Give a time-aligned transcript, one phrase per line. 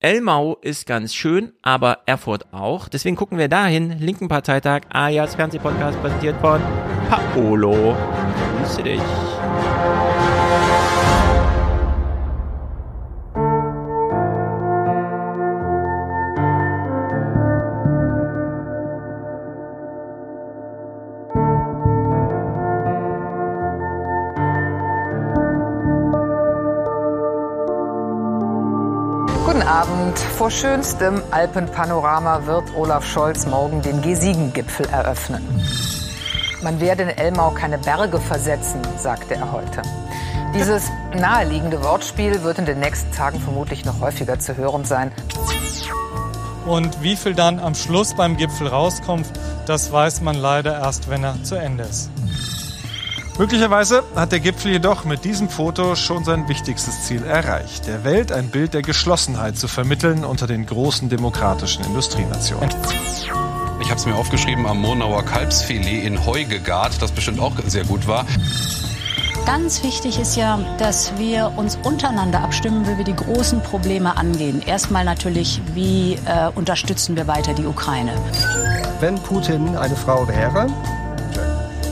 [0.00, 2.88] Elmau ist ganz schön, aber Erfurt auch.
[2.88, 3.98] Deswegen gucken wir dahin.
[3.98, 6.60] Linken Parteitag, alias Fernsehpodcast, präsentiert von
[7.10, 7.96] Paolo.
[8.60, 9.00] Grüße dich.
[30.48, 35.46] Vor schönstem Alpenpanorama wird Olaf Scholz morgen den G7-Gipfel eröffnen.
[36.62, 39.82] Man werde in Elmau keine Berge versetzen, sagte er heute.
[40.54, 45.12] Dieses naheliegende Wortspiel wird in den nächsten Tagen vermutlich noch häufiger zu hören sein.
[46.64, 49.26] Und wie viel dann am Schluss beim Gipfel rauskommt,
[49.66, 52.08] das weiß man leider erst, wenn er zu Ende ist.
[53.38, 58.32] Möglicherweise hat der Gipfel jedoch mit diesem Foto schon sein wichtigstes Ziel erreicht, der Welt
[58.32, 62.68] ein Bild der Geschlossenheit zu vermitteln unter den großen demokratischen Industrienationen.
[63.80, 67.84] Ich habe es mir aufgeschrieben am Monauer Kalbsfilet in Heu gegart, das bestimmt auch sehr
[67.84, 68.26] gut war.
[69.46, 74.62] Ganz wichtig ist ja, dass wir uns untereinander abstimmen, wie wir die großen Probleme angehen.
[74.66, 78.12] Erstmal natürlich, wie äh, unterstützen wir weiter die Ukraine.
[78.98, 80.66] Wenn Putin eine Frau wäre,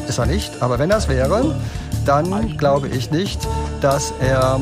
[0.08, 1.54] ist er nicht, aber wenn das wäre,
[2.04, 3.40] dann glaube ich nicht,
[3.80, 4.60] dass er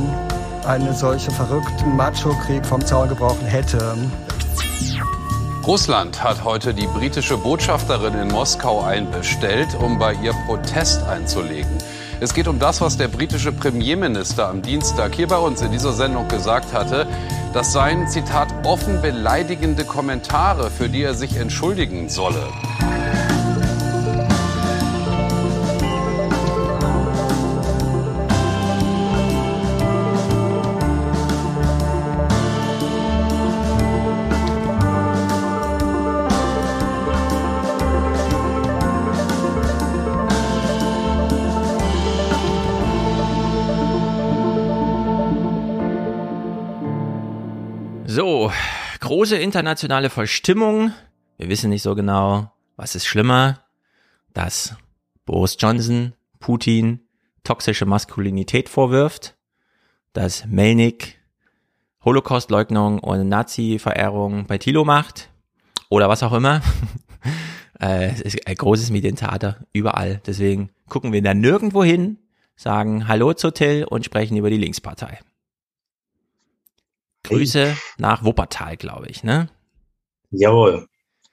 [0.66, 3.96] einen solchen verrückten Macho-Krieg vom Zaun gebrochen hätte.
[5.66, 11.70] Russland hat heute die britische Botschafterin in Moskau einbestellt, um bei ihr Protest einzulegen.
[12.20, 15.92] Es geht um das, was der britische Premierminister am Dienstag hier bei uns in dieser
[15.92, 17.06] Sendung gesagt hatte.
[17.52, 22.46] Das seien, Zitat, offen beleidigende Kommentare, für die er sich entschuldigen solle.
[49.14, 50.90] Große internationale Verstimmung.
[51.38, 53.60] Wir wissen nicht so genau, was ist schlimmer,
[54.32, 54.74] dass
[55.24, 56.98] Boris Johnson Putin
[57.44, 59.36] toxische Maskulinität vorwirft,
[60.14, 61.20] dass Melnik
[62.04, 65.30] Holocaust-Leugnung und Nazi-Verehrung bei Thilo macht
[65.90, 66.60] oder was auch immer.
[67.80, 70.22] äh, es ist ein großes Medientheater überall.
[70.26, 72.18] Deswegen gucken wir da nirgendwo hin,
[72.56, 75.20] sagen Hallo zu Till und sprechen über die Linkspartei.
[77.24, 79.48] Grüße nach Wuppertal, glaube ich, ne?
[80.30, 80.86] Jawohl.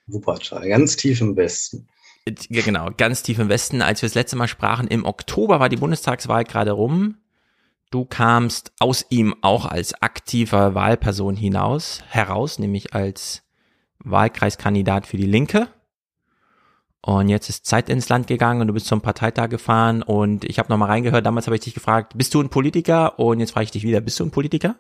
[0.08, 1.88] Wuppertal, ganz tief im Westen.
[2.50, 3.82] Genau, ganz tief im Westen.
[3.82, 7.18] Als wir das letzte Mal sprachen, im Oktober war die Bundestagswahl gerade rum.
[7.90, 13.44] Du kamst aus ihm auch als aktiver Wahlperson hinaus, heraus, nämlich als
[14.00, 15.68] Wahlkreiskandidat für die Linke.
[17.02, 20.60] Und jetzt ist Zeit ins Land gegangen und du bist zum Parteitag gefahren und ich
[20.60, 23.18] habe nochmal reingehört, damals habe ich dich gefragt, bist du ein Politiker?
[23.18, 24.76] Und jetzt frage ich dich wieder, bist du ein Politiker?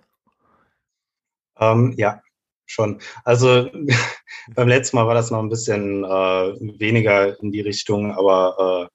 [1.61, 2.21] Ähm, ja,
[2.65, 2.99] schon.
[3.23, 3.69] Also
[4.55, 8.89] beim letzten Mal war das noch ein bisschen äh, weniger in die Richtung, aber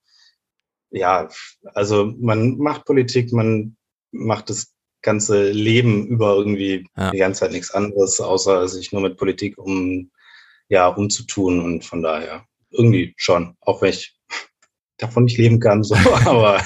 [0.93, 1.29] äh, ja,
[1.75, 3.77] also man macht Politik, man
[4.13, 4.73] macht das
[5.03, 7.11] ganze Leben über irgendwie Ja.
[7.11, 10.11] die ganze Zeit nichts anderes, außer sich nur mit Politik um
[10.69, 14.17] ja umzutun und von daher irgendwie schon, auch wenn ich
[14.99, 15.95] davon nicht leben kann, so,
[16.25, 16.61] aber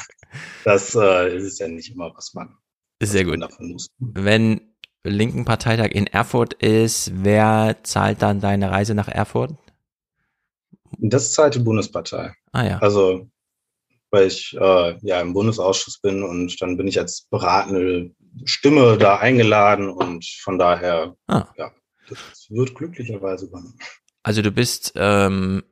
[0.65, 2.56] das äh, ist ja nicht immer, was man,
[3.03, 3.43] Sehr gut.
[3.43, 3.89] davon muss.
[3.99, 4.70] Wenn
[5.05, 9.53] linken Parteitag in Erfurt ist, wer zahlt dann deine Reise nach Erfurt?
[10.99, 12.34] Das zahlt die Bundespartei.
[12.53, 12.78] Ah ja.
[12.78, 13.28] Also,
[14.10, 18.10] weil ich äh, ja im Bundesausschuss bin und dann bin ich als beratende
[18.44, 21.47] Stimme da eingeladen und von daher, Ah.
[21.56, 21.71] ja,
[22.09, 23.78] das wird glücklicherweise übernommen.
[24.22, 25.62] Also du bist ähm,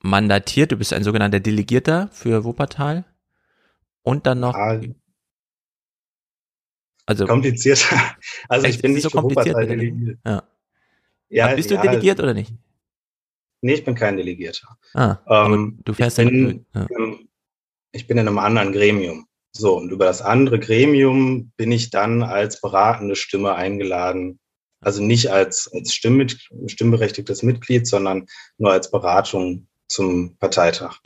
[0.00, 3.04] mandatiert, du bist ein sogenannter Delegierter für Wuppertal
[4.02, 4.80] und dann noch, Ah,
[7.06, 7.96] also komplizierter.
[8.48, 10.18] Also ich bin nicht so kompliziert delegiert.
[10.24, 10.42] ja.
[11.30, 12.52] Ja, bist du ja, delegiert oder nicht?
[13.60, 14.76] Nee, ich bin kein Delegierter.
[14.92, 16.86] Ah, Ähm, du fährst ich bin, ja.
[16.96, 17.28] ähm,
[17.92, 19.26] ich bin in einem anderen Gremium.
[19.52, 24.38] So, und über das andere Gremium bin ich dann als beratende Stimme eingeladen.
[24.80, 28.26] Also nicht als, als stimmberechtigtes Mitglied, sondern
[28.58, 30.98] nur als Beratung zum Parteitag.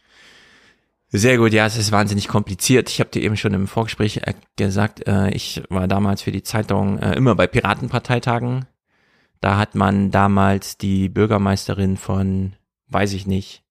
[1.11, 2.91] Sehr gut, ja, es ist wahnsinnig kompliziert.
[2.91, 6.43] Ich habe dir eben schon im Vorgespräch äh, gesagt, äh, ich war damals für die
[6.43, 8.67] Zeitung äh, immer bei Piratenparteitagen.
[9.41, 12.53] Da hat man damals die Bürgermeisterin von,
[12.89, 13.63] weiß ich nicht,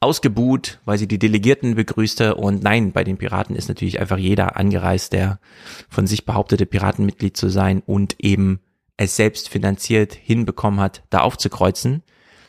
[0.00, 2.36] ausgebuht, weil sie die Delegierten begrüßte.
[2.36, 5.40] Und nein, bei den Piraten ist natürlich einfach jeder angereist, der
[5.90, 8.60] von sich behauptete, Piratenmitglied zu sein und eben
[8.96, 12.02] es selbst finanziert hinbekommen hat, da aufzukreuzen.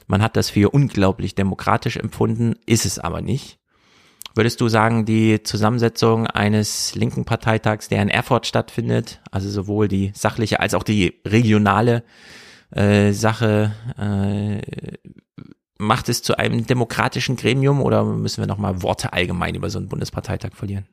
[0.07, 3.58] Man hat das für unglaublich demokratisch empfunden, ist es aber nicht.
[4.35, 10.11] Würdest du sagen, die Zusammensetzung eines linken Parteitags, der in Erfurt stattfindet, also sowohl die
[10.15, 12.03] sachliche als auch die regionale
[12.71, 14.61] äh, Sache, äh,
[15.77, 19.87] macht es zu einem demokratischen Gremium oder müssen wir nochmal Worte allgemein über so einen
[19.87, 20.87] Bundesparteitag verlieren?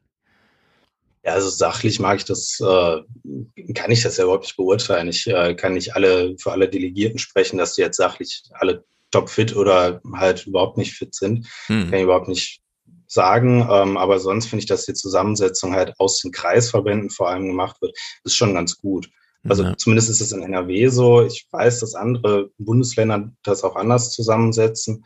[1.24, 5.08] Ja, also sachlich mag ich das, äh, kann ich das ja überhaupt nicht beurteilen.
[5.08, 9.56] Ich äh, kann nicht alle für alle Delegierten sprechen, dass die jetzt sachlich alle topfit
[9.56, 11.48] oder halt überhaupt nicht fit sind.
[11.66, 11.90] Hm.
[11.90, 12.60] Kann ich überhaupt nicht
[13.08, 13.66] sagen.
[13.70, 17.80] Ähm, aber sonst finde ich, dass die Zusammensetzung halt aus den Kreisverbänden vor allem gemacht
[17.80, 19.08] wird, ist schon ganz gut.
[19.48, 19.76] Also ja.
[19.76, 21.22] zumindest ist es in NRW so.
[21.22, 25.04] Ich weiß, dass andere Bundesländer das auch anders zusammensetzen.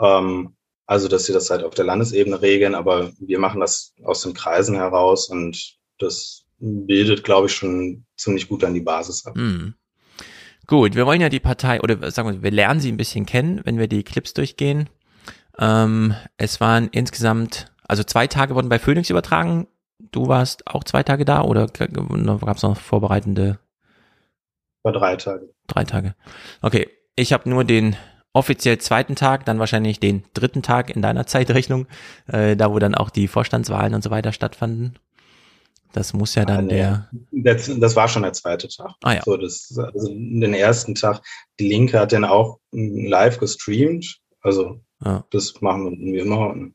[0.00, 0.56] Ähm,
[0.86, 4.34] also, dass sie das halt auf der Landesebene regeln, aber wir machen das aus den
[4.34, 9.36] Kreisen heraus und das bildet, glaube ich, schon ziemlich gut an die Basis ab.
[9.36, 9.74] Mhm.
[10.66, 13.60] Gut, wir wollen ja die Partei, oder sagen wir, wir lernen sie ein bisschen kennen,
[13.64, 14.88] wenn wir die Clips durchgehen.
[15.58, 19.66] Ähm, es waren insgesamt, also zwei Tage wurden bei Phoenix übertragen.
[20.10, 23.58] Du warst auch zwei Tage da oder gab es noch vorbereitende?
[24.82, 25.50] War drei Tage.
[25.68, 26.14] Drei Tage.
[26.60, 27.96] Okay, ich habe nur den
[28.32, 31.86] offiziell zweiten Tag, dann wahrscheinlich den dritten Tag in deiner Zeitrechnung,
[32.26, 34.98] äh, da wo dann auch die Vorstandswahlen und so weiter stattfanden.
[35.92, 37.10] Das muss ja dann ah, der.
[37.30, 38.92] Das, das, war schon der zweite Tag.
[39.02, 39.22] Ah, ja.
[39.22, 41.20] So, das, also den ersten Tag.
[41.60, 44.18] Die Linke hat den auch live gestreamt.
[44.40, 45.24] Also ja.
[45.30, 46.50] das machen wir immer.
[46.50, 46.74] Und,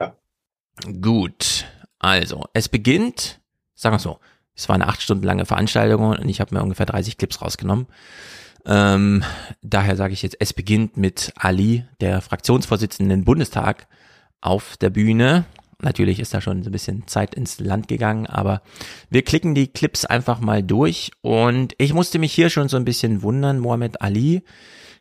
[0.00, 0.14] ja.
[1.00, 1.66] Gut.
[1.98, 3.40] Also, es beginnt,
[3.74, 4.18] sagen wir so,
[4.54, 7.86] es war eine acht Stunden lange Veranstaltung und ich habe mir ungefähr 30 Clips rausgenommen.
[8.66, 9.24] Ähm,
[9.62, 13.86] daher sage ich jetzt, es beginnt mit Ali, der Fraktionsvorsitzenden Bundestag,
[14.40, 15.46] auf der Bühne.
[15.80, 18.62] Natürlich ist da schon so ein bisschen Zeit ins Land gegangen, aber
[19.10, 22.84] wir klicken die Clips einfach mal durch und ich musste mich hier schon so ein
[22.84, 23.60] bisschen wundern.
[23.60, 24.42] Mohammed Ali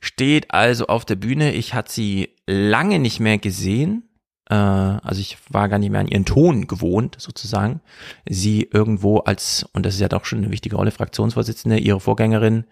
[0.01, 1.53] steht also auf der Bühne.
[1.53, 4.03] Ich hatte sie lange nicht mehr gesehen.
[4.49, 7.81] Äh, also ich war gar nicht mehr an ihren Ton gewohnt, sozusagen.
[8.29, 12.65] Sie irgendwo als, und das ist ja doch schon eine wichtige Rolle, Fraktionsvorsitzende, ihre Vorgängerin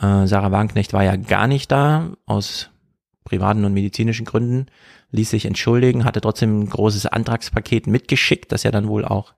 [0.00, 2.70] äh, Sarah Wagenknecht war ja gar nicht da, aus
[3.24, 4.66] privaten und medizinischen Gründen,
[5.12, 9.32] ließ sich entschuldigen, hatte trotzdem ein großes Antragspaket mitgeschickt, das ja dann wohl auch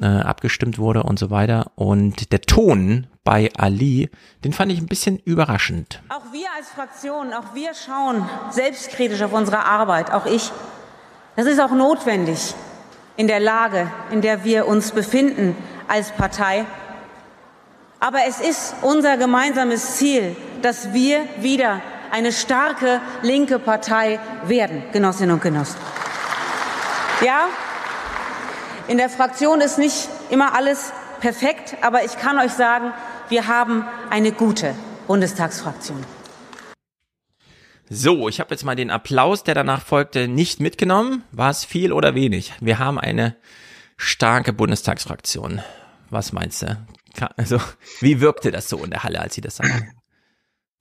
[0.00, 1.72] äh, abgestimmt wurde und so weiter.
[1.76, 4.10] Und der Ton bei Ali,
[4.44, 6.02] den fand ich ein bisschen überraschend.
[6.08, 10.50] Auch wir als Fraktion, auch wir schauen selbstkritisch auf unsere Arbeit, auch ich.
[11.36, 12.54] Das ist auch notwendig
[13.16, 15.56] in der Lage, in der wir uns befinden
[15.88, 16.66] als Partei.
[18.00, 21.80] Aber es ist unser gemeinsames Ziel, dass wir wieder
[22.10, 25.78] eine starke linke Partei werden, Genossinnen und Genossen.
[27.24, 27.48] Ja,
[28.88, 32.92] in der Fraktion ist nicht immer alles perfekt, aber ich kann euch sagen,
[33.28, 34.74] wir haben eine gute
[35.06, 36.04] Bundestagsfraktion.
[37.88, 41.22] So, ich habe jetzt mal den Applaus, der danach folgte, nicht mitgenommen.
[41.32, 42.52] War es viel oder wenig?
[42.60, 43.36] Wir haben eine
[43.96, 45.62] starke Bundestagsfraktion.
[46.10, 46.78] Was meinst du?
[47.36, 47.60] Also,
[48.00, 49.92] wie wirkte das so in der Halle, als Sie das sagten?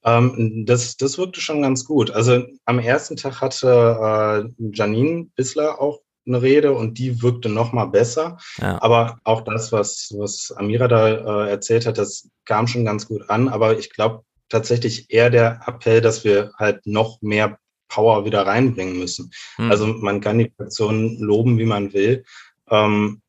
[0.05, 2.11] Ähm, das, das wirkte schon ganz gut.
[2.11, 7.73] Also am ersten Tag hatte äh, Janine Bissler auch eine Rede und die wirkte noch
[7.73, 8.38] mal besser.
[8.57, 8.81] Ja.
[8.81, 13.29] Aber auch das, was, was Amira da äh, erzählt hat, das kam schon ganz gut
[13.29, 13.50] an.
[13.50, 17.57] Aber ich glaube tatsächlich eher der Appell, dass wir halt noch mehr
[17.89, 19.31] Power wieder reinbringen müssen.
[19.55, 19.69] Hm.
[19.69, 22.24] Also man kann die Fraktion loben, wie man will.
[22.69, 23.22] Ähm,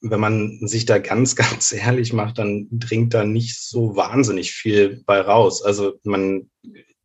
[0.00, 5.02] wenn man sich da ganz, ganz ehrlich macht, dann dringt da nicht so wahnsinnig viel
[5.06, 5.62] bei raus.
[5.62, 6.50] Also man,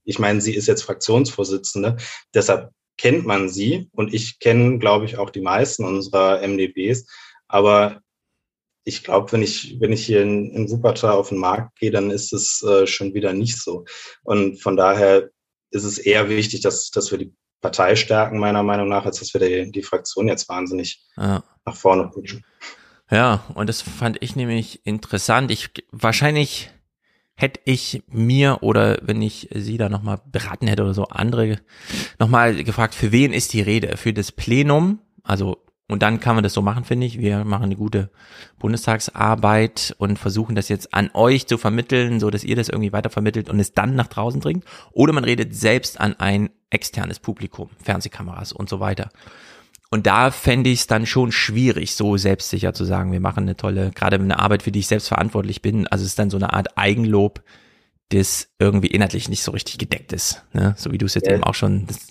[0.03, 1.97] ich meine, sie ist jetzt Fraktionsvorsitzende,
[2.33, 7.07] deshalb kennt man sie und ich kenne, glaube ich, auch die meisten unserer MDBs.
[7.47, 8.01] Aber
[8.85, 12.11] ich glaube, wenn ich, wenn ich hier in, in Wuppertal auf den Markt gehe, dann
[12.11, 13.85] ist es äh, schon wieder nicht so.
[14.23, 15.29] Und von daher
[15.71, 19.33] ist es eher wichtig, dass, dass wir die Partei stärken, meiner Meinung nach, als dass
[19.33, 21.43] wir die, die Fraktion jetzt wahnsinnig ja.
[21.65, 22.43] nach vorne pushen.
[23.11, 25.51] Ja, und das fand ich nämlich interessant.
[25.51, 26.71] Ich wahrscheinlich
[27.35, 31.59] hätte ich mir oder wenn ich sie da nochmal beraten hätte oder so andere
[32.19, 33.97] nochmal gefragt, für wen ist die Rede?
[33.97, 34.99] Für das Plenum?
[35.23, 37.19] Also und dann kann man das so machen, finde ich.
[37.19, 38.09] Wir machen eine gute
[38.57, 43.09] Bundestagsarbeit und versuchen das jetzt an euch zu vermitteln, so dass ihr das irgendwie weiter
[43.09, 44.63] vermittelt und es dann nach draußen dringt.
[44.91, 49.09] Oder man redet selbst an ein externes Publikum, Fernsehkameras und so weiter.
[49.93, 53.55] Und da fände ich es dann schon schwierig, so selbstsicher zu sagen, wir machen eine
[53.55, 55.85] tolle, gerade eine Arbeit, für die ich selbst verantwortlich bin.
[55.85, 57.43] Also es ist dann so eine Art Eigenlob,
[58.09, 60.41] das irgendwie inhaltlich nicht so richtig gedeckt ist.
[60.51, 60.73] Ne?
[60.79, 61.35] So wie du es jetzt ja.
[61.35, 62.07] eben auch schon, das,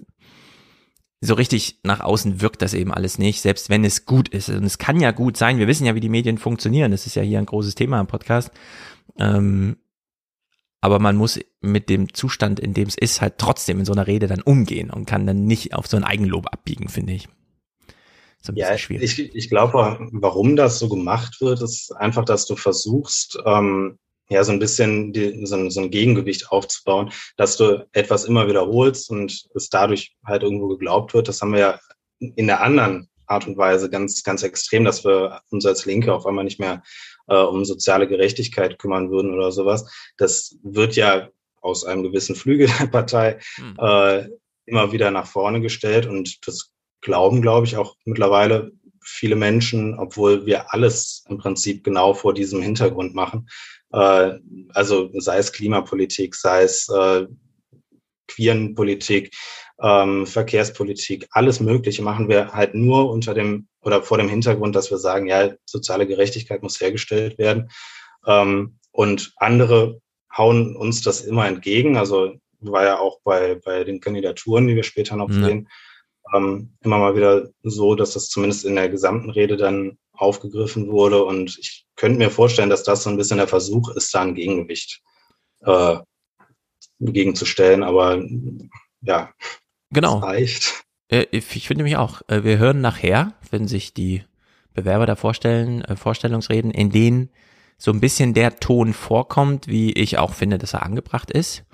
[1.21, 4.49] so richtig nach außen wirkt das eben alles nicht, selbst wenn es gut ist.
[4.49, 6.93] Und es kann ja gut sein, wir wissen ja, wie die Medien funktionieren.
[6.93, 8.53] Das ist ja hier ein großes Thema im Podcast.
[9.19, 9.77] Ähm,
[10.81, 14.07] aber man muss mit dem Zustand, in dem es ist, halt trotzdem in so einer
[14.07, 17.29] Rede dann umgehen und kann dann nicht auf so ein Eigenlob abbiegen, finde ich.
[18.43, 19.19] So ein ja, schwierig.
[19.19, 24.43] ich, ich glaube, warum das so gemacht wird, ist einfach, dass du versuchst, ähm, ja,
[24.43, 29.11] so ein bisschen die, so, ein, so ein Gegengewicht aufzubauen, dass du etwas immer wiederholst
[29.11, 31.29] und es dadurch halt irgendwo geglaubt wird.
[31.29, 31.81] Das haben wir ja
[32.19, 36.27] in der anderen Art und Weise ganz, ganz extrem, dass wir uns als Linke auf
[36.27, 36.83] einmal nicht mehr
[37.29, 39.91] äh, um soziale Gerechtigkeit kümmern würden oder sowas.
[40.17, 41.29] Das wird ja
[41.61, 43.77] aus einem gewissen Flügel der Partei hm.
[43.79, 44.29] äh,
[44.67, 46.72] immer wieder nach vorne gestellt und das
[47.03, 48.73] glauben, glaube ich, auch mittlerweile
[49.05, 53.49] viele Menschen, obwohl wir alles im Prinzip genau vor diesem Hintergrund machen.
[53.93, 54.39] Äh,
[54.71, 57.27] also sei es Klimapolitik, sei es äh,
[58.29, 59.35] Queerenpolitik,
[59.83, 64.91] ähm, Verkehrspolitik, alles Mögliche machen wir halt nur unter dem oder vor dem Hintergrund, dass
[64.91, 67.69] wir sagen, ja, soziale Gerechtigkeit muss hergestellt werden.
[68.27, 70.01] Ähm, und andere
[70.37, 71.97] hauen uns das immer entgegen.
[71.97, 75.45] Also war ja auch bei, bei den Kandidaturen, die wir später noch ja.
[75.45, 75.69] sehen,
[76.35, 81.25] ähm, immer mal wieder so, dass das zumindest in der gesamten Rede dann aufgegriffen wurde.
[81.25, 84.35] Und ich könnte mir vorstellen, dass das so ein bisschen der Versuch ist, da ein
[84.35, 85.01] Gegengewicht
[85.61, 85.97] äh,
[87.01, 87.83] gegenzustellen.
[87.83, 88.23] Aber
[89.03, 89.33] ja,
[89.91, 90.21] genau.
[90.21, 90.85] das reicht.
[91.09, 94.25] Äh, ich finde mich auch, äh, wir hören nachher, wenn sich die
[94.75, 97.31] Bewerber da vorstellen, äh, Vorstellungsreden, in denen
[97.77, 101.65] so ein bisschen der Ton vorkommt, wie ich auch finde, dass er angebracht ist.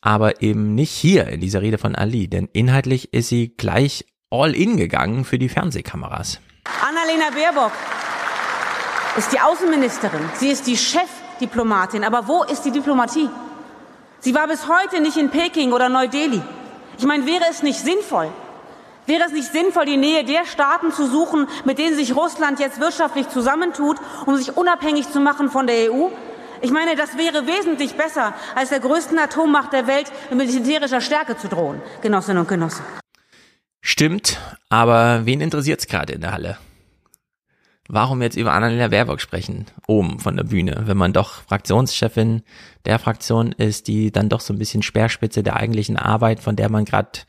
[0.00, 4.54] Aber eben nicht hier in dieser Rede von Ali, denn inhaltlich ist sie gleich all
[4.54, 6.40] in gegangen für die Fernsehkameras.
[6.86, 7.72] Annalena Baerbock
[9.16, 10.20] ist die Außenministerin.
[10.34, 12.04] Sie ist die Chefdiplomatin.
[12.04, 13.28] Aber wo ist die Diplomatie?
[14.20, 16.40] Sie war bis heute nicht in Peking oder Neu-Delhi.
[16.98, 18.30] Ich meine, wäre es nicht sinnvoll,
[19.10, 22.78] Wäre es nicht sinnvoll, die Nähe der Staaten zu suchen, mit denen sich Russland jetzt
[22.80, 26.10] wirtschaftlich zusammentut, um sich unabhängig zu machen von der EU?
[26.62, 31.36] Ich meine, das wäre wesentlich besser, als der größten Atommacht der Welt mit militärischer Stärke
[31.36, 32.84] zu drohen, Genossinnen und Genossen.
[33.80, 34.38] Stimmt,
[34.68, 36.58] aber wen interessiert es gerade in der Halle?
[37.88, 42.42] Warum jetzt über Annalena Baerbock sprechen, oben von der Bühne, wenn man doch Fraktionschefin
[42.84, 46.70] der Fraktion ist, die dann doch so ein bisschen Speerspitze der eigentlichen Arbeit, von der
[46.70, 47.20] man gerade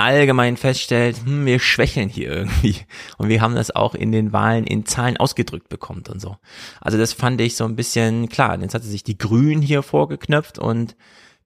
[0.00, 2.76] allgemein feststellt, hm, wir schwächeln hier irgendwie.
[3.18, 6.36] Und wir haben das auch in den Wahlen in Zahlen ausgedrückt bekommt und so.
[6.80, 8.58] Also das fand ich so ein bisschen klar.
[8.60, 10.96] Jetzt hatte sich die Grünen hier vorgeknöpft und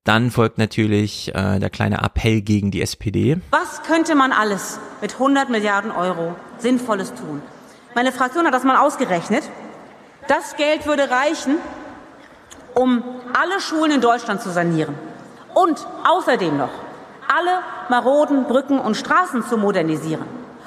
[0.04, 3.38] dann folgt natürlich äh, der kleine Appell gegen die SPD.
[3.50, 7.40] Was könnte man alles mit 100 Milliarden Euro Sinnvolles tun?
[7.94, 9.44] Meine Fraktion hat das mal ausgerechnet.
[10.28, 11.56] Das Geld würde reichen,
[12.74, 14.94] um alle Schulen in Deutschland zu sanieren.
[15.54, 16.70] Und außerdem noch
[17.28, 20.26] alle maroden Brücken und Straßen zu modernisieren.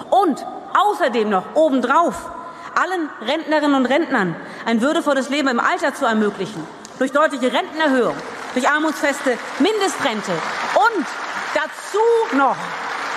[0.09, 0.45] Und
[0.77, 2.29] außerdem noch obendrauf
[2.75, 4.35] allen Rentnerinnen und Rentnern
[4.65, 6.65] ein würdevolles Leben im Alter zu ermöglichen.
[6.99, 8.15] Durch deutliche Rentenerhöhung,
[8.53, 10.31] durch armutsfeste Mindestrente.
[10.75, 11.05] Und
[11.53, 12.57] dazu noch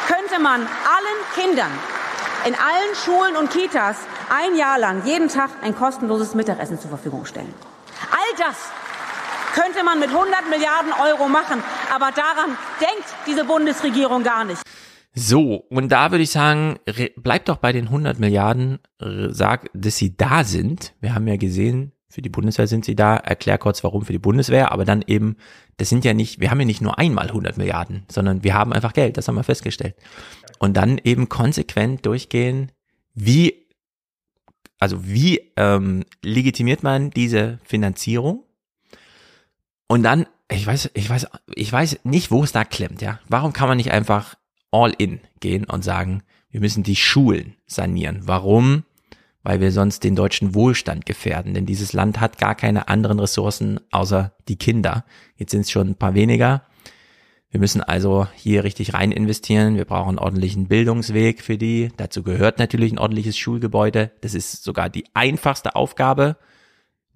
[0.07, 1.71] könnte man allen Kindern
[2.47, 3.97] in allen Schulen und Kitas
[4.31, 7.53] ein Jahr lang jeden Tag ein kostenloses Mittagessen zur Verfügung stellen.
[8.11, 8.57] All das
[9.55, 11.63] könnte man mit 100 Milliarden Euro machen.
[11.95, 14.63] Aber daran denkt diese Bundesregierung gar nicht.
[15.13, 16.79] So, und da würde ich sagen,
[17.17, 20.95] bleibt doch bei den 100 Milliarden, sag, dass sie da sind.
[21.01, 23.17] Wir haben ja gesehen, für die Bundeswehr sind sie da.
[23.17, 25.37] Erklär kurz, warum für die Bundeswehr, aber dann eben,
[25.79, 28.73] das sind ja nicht, wir haben ja nicht nur einmal 100 Milliarden, sondern wir haben
[28.73, 29.95] einfach Geld, das haben wir festgestellt.
[30.59, 32.73] Und dann eben konsequent durchgehen,
[33.15, 33.67] wie,
[34.79, 38.45] also wie ähm, legitimiert man diese Finanzierung?
[39.91, 43.19] Und dann, ich weiß, ich weiß, ich weiß nicht, wo es da klemmt, ja.
[43.29, 44.37] Warum kann man nicht einfach
[44.71, 48.21] all in gehen und sagen, wir müssen die Schulen sanieren?
[48.23, 48.85] Warum?
[49.43, 51.55] Weil wir sonst den deutschen Wohlstand gefährden.
[51.55, 55.05] Denn dieses Land hat gar keine anderen Ressourcen außer die Kinder.
[55.35, 56.63] Jetzt sind es schon ein paar weniger.
[57.51, 59.75] Wir müssen also hier richtig rein investieren.
[59.75, 61.91] Wir brauchen einen ordentlichen Bildungsweg für die.
[61.97, 64.13] Dazu gehört natürlich ein ordentliches Schulgebäude.
[64.21, 66.37] Das ist sogar die einfachste Aufgabe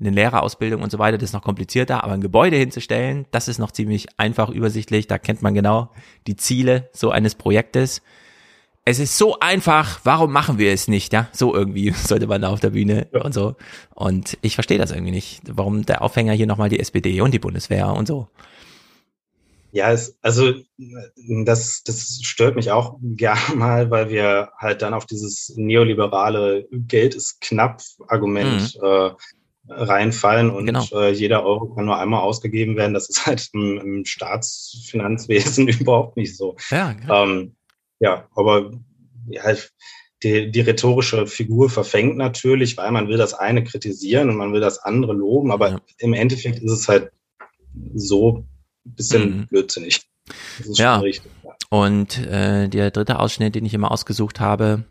[0.01, 3.59] eine Lehrerausbildung und so weiter, das ist noch komplizierter, aber ein Gebäude hinzustellen, das ist
[3.59, 5.91] noch ziemlich einfach übersichtlich, da kennt man genau
[6.27, 8.03] die Ziele so eines Projektes.
[8.85, 11.29] Es ist so einfach, warum machen wir es nicht, ja?
[11.33, 13.23] So irgendwie sollte man da auf der Bühne ja.
[13.23, 13.57] und so.
[13.95, 17.39] Und ich verstehe das irgendwie nicht, warum der Aufhänger hier nochmal die SPD und die
[17.39, 18.29] Bundeswehr und so.
[19.75, 20.53] Ja, es, also
[21.45, 27.15] das, das stört mich auch gerne mal, weil wir halt dann auf dieses neoliberale Geld
[27.15, 28.87] ist knapp Argument mhm.
[28.87, 29.11] äh,
[29.69, 30.85] reinfallen und genau.
[30.93, 32.95] äh, jeder Euro kann nur einmal ausgegeben werden.
[32.95, 36.57] Das ist halt im, im Staatsfinanzwesen überhaupt nicht so.
[36.71, 37.25] Ja, genau.
[37.25, 37.57] ähm,
[38.01, 38.73] ja aber
[39.29, 39.43] ja,
[40.23, 44.61] die, die rhetorische Figur verfängt natürlich, weil man will das eine kritisieren und man will
[44.61, 45.81] das andere loben, aber ja.
[45.99, 47.11] im Endeffekt ist es halt
[47.95, 48.47] so
[48.87, 49.47] ein bisschen mhm.
[49.47, 50.03] blödsinnig.
[50.75, 50.99] ja.
[50.99, 51.51] Richtig, ja.
[51.71, 54.85] Und äh, der dritte Ausschnitt, den ich immer ausgesucht habe,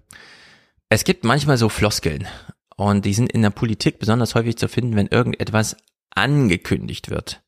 [0.90, 2.28] es gibt manchmal so Floskeln
[2.76, 5.78] und die sind in der Politik besonders häufig zu finden, wenn irgendetwas
[6.16, 7.42] angekündigt wird.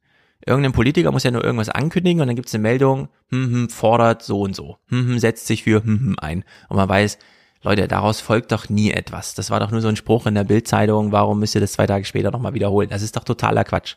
[0.46, 3.70] Irgendein Politiker muss ja nur irgendwas ankündigen und dann gibt es eine Meldung, hm, hm,
[3.70, 6.44] fordert so und so, hm, hm, setzt sich für hm, hm ein.
[6.70, 7.18] Und man weiß,
[7.64, 9.34] Leute, daraus folgt doch nie etwas.
[9.34, 11.88] Das war doch nur so ein Spruch in der Bildzeitung, warum müsst ihr das zwei
[11.88, 12.90] Tage später nochmal wiederholen?
[12.90, 13.96] Das ist doch totaler Quatsch.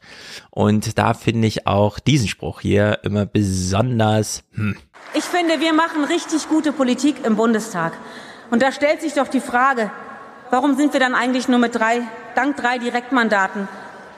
[0.49, 4.45] Und da finde ich auch diesen Spruch hier immer besonders.
[4.53, 4.75] Hm.
[5.13, 7.93] Ich finde, wir machen richtig gute Politik im Bundestag.
[8.51, 9.91] Und da stellt sich doch die Frage,
[10.51, 12.03] warum sind wir dann eigentlich nur mit drei,
[12.35, 13.69] dank drei Direktmandaten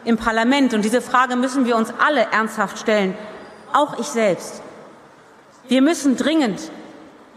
[0.04, 0.75] im Parlament?
[0.75, 3.14] Und diese Frage müssen wir uns alle ernsthaft stellen,
[3.72, 4.62] auch ich selbst.
[5.68, 6.70] Wir müssen dringend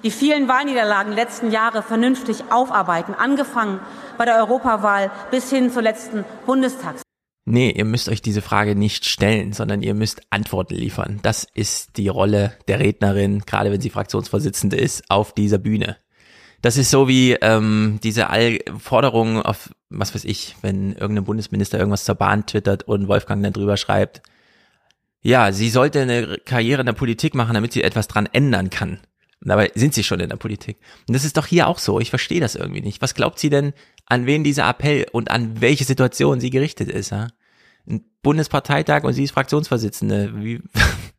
[0.04, 3.80] die vielen Wahlniederlagen letzten Jahre vernünftig aufarbeiten, angefangen
[4.18, 7.02] bei der Europawahl bis hin zur letzten Bundestags.
[7.46, 11.20] Nee, ihr müsst euch diese Frage nicht stellen, sondern ihr müsst Antworten liefern.
[11.24, 15.98] Das ist die Rolle der Rednerin, gerade wenn sie Fraktionsvorsitzende ist, auf dieser Bühne.
[16.64, 21.78] Das ist so wie ähm, diese All Forderung auf, was weiß ich, wenn irgendein Bundesminister
[21.78, 24.22] irgendwas zur Bahn twittert und Wolfgang dann drüber schreibt,
[25.22, 29.02] ja, sie sollte eine Karriere in der Politik machen, damit sie etwas dran ändern kann.
[29.42, 30.78] Dabei sind sie schon in der Politik.
[31.06, 32.00] Und das ist doch hier auch so.
[32.00, 33.02] Ich verstehe das irgendwie nicht.
[33.02, 33.74] Was glaubt sie denn,
[34.06, 37.10] an wen dieser Appell und an welche Situation sie gerichtet ist?
[37.10, 37.28] Ja?
[37.86, 40.32] Ein Bundesparteitag und sie ist Fraktionsvorsitzende.
[40.42, 40.62] Wie?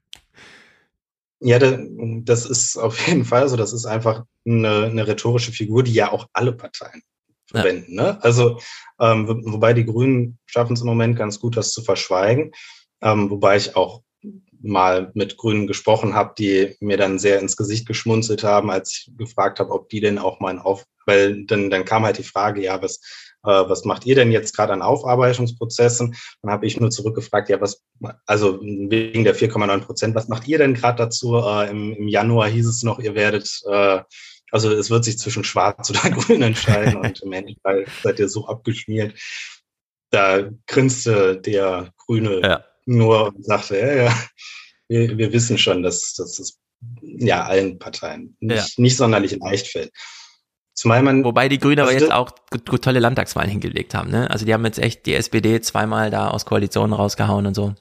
[1.41, 3.57] Ja, das ist auf jeden Fall so.
[3.57, 7.03] Das ist einfach eine, eine rhetorische Figur, die ja auch alle Parteien
[7.47, 7.95] verwenden.
[7.95, 8.03] Ja.
[8.03, 8.23] Ne?
[8.23, 8.61] Also,
[9.01, 12.53] ähm, wobei die Grünen schaffen es im Moment ganz gut, das zu verschweigen.
[13.03, 14.03] Ähm, wobei ich auch
[14.63, 19.17] mal mit Grünen gesprochen habe, die mir dann sehr ins Gesicht geschmunzelt haben, als ich
[19.19, 22.63] gefragt habe, ob die denn auch mal auf, weil dann, dann kam halt die Frage,
[22.63, 23.01] ja, was,
[23.45, 26.17] was macht ihr denn jetzt gerade an Aufarbeitungsprozessen?
[26.43, 27.83] Dann habe ich nur zurückgefragt, ja, was,
[28.27, 31.37] also wegen der 4,9 Prozent, was macht ihr denn gerade dazu?
[31.37, 34.01] Äh, im, Im Januar hieß es noch, ihr werdet äh,
[34.51, 38.47] also es wird sich zwischen Schwarz oder Grün entscheiden und im Endeffekt seid ihr so
[38.47, 39.19] abgeschmiert.
[40.11, 44.15] Da grinste der Grüne ja nur und sagte, ja, ja,
[44.89, 46.61] wir, wir wissen schon, dass, dass es
[47.01, 48.83] ja allen Parteien nicht, ja.
[48.83, 49.93] nicht sonderlich leicht fällt.
[50.75, 54.29] Zumal man, Wobei die Grünen aber jetzt auch gut, gut tolle Landtagswahlen hingelegt haben, ne?
[54.31, 57.75] Also die haben jetzt echt die SPD zweimal da aus Koalitionen rausgehauen und so.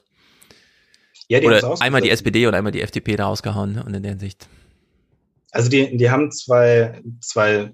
[1.28, 3.84] Ja, die Oder einmal die SPD und einmal die FDP da rausgehauen ne?
[3.84, 4.48] und in der Hinsicht.
[5.52, 7.74] Also die, die haben zwei, zwei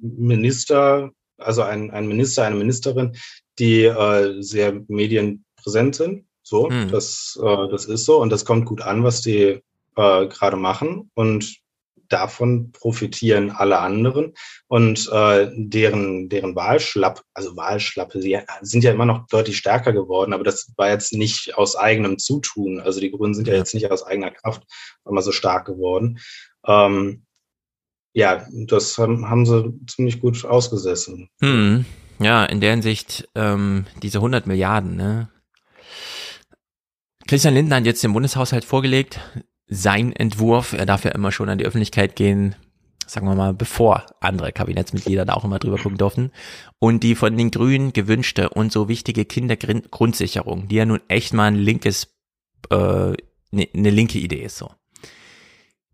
[0.00, 3.16] Minister, also ein, ein Minister, eine Ministerin,
[3.58, 6.90] die äh, sehr medienpräsent sind so, hm.
[6.90, 9.62] das, äh, das ist so und das kommt gut an, was die
[9.96, 11.56] äh, gerade machen und
[12.08, 14.34] davon profitieren alle anderen
[14.68, 20.32] und äh, deren, deren Wahlschlapp, also Wahlschlappe, sie sind ja immer noch deutlich stärker geworden,
[20.32, 22.80] aber das war jetzt nicht aus eigenem Zutun.
[22.80, 24.62] Also die Grünen sind ja, jetzt nicht aus eigener Kraft
[25.08, 26.18] immer so stark geworden.
[26.66, 27.24] Ähm,
[28.12, 31.28] ja, das haben, haben sie ziemlich gut ausgesessen.
[31.40, 31.84] Hm.
[32.20, 35.28] Ja, in der Hinsicht ähm, diese 100 Milliarden, ne?
[37.26, 39.18] Christian Lindner hat jetzt den Bundeshaushalt vorgelegt.
[39.66, 42.54] Sein Entwurf, er darf ja immer schon an die Öffentlichkeit gehen,
[43.06, 46.30] sagen wir mal, bevor andere Kabinettsmitglieder da auch immer drüber gucken durften.
[46.78, 51.46] Und die von den Grünen gewünschte und so wichtige Kindergrundsicherung, die ja nun echt mal
[51.46, 52.08] ein linkes,
[52.70, 53.12] äh,
[53.50, 54.70] ne, eine linke Idee ist so.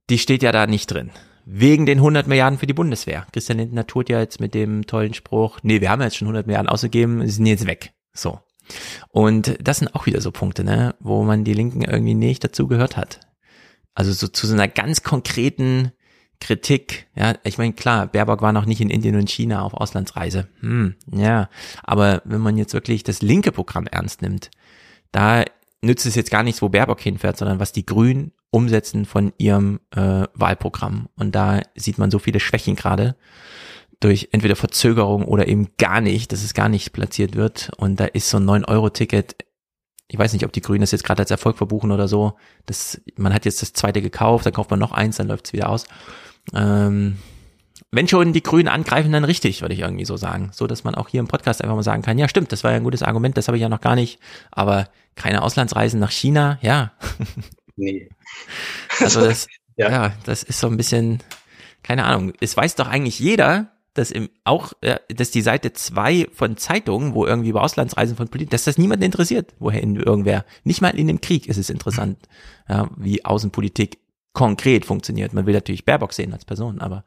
[0.08, 1.10] Die steht ja da nicht drin.
[1.46, 3.26] Wegen den 100 Milliarden für die Bundeswehr.
[3.32, 6.46] Christian Lindner tut ja jetzt mit dem tollen Spruch, nee, wir haben jetzt schon 100
[6.46, 7.92] Milliarden ausgegeben, sind jetzt weg.
[8.12, 8.40] So.
[9.08, 12.68] Und das sind auch wieder so Punkte, ne, wo man die Linken irgendwie nicht dazu
[12.68, 13.20] gehört hat.
[13.94, 15.92] Also so zu so einer ganz konkreten
[16.40, 20.48] Kritik, ja, ich meine, klar, Baerbock war noch nicht in Indien und China auf Auslandsreise.
[20.60, 21.50] Hm, ja,
[21.82, 24.50] aber wenn man jetzt wirklich das linke Programm ernst nimmt,
[25.12, 25.44] da
[25.82, 29.80] nützt es jetzt gar nichts, wo Baerbock hinfährt, sondern was die Grünen umsetzen von ihrem
[29.94, 31.08] äh, Wahlprogramm.
[31.16, 33.16] Und da sieht man so viele Schwächen gerade
[34.00, 37.70] durch entweder Verzögerung oder eben gar nicht, dass es gar nicht platziert wird.
[37.76, 39.36] Und da ist so ein 9-Euro-Ticket,
[40.10, 42.36] ich weiß nicht, ob die Grünen das jetzt gerade als Erfolg verbuchen oder so.
[42.66, 45.52] Das, man hat jetzt das zweite gekauft, dann kauft man noch eins, dann läuft es
[45.52, 45.84] wieder aus.
[46.52, 47.18] Ähm,
[47.92, 50.50] wenn schon die Grünen angreifen, dann richtig, würde ich irgendwie so sagen.
[50.52, 52.72] So, dass man auch hier im Podcast einfach mal sagen kann, ja stimmt, das war
[52.72, 54.18] ja ein gutes Argument, das habe ich ja noch gar nicht.
[54.50, 56.92] Aber keine Auslandsreisen nach China, ja.
[57.76, 58.10] Nee.
[58.98, 59.46] Also das,
[59.76, 59.90] ja.
[59.90, 61.22] ja, das ist so ein bisschen,
[61.82, 62.32] keine Ahnung.
[62.40, 63.70] Es weiß doch eigentlich jeder,
[64.00, 68.28] dass im, auch, äh, dass die Seite zwei von Zeitungen, wo irgendwie über Auslandsreisen von
[68.28, 70.46] Politikern, dass das niemanden interessiert, wohin irgendwer.
[70.64, 72.18] Nicht mal in dem Krieg ist es interessant,
[72.68, 73.98] ja, wie Außenpolitik
[74.32, 75.34] konkret funktioniert.
[75.34, 77.04] Man will natürlich Baerbock sehen als Person, aber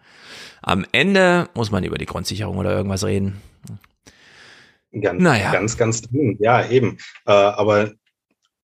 [0.61, 3.41] am Ende muss man über die Grundsicherung oder irgendwas reden.
[4.91, 5.51] Ganz, naja.
[5.51, 6.39] ganz, ganz dringend.
[6.39, 6.97] Ja, eben.
[7.25, 7.93] Äh, aber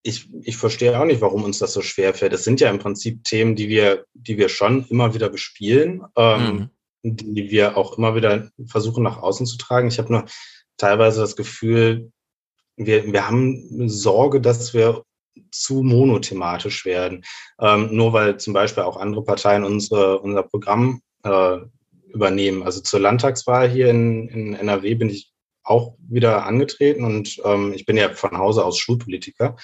[0.03, 2.33] ich, ich verstehe auch nicht, warum uns das so schwer fällt.
[2.33, 6.41] Es sind ja im Prinzip Themen, die wir, die wir schon immer wieder bespielen, ähm,
[6.41, 6.69] mhm.
[7.03, 9.87] Die wir auch immer wieder versuchen nach außen zu tragen.
[9.87, 10.25] Ich habe nur
[10.77, 12.11] teilweise das Gefühl,
[12.75, 15.03] wir, wir haben Sorge, dass wir
[15.51, 17.23] zu monothematisch werden.
[17.59, 21.57] Ähm, nur weil zum Beispiel auch andere Parteien unsere, unser Programm äh,
[22.13, 22.63] übernehmen.
[22.63, 25.31] Also zur Landtagswahl hier in, in NRW bin ich
[25.63, 29.55] auch wieder angetreten und ähm, ich bin ja von Hause aus Schulpolitiker.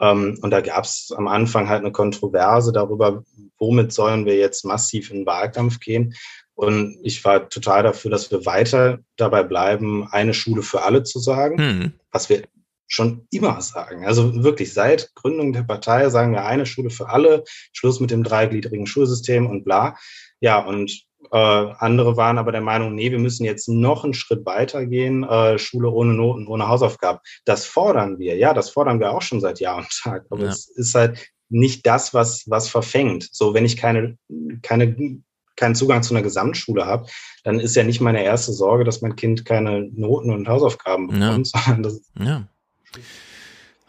[0.00, 3.24] Ähm, und da gab es am Anfang halt eine Kontroverse darüber,
[3.58, 6.14] womit sollen wir jetzt massiv in den Wahlkampf gehen.
[6.58, 11.20] Und ich war total dafür, dass wir weiter dabei bleiben, eine Schule für alle zu
[11.20, 11.92] sagen, hm.
[12.10, 12.42] was wir
[12.88, 14.04] schon immer sagen.
[14.04, 18.24] Also wirklich seit Gründung der Partei sagen wir eine Schule für alle, Schluss mit dem
[18.24, 19.96] dreigliedrigen Schulsystem und bla.
[20.40, 24.44] Ja, und äh, andere waren aber der Meinung, nee, wir müssen jetzt noch einen Schritt
[24.44, 27.20] weiter gehen, äh, Schule ohne Noten, ohne Hausaufgaben.
[27.44, 30.24] Das fordern wir, ja, das fordern wir auch schon seit Jahr und Tag.
[30.30, 30.48] Aber ja.
[30.48, 33.28] es ist halt nicht das, was, was verfängt.
[33.30, 34.18] So, wenn ich keine,
[34.62, 35.22] keine,
[35.58, 37.08] keinen Zugang zu einer Gesamtschule habe,
[37.44, 41.50] dann ist ja nicht meine erste Sorge, dass mein Kind keine Noten und Hausaufgaben bekommt,
[41.54, 41.60] ja.
[41.64, 42.48] sondern das ja.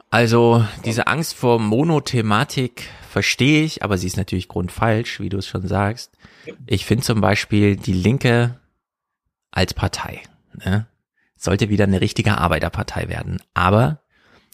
[0.10, 5.47] Also diese Angst vor Monothematik verstehe ich, aber sie ist natürlich grundfalsch, wie du es
[5.47, 6.12] schon sagst.
[6.65, 8.60] Ich finde zum Beispiel die Linke
[9.51, 10.21] als Partei
[10.53, 10.88] ne,
[11.36, 13.39] sollte wieder eine richtige Arbeiterpartei werden.
[13.53, 14.01] Aber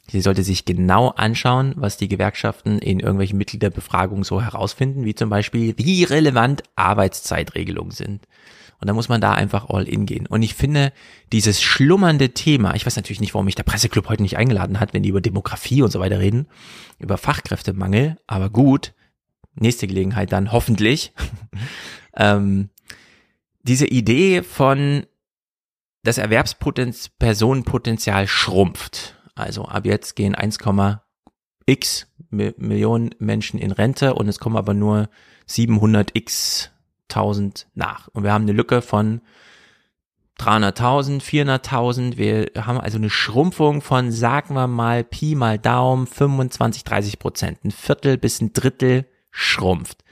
[0.09, 5.29] sie sollte sich genau anschauen, was die Gewerkschaften in irgendwelchen Mitgliederbefragungen so herausfinden, wie zum
[5.29, 8.27] Beispiel, wie relevant Arbeitszeitregelungen sind.
[8.79, 10.27] Und da muss man da einfach all in gehen.
[10.27, 10.91] Und ich finde,
[11.31, 14.93] dieses schlummernde Thema, ich weiß natürlich nicht, warum mich der Presseclub heute nicht eingeladen hat,
[14.93, 16.47] wenn die über Demografie und so weiter reden,
[16.99, 18.93] über Fachkräftemangel, aber gut,
[19.55, 21.13] nächste Gelegenheit dann hoffentlich.
[22.15, 22.69] ähm,
[23.63, 25.07] diese Idee von
[26.03, 29.14] das Erwerbspersonenpotenzial schrumpft.
[29.35, 35.09] Also ab jetzt gehen 1,x Millionen Menschen in Rente und es kommen aber nur
[35.47, 36.69] 700x
[37.09, 38.07] 1000 nach.
[38.09, 39.21] Und wir haben eine Lücke von
[40.39, 42.17] 300.000, 400.000.
[42.17, 47.63] Wir haben also eine Schrumpfung von, sagen wir mal, Pi mal Daumen, 25, 30 Prozent.
[47.63, 50.03] Ein Viertel bis ein Drittel schrumpft.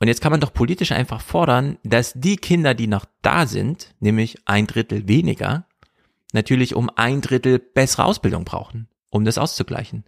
[0.00, 3.94] Und jetzt kann man doch politisch einfach fordern, dass die Kinder, die noch da sind,
[4.00, 5.66] nämlich ein Drittel weniger,
[6.34, 10.04] natürlich um ein Drittel bessere Ausbildung brauchen, um das auszugleichen.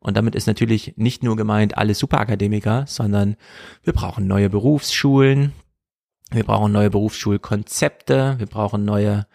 [0.00, 3.36] Und damit ist natürlich nicht nur gemeint alle Superakademiker, sondern
[3.84, 5.52] wir brauchen neue Berufsschulen,
[6.30, 9.26] wir brauchen neue Berufsschulkonzepte, wir brauchen neue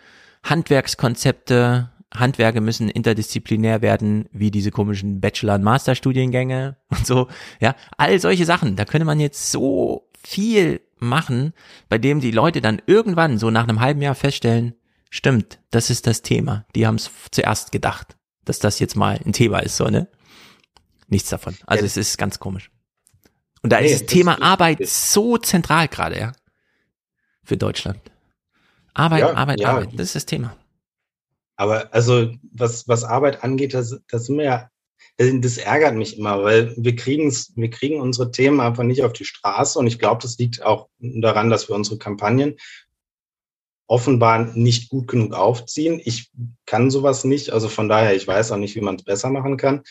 [0.43, 7.27] Handwerkskonzepte, Handwerke müssen interdisziplinär werden, wie diese komischen Bachelor- und Masterstudiengänge und so.
[7.59, 8.75] Ja, all solche Sachen.
[8.75, 11.53] Da könnte man jetzt so viel machen,
[11.89, 14.73] bei dem die Leute dann irgendwann so nach einem halben Jahr feststellen,
[15.09, 16.65] stimmt, das ist das Thema.
[16.75, 20.07] Die haben es zuerst gedacht, dass das jetzt mal ein Thema ist, so, ne?
[21.07, 21.55] Nichts davon.
[21.65, 21.87] Also ja.
[21.87, 22.69] es ist ganz komisch.
[23.61, 26.31] Und da nee, ist das Thema Arbeit so zentral gerade, ja.
[27.43, 27.99] Für Deutschland.
[28.93, 29.69] Arbeit, ja, Arbeit, ja.
[29.69, 29.89] Arbeit.
[29.93, 30.55] Das ist das Thema.
[31.55, 34.69] Aber also, was, was Arbeit angeht, das, das sind wir ja,
[35.17, 39.25] das ärgert mich immer, weil wir kriegen wir kriegen unsere Themen einfach nicht auf die
[39.25, 42.57] Straße und ich glaube, das liegt auch daran, dass wir unsere Kampagnen
[43.87, 46.01] offenbar nicht gut genug aufziehen.
[46.03, 46.29] Ich
[46.65, 49.57] kann sowas nicht, also von daher, ich weiß auch nicht, wie man es besser machen
[49.57, 49.83] kann.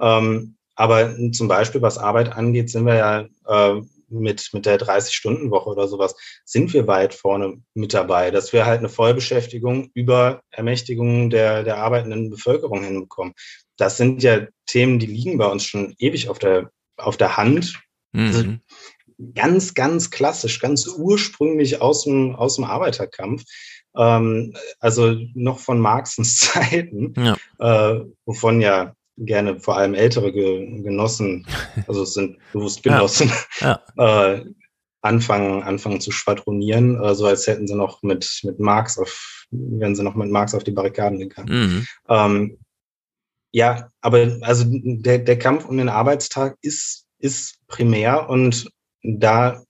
[0.00, 5.70] Ähm, aber zum Beispiel, was Arbeit angeht, sind wir ja äh, mit, mit der 30-Stunden-Woche
[5.70, 6.14] oder sowas,
[6.44, 11.78] sind wir weit vorne mit dabei, dass wir halt eine Vollbeschäftigung über Ermächtigung der, der
[11.78, 13.34] arbeitenden Bevölkerung hinbekommen.
[13.76, 17.80] Das sind ja Themen, die liegen bei uns schon ewig auf der, auf der Hand.
[18.12, 18.60] Mhm.
[19.34, 23.44] Ganz, ganz klassisch, ganz ursprünglich aus dem, aus dem Arbeiterkampf.
[23.96, 27.36] Ähm, also noch von Marxens Zeiten, ja.
[27.58, 31.46] äh, wovon ja gerne vor allem ältere Genossen,
[31.86, 33.80] also es sind bewusst Genossen, ja.
[33.96, 34.34] Ja.
[34.34, 34.44] Äh,
[35.02, 39.94] anfangen, anfangen zu schwadronieren, äh, so als hätten sie noch mit, mit Marx auf, wären
[39.94, 41.48] sie noch mit Marx auf die Barrikaden gegangen.
[41.50, 41.86] Mhm.
[42.08, 42.58] Ähm,
[43.52, 48.68] ja, aber also der, der Kampf um den Arbeitstag ist, ist primär und
[49.04, 49.62] da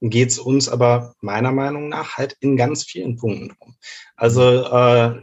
[0.00, 3.76] geht es uns aber meiner Meinung nach halt in ganz vielen Punkten drum.
[4.14, 5.22] Also äh,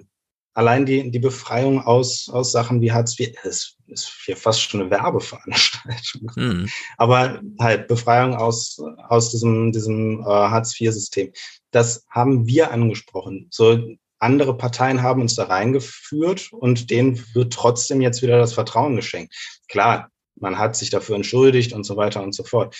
[0.56, 4.82] allein die, die Befreiung aus, aus Sachen wie Hartz IV, ist, ist hier fast schon
[4.82, 6.32] eine Werbeveranstaltung.
[6.36, 6.70] Mhm.
[6.98, 11.32] Aber halt Befreiung aus, aus diesem, diesem äh, Hartz IV-System.
[11.72, 13.48] Das haben wir angesprochen.
[13.52, 18.96] So andere Parteien haben uns da reingeführt und denen wird trotzdem jetzt wieder das Vertrauen
[18.96, 19.36] geschenkt.
[19.68, 22.76] Klar, man hat sich dafür entschuldigt und so weiter und so fort.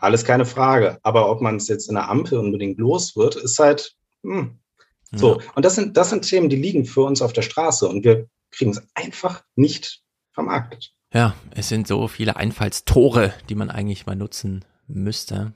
[0.00, 0.98] Alles keine Frage.
[1.02, 4.58] Aber ob man es jetzt in der Ampel unbedingt los wird, ist halt hm.
[5.12, 5.40] so.
[5.40, 5.46] Ja.
[5.54, 8.28] Und das sind, das sind Themen, die liegen für uns auf der Straße und wir
[8.50, 10.92] kriegen es einfach nicht vermarktet.
[11.12, 15.52] Ja, es sind so viele Einfallstore, die man eigentlich mal nutzen müsste.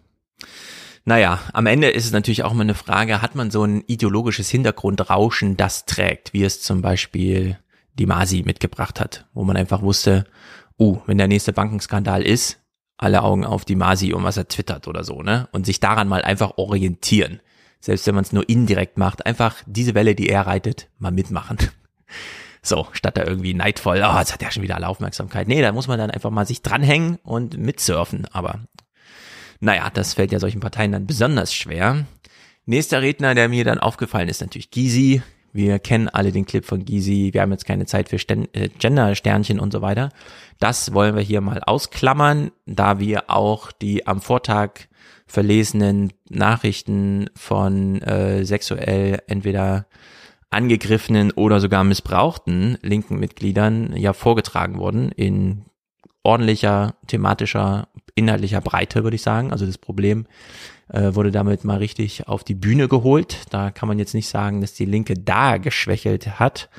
[1.05, 4.49] Naja, am Ende ist es natürlich auch immer eine Frage, hat man so ein ideologisches
[4.49, 7.59] Hintergrundrauschen, das trägt, wie es zum Beispiel
[7.95, 10.25] die Masi mitgebracht hat, wo man einfach wusste,
[10.79, 12.64] uh, wenn der nächste Bankenskandal ist,
[12.97, 15.49] alle Augen auf die Masi und was er twittert oder so, ne?
[15.53, 17.41] Und sich daran mal einfach orientieren.
[17.81, 21.59] Selbst wenn man es nur indirekt macht, einfach diese Welle, die er reitet, mal mitmachen.
[22.67, 25.49] So, statt da irgendwie neidvoll, oh, jetzt hat er schon wieder alle Aufmerksamkeit.
[25.49, 28.27] Nee, da muss man dann einfach mal sich dranhängen und mitsurfen.
[28.33, 28.61] Aber
[29.61, 32.07] naja, das fällt ja solchen Parteien dann besonders schwer.
[32.65, 35.21] Nächster Redner, der mir dann aufgefallen ist, natürlich Gysi.
[35.53, 37.35] Wir kennen alle den Clip von Gysi.
[37.35, 40.09] Wir haben jetzt keine Zeit für äh, Gender-Sternchen und so weiter.
[40.59, 44.89] Das wollen wir hier mal ausklammern, da wir auch die am Vortag
[45.27, 49.87] verlesenen Nachrichten von äh, sexuell entweder
[50.51, 55.65] angegriffenen oder sogar missbrauchten linken Mitgliedern ja vorgetragen wurden in
[56.23, 59.53] ordentlicher thematischer, inhaltlicher Breite, würde ich sagen.
[59.53, 60.27] Also das Problem
[60.89, 63.43] äh, wurde damit mal richtig auf die Bühne geholt.
[63.51, 66.71] Da kann man jetzt nicht sagen, dass die Linke da geschwächelt hat.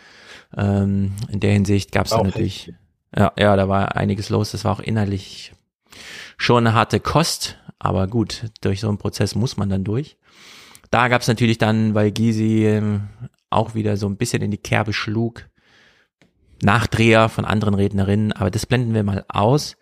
[0.58, 2.74] Ähm, in der Hinsicht gab es natürlich,
[3.18, 4.52] ja, ja, da war einiges los.
[4.52, 5.54] Das war auch inhaltlich
[6.38, 10.18] schon eine harte Kost, aber gut, durch so einen Prozess muss man dann durch.
[10.92, 13.10] Da gab es natürlich dann, weil Gysi ähm,
[13.50, 15.48] auch wieder so ein bisschen in die Kerbe schlug,
[16.62, 19.76] Nachdreher von anderen Rednerinnen, aber das blenden wir mal aus.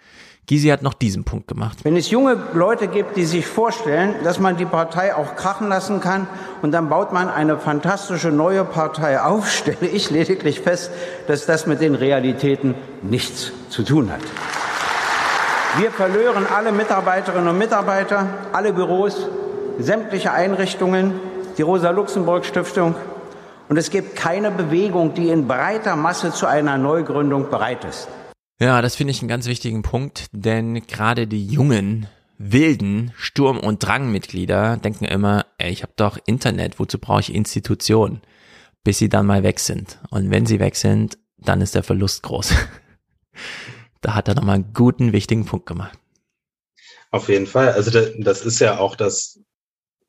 [0.45, 1.79] Gysi hat noch diesen Punkt gemacht.
[1.83, 6.01] Wenn es junge Leute gibt, die sich vorstellen, dass man die Partei auch krachen lassen
[6.01, 6.27] kann
[6.61, 10.91] und dann baut man eine fantastische neue Partei auf, stelle ich lediglich fest,
[11.27, 14.21] dass das mit den Realitäten nichts zu tun hat.
[15.77, 19.27] Wir verlören alle Mitarbeiterinnen und Mitarbeiter, alle Büros,
[19.79, 21.19] sämtliche Einrichtungen,
[21.57, 22.95] die Rosa-Luxemburg-Stiftung,
[23.69, 28.07] und es gibt keine Bewegung, die in breiter Masse zu einer Neugründung bereit ist.
[28.59, 33.83] Ja, das finde ich einen ganz wichtigen Punkt, denn gerade die jungen, wilden Sturm- und
[33.83, 38.21] Drangmitglieder denken immer, ey, ich habe doch Internet, wozu brauche ich Institutionen?
[38.83, 39.99] Bis sie dann mal weg sind.
[40.09, 42.53] Und wenn sie weg sind, dann ist der Verlust groß.
[44.01, 45.97] da hat er nochmal einen guten, wichtigen Punkt gemacht.
[47.11, 47.71] Auf jeden Fall.
[47.71, 49.39] Also das ist ja auch das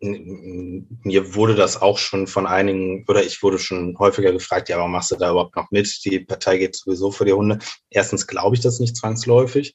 [0.04, 4.92] mir wurde das auch schon von einigen, oder ich wurde schon häufiger gefragt, ja, warum
[4.92, 6.04] machst du da überhaupt noch mit?
[6.04, 7.58] Die Partei geht sowieso für die Hunde.
[7.90, 9.74] Erstens glaube ich das nicht zwangsläufig.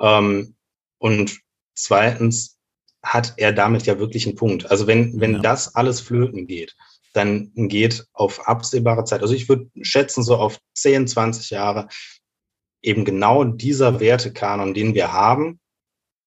[0.00, 0.56] Ähm,
[0.98, 1.38] und
[1.74, 2.58] zweitens
[3.02, 4.70] hat er damit ja wirklich einen Punkt.
[4.70, 5.38] Also wenn, wenn ja.
[5.40, 6.74] das alles flöten geht,
[7.12, 11.88] dann geht auf absehbare Zeit, also ich würde schätzen, so auf 10, 20 Jahre,
[12.82, 15.60] eben genau dieser Wertekanon, den wir haben,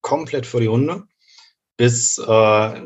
[0.01, 1.03] komplett für die Hunde
[1.77, 2.81] bis äh,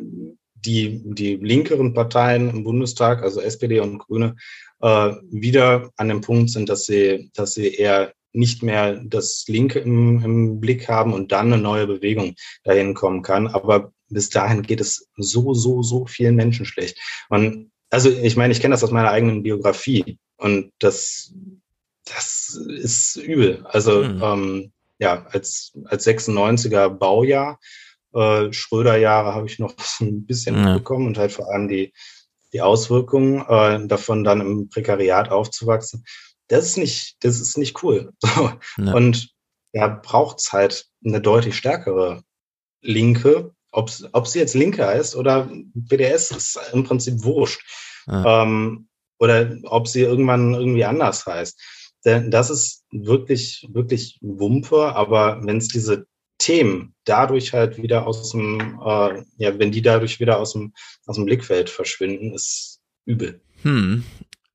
[0.66, 4.36] die, die linkeren Parteien im Bundestag, also SPD und Grüne,
[4.82, 9.80] äh, wieder an dem Punkt sind, dass sie, dass sie eher nicht mehr das Linke
[9.80, 13.48] im, im Blick haben und dann eine neue Bewegung dahin kommen kann.
[13.48, 16.98] Aber bis dahin geht es so, so, so vielen Menschen schlecht.
[17.30, 21.34] Und also ich meine, ich kenne das aus meiner eigenen Biografie und das,
[22.06, 23.64] das ist übel.
[23.66, 24.22] Also mhm.
[24.24, 27.60] ähm, ja, als, als 96er Baujahr
[28.14, 30.66] äh, Schröder-Jahre habe ich noch ein bisschen ja.
[30.66, 31.94] mitbekommen und halt vor allem die,
[32.54, 36.06] die Auswirkungen äh, davon dann im Prekariat aufzuwachsen.
[36.48, 38.14] Das ist nicht, das ist nicht cool.
[38.78, 38.94] Ja.
[38.94, 39.30] Und
[39.74, 42.24] da braucht es halt eine deutlich stärkere
[42.82, 43.54] Linke.
[43.72, 45.50] Ob sie jetzt Linke heißt oder
[45.90, 47.62] PDS ist im Prinzip wurscht.
[48.06, 48.44] Ja.
[48.44, 51.60] Ähm, oder ob sie irgendwann irgendwie anders heißt.
[52.06, 54.96] Denn das ist wirklich, wirklich Wumpe.
[54.96, 56.06] Aber wenn es diese
[56.44, 60.74] Themen dadurch halt wieder aus dem, äh, ja, wenn die dadurch wieder aus dem,
[61.06, 63.42] aus dem Blickfeld verschwinden, ist übel.
[63.62, 64.04] Hm.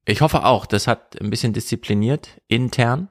[0.05, 3.09] Ich hoffe auch, das hat ein bisschen diszipliniert intern.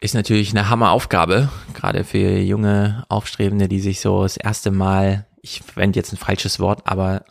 [0.00, 5.62] Ist natürlich eine Hammeraufgabe, gerade für junge Aufstrebende, die sich so das erste Mal, ich
[5.62, 7.24] verwende jetzt ein falsches Wort, aber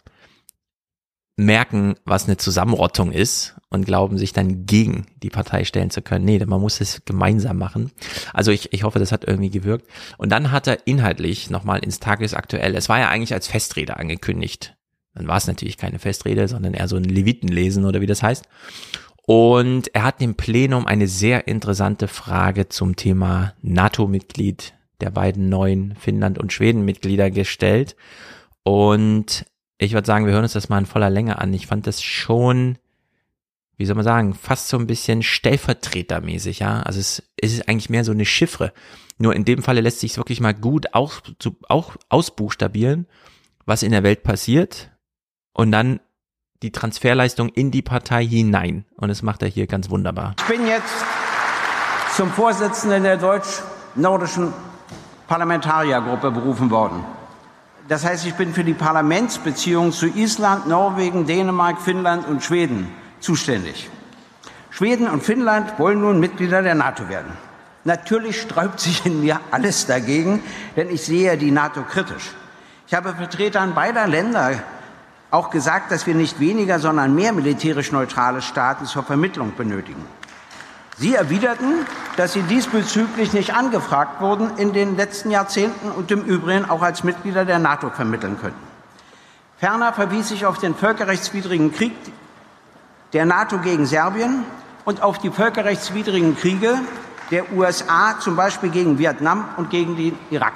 [1.37, 6.25] merken, was eine Zusammenrottung ist und glauben, sich dann gegen die Partei stellen zu können.
[6.25, 7.91] Nee, man muss es gemeinsam machen.
[8.33, 9.87] Also ich, ich hoffe, das hat irgendwie gewirkt.
[10.17, 14.75] Und dann hat er inhaltlich nochmal ins Tagesaktuell, es war ja eigentlich als Festrede angekündigt.
[15.13, 18.47] Dann war es natürlich keine Festrede, sondern eher so ein Levitenlesen oder wie das heißt.
[19.25, 25.95] Und er hat dem Plenum eine sehr interessante Frage zum Thema NATO-Mitglied der beiden neuen
[25.95, 27.95] Finnland- und Schweden-Mitglieder gestellt.
[28.63, 29.45] Und
[29.85, 31.53] ich würde sagen, wir hören uns das mal in voller Länge an.
[31.53, 32.77] Ich fand das schon
[33.81, 36.83] wie soll man sagen, fast so ein bisschen stellvertretermäßig, ja.
[36.83, 38.73] Also es, es ist eigentlich mehr so eine Chiffre.
[39.17, 43.07] Nur in dem Falle lässt sich es wirklich mal gut auch, zu, auch ausbuchstabieren,
[43.65, 44.91] was in der Welt passiert
[45.53, 45.99] und dann
[46.61, 48.85] die Transferleistung in die Partei hinein.
[48.97, 50.35] Und das macht er hier ganz wunderbar.
[50.37, 51.03] Ich bin jetzt
[52.15, 54.53] zum Vorsitzenden der deutsch-nordischen
[55.27, 57.03] Parlamentariergruppe berufen worden.
[57.91, 63.89] Das heißt, ich bin für die Parlamentsbeziehungen zu Island, Norwegen, Dänemark, Finnland und Schweden zuständig.
[64.69, 67.33] Schweden und Finnland wollen nun Mitglieder der NATO werden.
[67.83, 70.41] Natürlich sträubt sich in mir alles dagegen,
[70.77, 72.31] denn ich sehe die NATO kritisch.
[72.87, 74.53] Ich habe Vertretern beider Länder
[75.29, 80.05] auch gesagt, dass wir nicht weniger, sondern mehr militärisch neutrale Staaten zur Vermittlung benötigen.
[81.01, 86.69] Sie erwiderten, dass sie diesbezüglich nicht angefragt wurden in den letzten Jahrzehnten und im Übrigen
[86.69, 88.61] auch als Mitglieder der NATO vermitteln könnten.
[89.57, 91.93] Ferner verwies ich auf den völkerrechtswidrigen Krieg
[93.13, 94.43] der NATO gegen Serbien
[94.85, 96.77] und auf die völkerrechtswidrigen Kriege
[97.31, 100.53] der USA, zum Beispiel gegen Vietnam und gegen den Irak.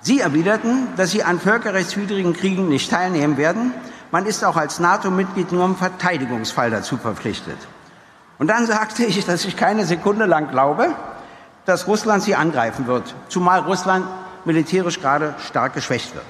[0.00, 3.72] Sie erwiderten, dass sie an völkerrechtswidrigen Kriegen nicht teilnehmen werden.
[4.10, 7.58] Man ist auch als NATO-Mitglied nur im Verteidigungsfall dazu verpflichtet.
[8.40, 10.94] Und dann sagte ich, dass ich keine Sekunde lang glaube,
[11.66, 14.06] dass Russland sie angreifen wird, zumal Russland
[14.46, 16.24] militärisch gerade stark geschwächt wird.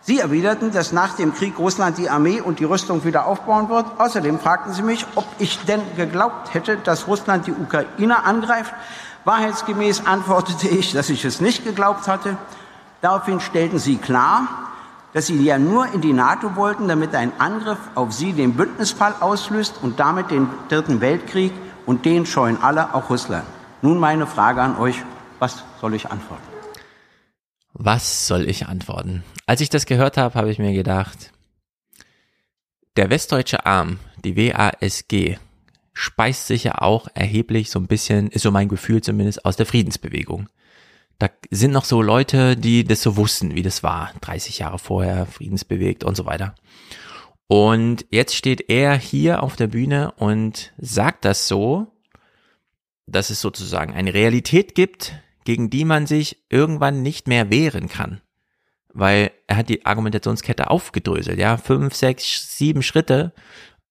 [0.00, 3.84] Sie erwiderten, dass nach dem Krieg Russland die Armee und die Rüstung wieder aufbauen wird.
[3.98, 8.72] Außerdem fragten sie mich, ob ich denn geglaubt hätte, dass Russland die Ukraine angreift.
[9.24, 12.38] Wahrheitsgemäß antwortete ich, dass ich es nicht geglaubt hatte.
[13.02, 14.48] Daraufhin stellten sie klar,
[15.16, 19.14] dass sie ja nur in die NATO wollten, damit ein Angriff auf sie den Bündnisfall
[19.20, 21.52] auslöst und damit den Dritten Weltkrieg.
[21.86, 23.46] Und den scheuen alle, auch Russland.
[23.80, 24.96] Nun meine Frage an euch,
[25.38, 26.42] was soll ich antworten?
[27.72, 29.24] Was soll ich antworten?
[29.46, 31.32] Als ich das gehört habe, habe ich mir gedacht,
[32.98, 35.38] der westdeutsche Arm, die WASG,
[35.94, 39.64] speist sich ja auch erheblich so ein bisschen, ist so mein Gefühl zumindest, aus der
[39.64, 40.50] Friedensbewegung.
[41.18, 45.26] Da sind noch so Leute, die das so wussten, wie das war, 30 Jahre vorher,
[45.26, 46.54] friedensbewegt und so weiter.
[47.48, 51.86] Und jetzt steht er hier auf der Bühne und sagt das so,
[53.06, 58.20] dass es sozusagen eine Realität gibt, gegen die man sich irgendwann nicht mehr wehren kann.
[58.92, 63.32] Weil er hat die Argumentationskette aufgedröselt, ja, fünf, sechs, sieben Schritte.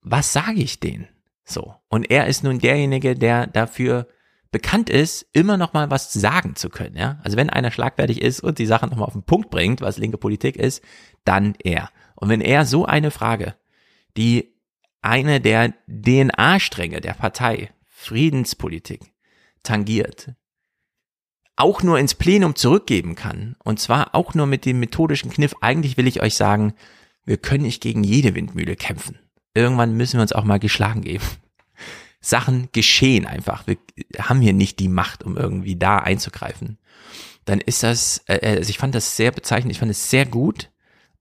[0.01, 1.07] Was sage ich denen?
[1.45, 1.75] So.
[1.88, 4.07] Und er ist nun derjenige, der dafür
[4.51, 7.19] bekannt ist, immer noch mal was sagen zu können, ja.
[7.23, 9.97] Also wenn einer schlagfertig ist und die Sachen noch mal auf den Punkt bringt, was
[9.97, 10.84] linke Politik ist,
[11.23, 11.89] dann er.
[12.15, 13.55] Und wenn er so eine Frage,
[14.17, 14.55] die
[15.01, 19.13] eine der DNA-Stränge der Partei, Friedenspolitik,
[19.63, 20.34] tangiert,
[21.55, 25.97] auch nur ins Plenum zurückgeben kann, und zwar auch nur mit dem methodischen Kniff, eigentlich
[25.97, 26.73] will ich euch sagen,
[27.25, 29.19] wir können nicht gegen jede Windmühle kämpfen.
[29.53, 31.23] Irgendwann müssen wir uns auch mal geschlagen geben.
[32.25, 33.67] Sachen geschehen einfach.
[33.67, 33.77] Wir
[34.19, 36.79] haben hier nicht die Macht, um irgendwie da einzugreifen.
[37.45, 40.25] Dann ist das, äh, äh also ich fand das sehr bezeichnend, ich fand es sehr
[40.25, 40.71] gut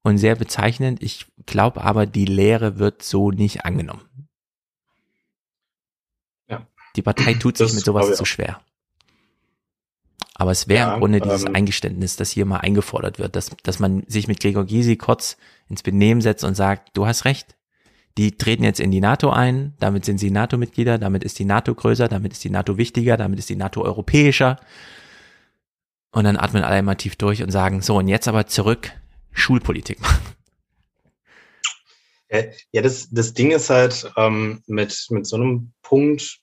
[0.03, 1.03] und sehr bezeichnend.
[1.03, 4.03] Ich glaube aber, die Lehre wird so nicht angenommen.
[6.49, 6.67] Ja.
[6.97, 8.61] Die Partei tut sich mit sowas zu schwer.
[10.37, 13.51] Aber es wäre ja, im Grunde dieses ähm, Eingeständnis, das hier mal eingefordert wird, dass,
[13.62, 15.37] dass man sich mit Gregor Gysi kurz
[15.69, 17.54] ins Benehmen setzt und sagt, du hast recht,
[18.16, 21.74] die treten jetzt in die NATO ein, damit sind sie NATO-Mitglieder, damit ist die NATO
[21.74, 24.61] größer, damit ist die NATO wichtiger, damit ist die NATO europäischer.
[26.12, 28.92] Und dann atmen alle mal tief durch und sagen, so, und jetzt aber zurück,
[29.33, 30.22] Schulpolitik machen.
[32.72, 36.40] Ja, das, das Ding ist halt ähm, mit, mit so einem Punkt,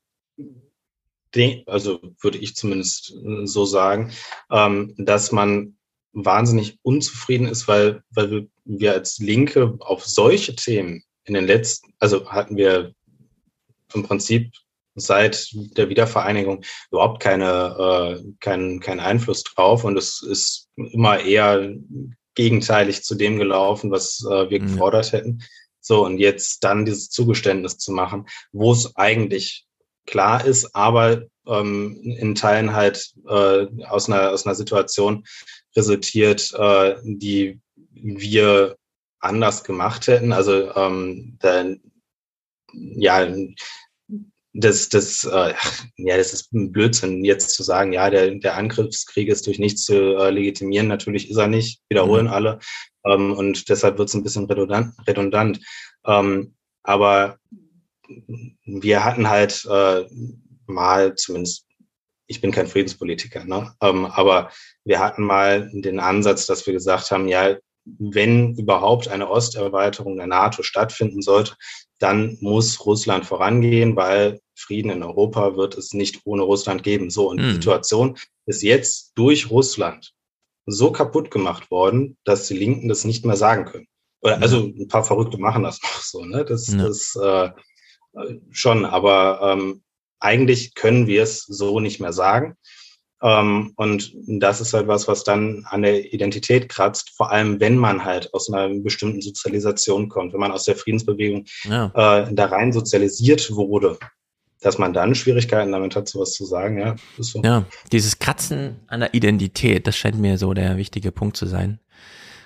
[1.66, 4.12] also würde ich zumindest äh, so sagen,
[4.52, 5.76] ähm, dass man
[6.14, 12.30] wahnsinnig unzufrieden ist, weil, weil wir als Linke auf solche Themen in den letzten, also
[12.32, 12.94] hatten wir
[13.94, 14.52] im Prinzip
[14.96, 21.74] seit der Wiedervereinigung überhaupt keine, äh, keinen kein Einfluss drauf und es ist immer eher
[22.36, 24.68] gegenteilig zu dem gelaufen, was äh, wir mhm.
[24.68, 25.44] gefordert hätten.
[25.80, 29.66] So, und jetzt dann dieses Zugeständnis zu machen, wo es eigentlich
[30.06, 35.26] klar ist, aber ähm, in Teilen halt äh, aus, einer, aus einer Situation
[35.76, 37.60] resultiert, äh, die
[37.94, 38.76] wir
[39.22, 40.34] anders gemacht hätten.
[40.34, 41.66] Also ähm, da,
[42.74, 43.28] ja,
[44.54, 45.54] das, das, äh,
[45.98, 49.84] ja, das ist ein Blödsinn, jetzt zu sagen, ja, der, der Angriffskrieg ist durch nichts
[49.84, 50.88] zu äh, legitimieren.
[50.88, 52.34] Natürlich ist er nicht, wiederholen mhm.
[52.34, 52.60] alle.
[53.06, 54.94] Ähm, und deshalb wird es ein bisschen redundant.
[55.08, 55.60] redundant.
[56.06, 57.38] Ähm, aber
[58.66, 60.04] wir hatten halt äh,
[60.66, 61.66] mal, zumindest,
[62.28, 63.74] ich bin kein Friedenspolitiker, ne?
[63.82, 64.52] Ähm, aber
[64.86, 70.28] wir hatten mal den Ansatz, dass wir gesagt haben, ja, wenn überhaupt eine Osterweiterung der
[70.28, 71.56] NATO stattfinden sollte,
[72.00, 77.10] dann muss Russland vorangehen, weil Frieden in Europa wird es nicht ohne Russland geben.
[77.10, 77.54] So, und die Hm.
[77.54, 80.14] Situation ist jetzt durch Russland
[80.68, 83.88] so kaputt gemacht worden, dass die Linken das nicht mehr sagen können.
[84.22, 84.42] Oder, Ja.
[84.42, 86.46] also ein paar Verrückte machen das noch so, ne?
[86.46, 89.84] Das ist äh, äh, schon, aber ähm,
[90.20, 92.56] eigentlich können wir es so nicht mehr sagen.
[93.24, 97.78] Ähm, und das ist halt was, was dann an der Identität kratzt, vor allem wenn
[97.78, 101.92] man halt aus einer bestimmten Sozialisation kommt, wenn man aus der Friedensbewegung Ja.
[101.94, 104.00] äh, da rein sozialisiert wurde,
[104.62, 107.42] dass man dann Schwierigkeiten damit hat, sowas zu sagen, ja, so.
[107.44, 111.80] Ja, dieses Kratzen an der Identität, das scheint mir so der wichtige Punkt zu sein.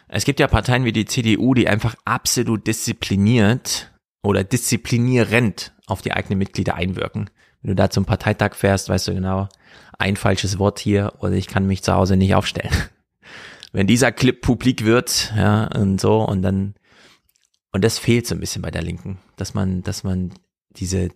[0.07, 3.91] Es gibt ja Parteien wie die CDU, die einfach absolut diszipliniert
[4.23, 7.29] oder disziplinierend auf die eigenen Mitglieder einwirken.
[7.61, 9.47] Wenn du da zum Parteitag fährst, weißt du genau,
[9.97, 12.73] ein falsches Wort hier oder ich kann mich zu Hause nicht aufstellen.
[13.71, 16.75] Wenn dieser Clip publik wird, ja, und so, und dann,
[17.71, 20.33] und das fehlt so ein bisschen bei der Linken, dass man, dass man
[20.71, 21.09] diese,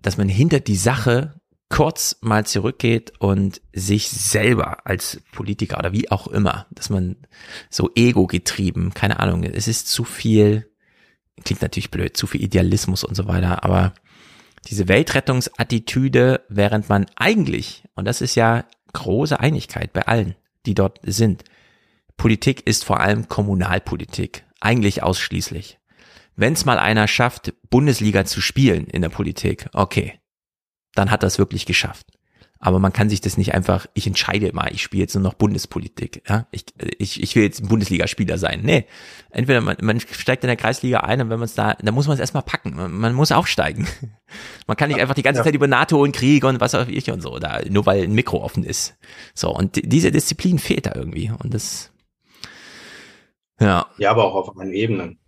[0.00, 6.10] dass man hinter die Sache kurz mal zurückgeht und sich selber als Politiker oder wie
[6.10, 7.16] auch immer, dass man
[7.70, 10.70] so ego getrieben, keine Ahnung, es ist zu viel,
[11.44, 13.94] klingt natürlich blöd, zu viel Idealismus und so weiter, aber
[14.66, 20.34] diese Weltrettungsattitüde, während man eigentlich, und das ist ja große Einigkeit bei allen,
[20.66, 21.44] die dort sind,
[22.16, 25.78] Politik ist vor allem Kommunalpolitik, eigentlich ausschließlich.
[26.34, 30.18] Wenn es mal einer schafft, Bundesliga zu spielen in der Politik, okay,
[30.94, 32.15] dann hat das wirklich geschafft.
[32.58, 35.34] Aber man kann sich das nicht einfach, ich entscheide mal, ich spiele jetzt nur noch
[35.34, 36.22] Bundespolitik.
[36.28, 36.46] Ja?
[36.50, 36.64] Ich,
[36.98, 38.60] ich, ich will jetzt ein Bundesligaspieler sein.
[38.64, 38.86] Nee.
[39.30, 42.06] Entweder man, man steigt in der Kreisliga ein und wenn man es da, dann muss
[42.06, 42.74] man es erstmal packen.
[42.74, 43.86] Man, man muss aufsteigen.
[44.66, 45.44] Man kann nicht einfach die ganze Ja.
[45.44, 48.12] Zeit über NATO und Krieg und was auch ich und so, da, nur weil ein
[48.12, 48.96] Mikro offen ist.
[49.34, 51.30] So, und die- diese Disziplin fehlt da irgendwie.
[51.44, 51.92] Und das,
[53.60, 55.18] ja, Ja, aber auch auf allen Ebenen.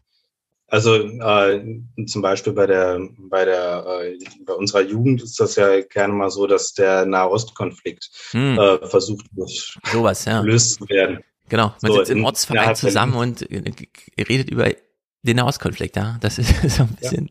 [0.70, 5.80] Also äh, zum Beispiel bei der bei der äh, bei unserer Jugend ist das ja
[5.80, 9.50] gerne mal so, dass der Nahostkonflikt hm, äh, versucht wird
[9.90, 10.42] sowas, ja.
[10.42, 11.20] gelöst zu werden.
[11.48, 13.88] Genau, man So, sitzt im in- Ortsverein zusammen und äh, g-
[14.22, 14.68] redet über
[15.22, 16.18] den Nahostkonflikt, ja.
[16.20, 17.30] Das ist so ein bisschen,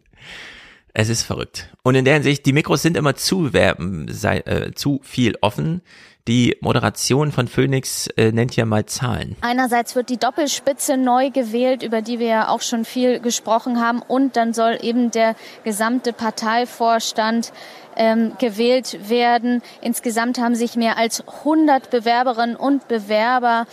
[0.96, 1.72] es ist verrückt.
[1.84, 5.82] Und in der Hinsicht, die Mikros sind immer zu, werben, sei, äh, zu viel offen.
[6.28, 9.38] Die Moderation von Phoenix äh, nennt ja mal Zahlen.
[9.40, 14.02] Einerseits wird die Doppelspitze neu gewählt, über die wir ja auch schon viel gesprochen haben.
[14.02, 17.54] Und dann soll eben der gesamte Parteivorstand
[17.96, 19.62] ähm, gewählt werden.
[19.82, 23.66] Insgesamt haben sich mehr als 100 Bewerberinnen und Bewerber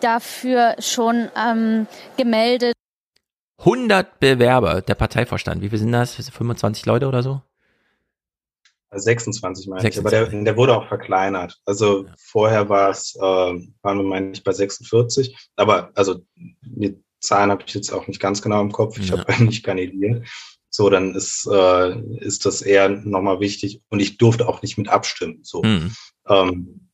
[0.00, 1.86] dafür schon ähm,
[2.16, 2.72] gemeldet.
[3.58, 5.60] 100 Bewerber, der Parteivorstand.
[5.60, 6.14] Wie viel sind das?
[6.14, 7.42] 25 Leute oder so?
[8.90, 10.18] 26 meine ich, 26.
[10.18, 11.58] aber der, der wurde auch verkleinert.
[11.64, 12.14] Also Ja.
[12.18, 16.20] vorher war es, äh, waren wir meine ich bei 46, aber also
[16.62, 18.98] die Zahlen habe ich jetzt auch nicht ganz genau im Kopf.
[18.98, 19.18] Ich Ja.
[19.18, 20.26] habe nicht kandidiert.
[20.70, 24.88] So, dann ist, äh, ist das eher nochmal wichtig und ich durfte auch nicht mit
[24.88, 25.40] abstimmen.
[25.42, 25.62] So.
[25.62, 25.92] Hm.
[26.28, 26.90] Ähm,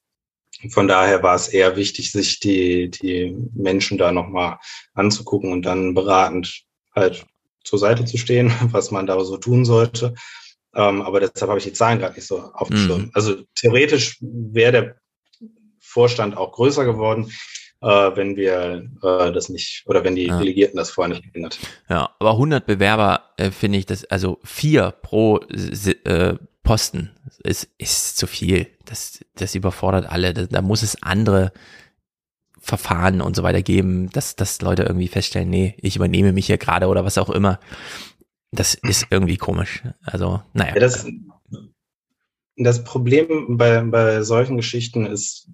[0.71, 4.59] von daher war es eher wichtig, sich die, die Menschen da nochmal
[4.95, 6.63] anzugucken und dann beratend
[6.95, 7.27] halt
[7.65, 10.15] zur Seite zu stehen, was man da so tun sollte.
[10.77, 12.87] Ähm, aber deshalb habe ich die Zahlen gerade nicht so auf dem Mhm.
[12.87, 13.11] Schirm.
[13.15, 14.97] Also theoretisch wäre der
[15.81, 17.31] Vorstand auch größer geworden,
[17.81, 20.39] äh, wenn wir äh, das nicht, oder wenn die Ja.
[20.39, 21.73] Delegierten das vorher nicht geändert hätten.
[21.89, 27.11] Ja, aber 100 Bewerber äh, finde ich das, also vier pro äh, Posten
[27.43, 28.67] ist, ist zu viel.
[28.87, 30.33] Das, das überfordert alle.
[30.33, 31.53] Da, da muss es andere
[32.59, 36.57] Verfahren und so weiter geben, dass, dass Leute irgendwie feststellen, nee, ich übernehme mich hier
[36.57, 37.61] gerade oder was auch immer.
[38.55, 39.83] Das ist irgendwie komisch.
[40.03, 40.75] Also, naja.
[40.75, 41.07] Ja, das,
[42.57, 45.49] das Problem bei, bei solchen Geschichten ist,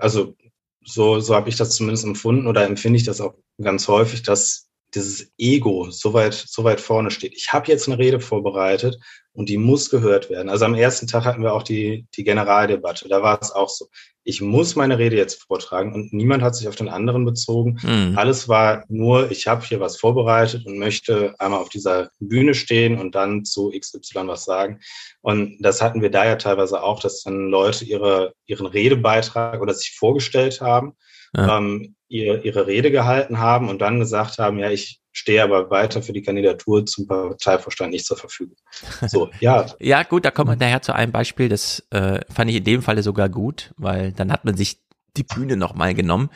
[0.00, 0.36] also
[0.84, 4.63] so, so habe ich das zumindest empfunden oder empfinde ich das auch ganz häufig, dass
[4.94, 7.34] dieses Ego so weit, so weit vorne steht.
[7.34, 8.98] Ich habe jetzt eine Rede vorbereitet
[9.32, 10.48] und die muss gehört werden.
[10.48, 13.08] Also am ersten Tag hatten wir auch die, die Generaldebatte.
[13.08, 13.88] Da war es auch so.
[14.22, 17.78] Ich muss meine Rede jetzt vortragen und niemand hat sich auf den anderen bezogen.
[17.80, 18.16] Hm.
[18.16, 22.98] Alles war nur, ich habe hier was vorbereitet und möchte einmal auf dieser Bühne stehen
[22.98, 24.80] und dann zu XY was sagen.
[25.20, 29.74] Und das hatten wir da ja teilweise auch, dass dann Leute ihre, ihren Redebeitrag oder
[29.74, 30.94] sich vorgestellt haben,
[31.36, 31.58] Ja.
[31.58, 36.02] ähm, ihr, ihre Rede gehalten haben und dann gesagt haben, ja, ich stehe aber weiter
[36.02, 38.56] für die Kandidatur zum Parteivorstand nicht zur Verfügung.
[39.08, 42.56] So, ja, Ja, gut, da kommt man daher zu einem Beispiel, das äh, fand ich
[42.56, 44.80] in dem Falle sogar gut, weil dann hat man sich
[45.16, 46.30] die Bühne nochmal genommen.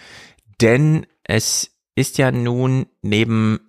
[0.61, 3.61] Denn es ist ja nun neben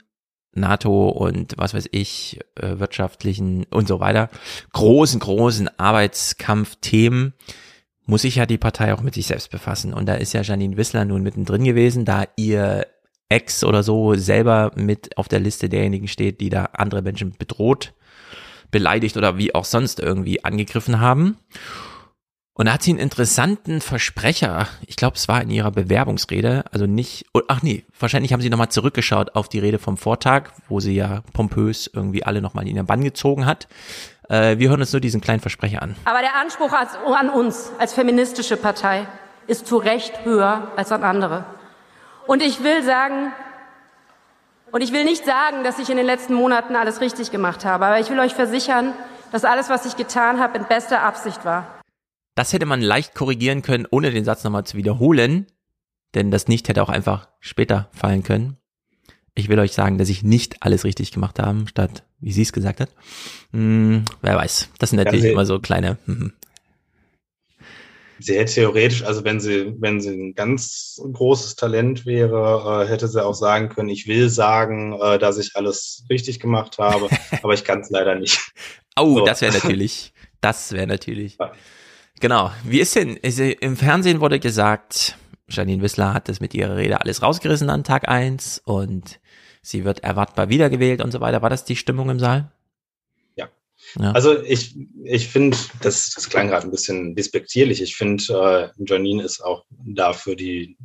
[0.54, 4.30] NATO und was weiß ich, äh, wirtschaftlichen und so weiter,
[4.74, 7.34] großen, großen Arbeitskampfthemen,
[8.10, 9.94] muss sich ja die Partei auch mit sich selbst befassen.
[9.94, 12.88] Und da ist ja Janine Wissler nun mittendrin gewesen, da ihr
[13.30, 17.94] Ex oder so selber mit auf der Liste derjenigen steht, die da andere Menschen bedroht,
[18.72, 21.38] beleidigt oder wie auch sonst irgendwie angegriffen haben.
[22.54, 26.88] Und da hat sie einen interessanten Versprecher, ich glaube, es war in ihrer Bewerbungsrede, also
[26.88, 30.82] nicht, oh, ach nee, wahrscheinlich haben sie nochmal zurückgeschaut auf die Rede vom Vortag, wo
[30.82, 33.70] sie ja pompös irgendwie alle nochmal in ihren Bann gezogen hat.
[34.30, 35.96] Äh, wir hören uns nur diesen kleinen Versprecher an.
[36.06, 39.08] Aber der Anspruch an uns als feministische Partei
[39.48, 41.44] ist zu Recht höher als an andere.
[42.28, 43.34] Und ich will sagen,
[44.72, 47.88] und ich will nicht sagen, dass ich in den letzten Monaten alles richtig gemacht habe,
[47.88, 48.94] aber ich will euch versichern,
[49.32, 51.82] dass alles, was ich getan habe, in bester Absicht war.
[52.36, 55.48] Das hätte man leicht korrigieren können, ohne den Satz nochmal zu wiederholen,
[56.14, 58.59] denn das nicht hätte auch einfach später fallen können.
[59.40, 62.52] Ich will euch sagen, dass ich nicht alles richtig gemacht habe, statt wie sie es
[62.52, 62.90] gesagt hat.
[63.54, 64.70] Hm, wer weiß.
[64.80, 65.98] Das sind natürlich ja, immer so kleine.
[66.06, 66.34] Hm.
[68.20, 73.08] Sie hätte theoretisch, also wenn sie, wenn sie ein ganz großes Talent wäre, äh, hätte
[73.08, 77.08] sie auch sagen können, ich will sagen, äh, dass ich alles richtig gemacht habe,
[77.42, 78.38] aber ich kann es leider nicht.
[78.98, 79.26] Oh, so.
[79.26, 80.12] das wäre natürlich,
[80.42, 81.38] das wäre natürlich.
[81.40, 81.54] Ja.
[82.20, 82.52] Genau.
[82.66, 85.16] Wie ist denn, ist, im Fernsehen wurde gesagt,
[85.48, 89.20] Janine Wissler hat das mit ihrer Rede alles rausgerissen an Tag eins und
[89.70, 91.42] sie wird erwartbar wiedergewählt und so weiter.
[91.42, 92.52] War das die Stimmung im Saal?
[93.36, 93.50] Ja.
[94.00, 94.12] ja.
[94.12, 97.82] Also ich, ich finde, das, das klang gerade ein bisschen despektierlich.
[97.82, 100.78] Ich finde, äh, Janine ist auch dafür die,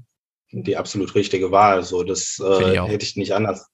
[0.52, 1.82] die absolut richtige Wahl.
[1.82, 3.66] So, das äh, ich hätte ich nicht anders,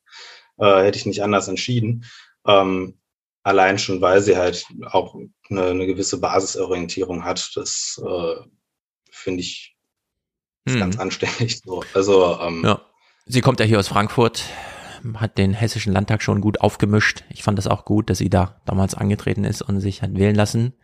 [0.59, 2.05] äh, hätte ich nicht anders entschieden.
[2.47, 2.99] Ähm,
[3.43, 5.17] allein schon, weil sie halt auch
[5.49, 7.51] eine, eine gewisse Basisorientierung hat.
[7.57, 8.35] Das äh,
[9.11, 9.77] finde ich
[10.69, 10.79] hm.
[10.79, 11.83] ganz anständig so.
[11.95, 12.81] Also ähm, ja.
[13.27, 14.45] Sie kommt ja hier aus Frankfurt,
[15.15, 17.25] hat den hessischen Landtag schon gut aufgemischt.
[17.31, 20.35] Ich fand das auch gut, dass sie da damals angetreten ist und sich hat wählen
[20.35, 20.75] lassen.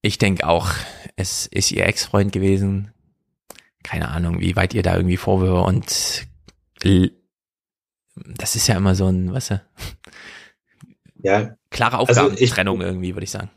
[0.00, 0.70] Ich denke auch,
[1.16, 2.92] es ist ihr Ex-Freund gewesen.
[3.82, 6.26] Keine Ahnung, wie weit ihr da irgendwie Vorwürfe und
[8.14, 9.62] das ist ja immer so ein, weißt du,
[11.22, 11.56] ja.
[11.70, 13.50] Klare Aufgabentrennung also irgendwie, würde ich sagen.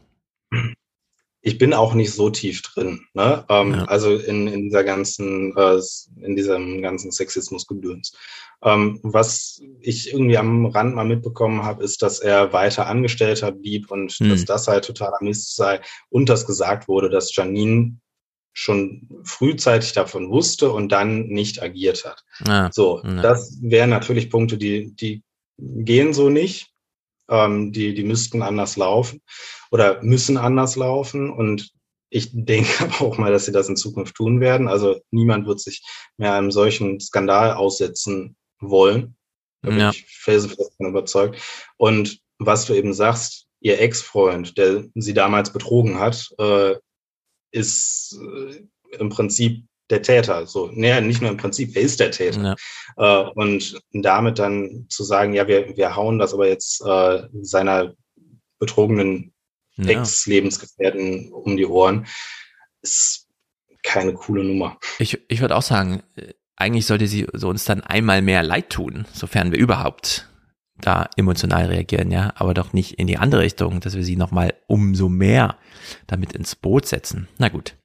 [1.41, 3.45] Ich bin auch nicht so tief drin, ne?
[3.49, 3.85] Ähm, ja.
[3.85, 5.79] Also in, in dieser ganzen, äh,
[6.21, 8.13] in diesem ganzen Sexismus-Gedöns.
[8.63, 13.91] Ähm, was ich irgendwie am Rand mal mitbekommen habe, ist, dass er weiter Angestellter blieb
[13.91, 14.29] und hm.
[14.29, 17.97] dass das halt totaler Mist sei und dass gesagt wurde, dass Janine
[18.53, 22.23] schon frühzeitig davon wusste und dann nicht agiert hat.
[22.47, 22.69] Ja.
[22.71, 23.21] So, ja.
[23.21, 25.23] das wären natürlich Punkte, die, die
[25.57, 26.71] gehen so nicht.
[27.27, 29.21] Ähm, die, die müssten anders laufen
[29.71, 31.29] oder müssen anders laufen.
[31.31, 31.71] Und
[32.09, 34.67] ich denke aber auch mal, dass sie das in Zukunft tun werden.
[34.69, 35.83] Also niemand wird sich
[36.17, 39.15] mehr einem solchen Skandal aussetzen wollen.
[39.61, 39.89] Da bin ja.
[39.89, 41.41] ich felsenfest überzeugt.
[41.77, 46.75] Und was du eben sagst, ihr Ex-Freund, der sie damals betrogen hat, äh,
[47.51, 50.45] ist äh, im Prinzip der Täter.
[50.45, 52.55] So, naja, nicht nur im Prinzip, er ist der Täter.
[52.97, 53.23] Ja.
[53.23, 57.93] Äh, und damit dann zu sagen, ja, wir, wir hauen das aber jetzt äh, seiner
[58.59, 59.33] betrogenen
[59.77, 59.99] ja.
[59.99, 62.07] Ex-Lebensgefährten um die Ohren,
[62.81, 63.27] ist
[63.83, 64.77] keine coole Nummer.
[64.99, 66.03] Ich, ich würde auch sagen,
[66.57, 70.29] eigentlich sollte sie so uns dann einmal mehr leid tun, sofern wir überhaupt
[70.79, 74.53] da emotional reagieren, ja, aber doch nicht in die andere Richtung, dass wir sie nochmal
[74.67, 75.55] umso mehr
[76.07, 77.27] damit ins Boot setzen.
[77.37, 77.75] Na gut.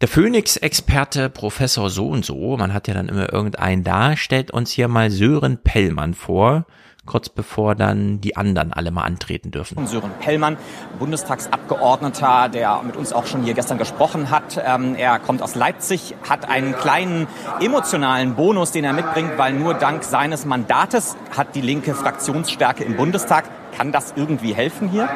[0.00, 4.70] Der Phoenix-Experte Professor so und so, man hat ja dann immer irgendeinen da, stellt uns
[4.70, 6.66] hier mal Sören Pellmann vor,
[7.06, 9.86] kurz bevor dann die anderen alle mal antreten dürfen.
[9.86, 10.56] Sören Pellmann,
[10.98, 14.62] Bundestagsabgeordneter, der mit uns auch schon hier gestern gesprochen hat.
[14.64, 17.26] Ähm, er kommt aus Leipzig, hat einen kleinen
[17.60, 22.96] emotionalen Bonus, den er mitbringt, weil nur dank seines Mandates hat die Linke Fraktionsstärke im
[22.96, 23.44] Bundestag.
[23.76, 25.08] Kann das irgendwie helfen hier?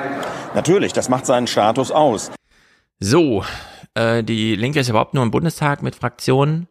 [0.55, 2.30] Natürlich, das macht seinen Status aus.
[2.99, 3.45] So,
[3.95, 6.66] äh, die Linke ist überhaupt nur im Bundestag mit Fraktionen,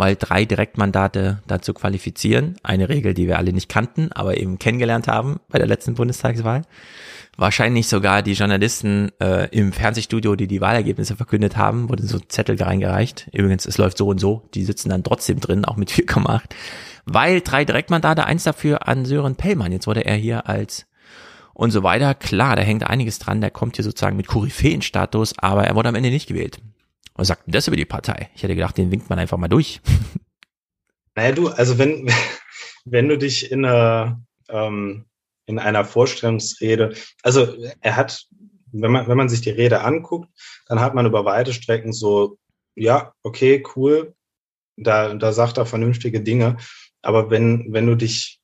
[0.00, 2.56] weil drei Direktmandate dazu qualifizieren.
[2.62, 6.62] Eine Regel, die wir alle nicht kannten, aber eben kennengelernt haben bei der letzten Bundestagswahl.
[7.36, 12.60] Wahrscheinlich sogar die Journalisten äh, im Fernsehstudio, die die Wahlergebnisse verkündet haben, wurden so Zettel
[12.60, 13.28] reingereicht.
[13.34, 14.48] Übrigens, es läuft so und so.
[14.54, 16.44] Die sitzen dann trotzdem drin, auch mit 4,8.
[17.04, 19.70] Weil drei Direktmandate, eins dafür an Sören Pellmann.
[19.70, 20.86] Jetzt wurde er hier als
[21.52, 22.14] und so weiter.
[22.14, 25.94] Klar, da hängt einiges dran, der kommt hier sozusagen mit Koryphäenstatus, aber er wurde am
[25.94, 26.58] Ende nicht gewählt.
[27.20, 28.30] Was sagt denn das über die Partei?
[28.34, 29.82] Ich hätte gedacht, den winkt man einfach mal durch.
[31.16, 32.08] Naja, du, also wenn,
[32.84, 35.04] wenn du dich in einer, ähm,
[35.44, 38.24] in einer Vorstellungsrede, also er hat,
[38.72, 40.30] wenn man, wenn man sich die Rede anguckt,
[40.66, 42.38] dann hat man über weite Strecken so,
[42.74, 44.14] ja, okay, cool,
[44.76, 46.56] da, da sagt er vernünftige Dinge.
[47.02, 48.39] Aber wenn, wenn du dich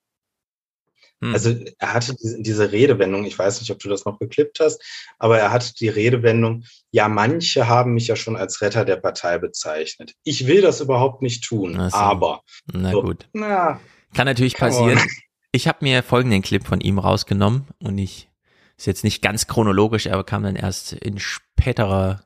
[1.23, 1.33] Hm.
[1.33, 4.83] Also er hatte diese, Redewendung, ich weiß nicht, ob du das noch geklippt hast,
[5.19, 9.39] aber er hatte die Redewendung, ja, manche haben mich ja schon als Retter der Partei
[9.39, 10.15] bezeichnet.
[10.25, 11.97] Ich will das überhaupt nicht tun, so.
[11.97, 12.43] aber.
[12.73, 13.29] Na so, gut.
[13.33, 13.81] Na,
[14.15, 15.01] Kann natürlich passieren.
[15.53, 18.29] Ich habe mir folgenden Clip von ihm rausgenommen und ich
[18.77, 22.26] ist jetzt nicht ganz chronologisch, aber kam dann erst in späterer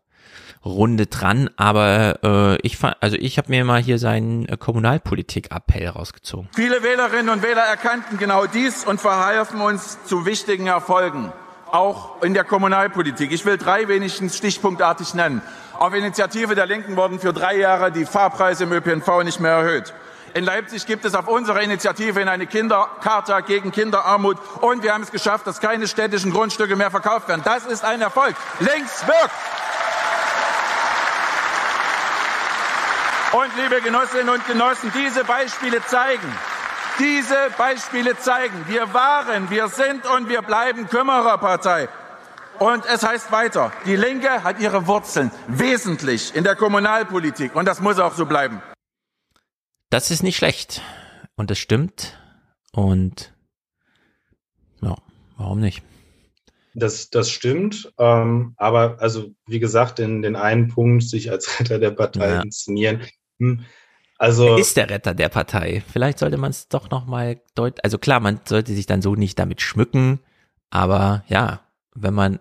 [0.65, 5.89] Runde dran, aber äh, ich fand, also ich habe mir mal hier seinen äh, Kommunalpolitik-Appell
[5.89, 6.49] rausgezogen.
[6.55, 11.33] Viele Wählerinnen und Wähler erkannten genau dies und verhalfen uns zu wichtigen Erfolgen,
[11.73, 13.33] auch in der Kommunalpolitik.
[13.33, 15.41] Ich will drei wenigstens stichpunktartig nennen.
[15.79, 19.95] Auf Initiative der Linken wurden für drei Jahre die Fahrpreise im ÖPNV nicht mehr erhöht.
[20.35, 25.03] In Leipzig gibt es auf unserer Initiative in eine Kindercharta gegen Kinderarmut und wir haben
[25.03, 27.41] es geschafft, dass keine städtischen Grundstücke mehr verkauft werden.
[27.45, 28.37] Das ist ein Erfolg.
[28.61, 29.35] Links wirkt.
[33.33, 36.27] Und liebe Genossinnen und Genossen, diese Beispiele zeigen,
[36.99, 41.89] diese Beispiele zeigen, wir waren, wir sind und wir bleiben Kümmererpartei.
[42.59, 47.81] Und es heißt weiter, die Linke hat ihre Wurzeln wesentlich in der Kommunalpolitik und das
[47.81, 48.61] muss auch so bleiben.
[49.91, 50.83] Das ist nicht schlecht.
[51.37, 52.19] Und das stimmt.
[52.73, 53.33] Und
[54.83, 54.97] ja,
[55.37, 55.85] warum nicht?
[56.75, 57.93] Das, das stimmt.
[57.97, 62.43] Ähm, aber also, wie gesagt, in den einen Punkt, sich als Retter der Partei ja.
[62.43, 63.07] inszenieren.
[63.41, 63.65] Hm,
[64.19, 65.83] also er ist der Retter der Partei.
[65.91, 67.81] Vielleicht sollte man es doch nochmal deuten.
[67.83, 70.21] Also klar, man sollte sich dann so nicht damit schmücken.
[70.69, 71.61] Aber ja,
[71.95, 72.39] wenn man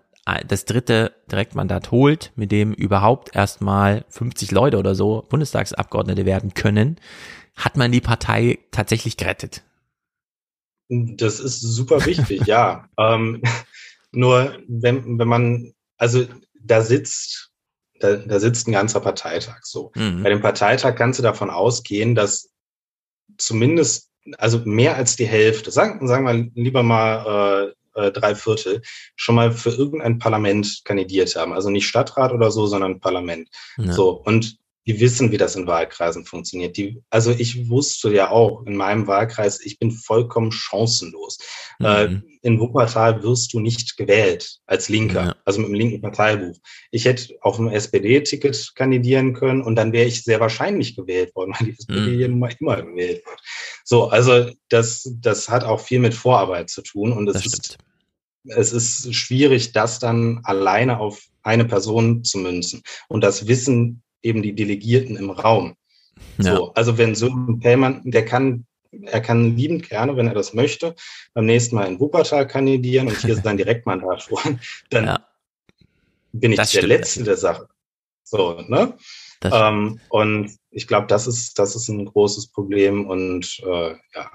[0.48, 6.98] das dritte Direktmandat holt, mit dem überhaupt erstmal 50 Leute oder so Bundestagsabgeordnete werden können,
[7.56, 9.64] hat man die Partei tatsächlich gerettet.
[10.90, 12.88] Das ist super wichtig, ja.
[12.98, 13.42] Ähm,
[14.12, 16.26] nur wenn, wenn man, also
[16.62, 17.49] da sitzt,
[18.00, 19.92] da, da sitzt ein ganzer Parteitag so.
[19.96, 20.24] Mhm.
[20.24, 22.50] Bei dem Parteitag kannst du davon ausgehen, dass
[23.38, 28.82] zumindest, also mehr als die Hälfte, sagen, sagen wir lieber mal äh, äh, drei Viertel,
[29.16, 31.54] schon mal für irgendein Parlament kandidiert haben.
[31.54, 33.50] Also nicht Stadtrat oder so, sondern Parlament.
[33.78, 33.92] Ja.
[33.92, 34.12] So.
[34.12, 34.58] Und
[34.88, 36.78] die wissen, wie das in Wahlkreisen funktioniert.
[36.78, 41.38] Die, also ich wusste ja auch in meinem Wahlkreis, ich bin vollkommen chancenlos.
[41.80, 41.86] Mhm.
[41.86, 45.36] Äh, in Wuppertal wirst du nicht gewählt als Linker, ja.
[45.46, 46.58] also mit dem linken Parteibuch.
[46.92, 51.54] Ich hätte auf dem SPD-Ticket kandidieren können und dann wäre ich sehr wahrscheinlich gewählt worden,
[51.60, 52.18] weil die SPD mhm.
[52.18, 53.40] hier nun mal immer gewählt wird.
[53.84, 57.78] So, also das, das hat auch viel mit Vorarbeit zu tun und es ist,
[58.46, 62.82] es ist schwierig, das dann alleine auf eine Person zu münzen.
[63.08, 65.76] Und das Wissen eben die Delegierten im Raum.
[66.38, 66.56] Ja.
[66.56, 70.54] So, also wenn so ein Payman, der kann, er kann liebend gerne, wenn er das
[70.54, 70.96] möchte,
[71.34, 74.60] beim nächsten Mal in Wuppertal kandidieren und hier sein Direktmandat holen,
[74.90, 75.28] dann ja.
[76.32, 76.90] bin ich das der stimmt.
[76.90, 77.68] Letzte der Sache.
[78.24, 78.96] So, ne?
[79.44, 84.32] Ähm, und ich glaube, das ist, das ist ein großes Problem und äh, ja,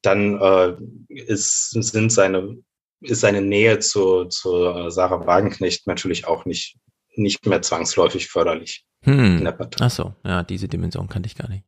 [0.00, 0.76] dann äh,
[1.08, 2.58] ist, sind seine,
[3.00, 6.76] ist seine Nähe zu, zu Sarah Wagenknecht natürlich auch nicht,
[7.14, 8.84] nicht mehr zwangsläufig förderlich.
[9.04, 9.48] Hm.
[9.80, 11.64] Ach so, ja, diese Dimension kannte ich gar nicht.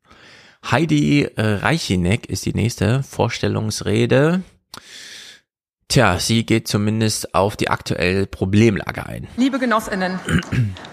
[0.71, 4.43] Heidi äh, Reichinek ist die nächste Vorstellungsrede.
[5.89, 9.29] Tja, sie geht zumindest auf die aktuelle Problemlage ein.
[9.37, 10.19] Liebe Genossinnen,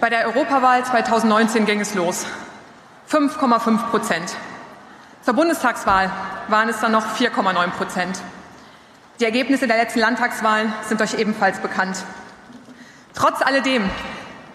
[0.00, 2.26] bei der Europawahl 2019 ging es los.
[3.10, 4.36] 5,5 Prozent.
[5.22, 6.10] Zur Bundestagswahl
[6.48, 8.20] waren es dann noch 4,9 Prozent.
[9.20, 12.04] Die Ergebnisse der letzten Landtagswahlen sind euch ebenfalls bekannt.
[13.14, 13.88] Trotz alledem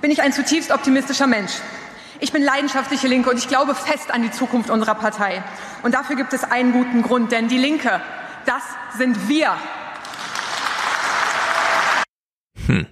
[0.01, 1.53] bin ich ein zutiefst optimistischer Mensch.
[2.19, 5.43] Ich bin leidenschaftliche Linke und ich glaube fest an die Zukunft unserer Partei.
[5.83, 8.01] Und dafür gibt es einen guten Grund, denn die Linke,
[8.45, 8.63] das
[8.97, 9.55] sind wir.
[12.65, 12.87] Hm.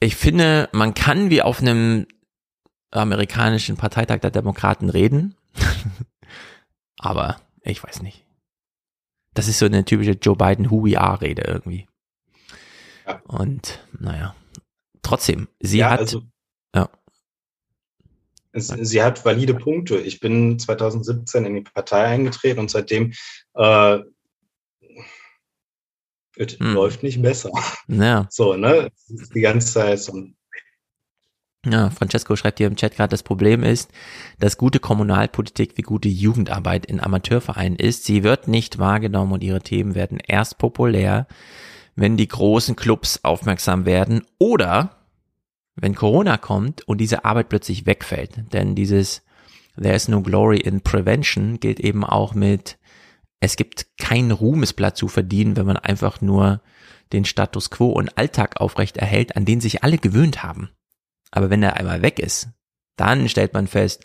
[0.00, 2.06] Ich finde, man kann wie auf einem
[2.90, 5.36] amerikanischen Parteitag der Demokraten reden,
[6.98, 8.26] aber ich weiß nicht.
[9.32, 11.88] Das ist so eine typische Joe Biden Who We Are Rede irgendwie.
[13.06, 13.22] Ja.
[13.26, 14.34] Und naja,
[15.02, 16.22] trotzdem, sie ja, hat also
[16.74, 16.88] ja.
[18.52, 19.98] Es, sie hat valide Punkte.
[19.98, 23.12] Ich bin 2017 in die Partei eingetreten und seitdem
[23.54, 23.98] äh,
[26.36, 26.74] es hm.
[26.74, 27.50] läuft nicht besser.
[27.88, 28.26] Ja.
[28.30, 28.90] So, ne?
[29.08, 30.28] Die ganze Zeit so.
[31.64, 33.90] Ja, Francesco schreibt hier im Chat gerade, das Problem ist,
[34.40, 38.04] dass gute Kommunalpolitik wie gute Jugendarbeit in Amateurvereinen ist.
[38.04, 41.28] Sie wird nicht wahrgenommen und ihre Themen werden erst populär,
[41.94, 44.96] wenn die großen Clubs aufmerksam werden oder
[45.74, 48.52] wenn Corona kommt und diese Arbeit plötzlich wegfällt.
[48.52, 49.22] Denn dieses
[49.80, 52.78] There's no glory in prevention gilt eben auch mit,
[53.40, 56.62] es gibt keinen Ruhmesblatt zu verdienen, wenn man einfach nur
[57.12, 60.70] den Status quo und Alltag aufrecht erhält, an den sich alle gewöhnt haben.
[61.30, 62.50] Aber wenn er einmal weg ist,
[62.96, 64.04] dann stellt man fest,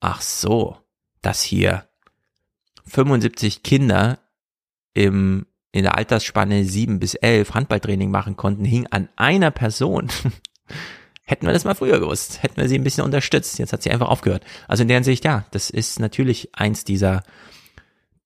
[0.00, 0.76] ach so,
[1.22, 1.88] dass hier
[2.84, 4.18] 75 Kinder
[4.94, 5.46] im,
[5.76, 10.08] in der Altersspanne sieben bis elf Handballtraining machen konnten, hing an einer Person.
[11.24, 13.58] Hätten wir das mal früher gewusst, hätten wir sie ein bisschen unterstützt.
[13.58, 14.44] Jetzt hat sie einfach aufgehört.
[14.68, 17.24] Also in der Hinsicht, ja, das ist natürlich eins dieser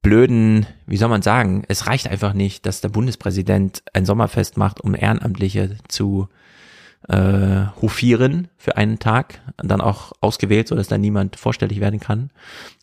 [0.02, 4.82] blöden, wie soll man sagen, es reicht einfach nicht, dass der Bundespräsident ein Sommerfest macht,
[4.82, 6.28] um Ehrenamtliche zu
[7.08, 12.30] äh, hofieren für einen Tag, dann auch ausgewählt, so dass da niemand vorstellig werden kann,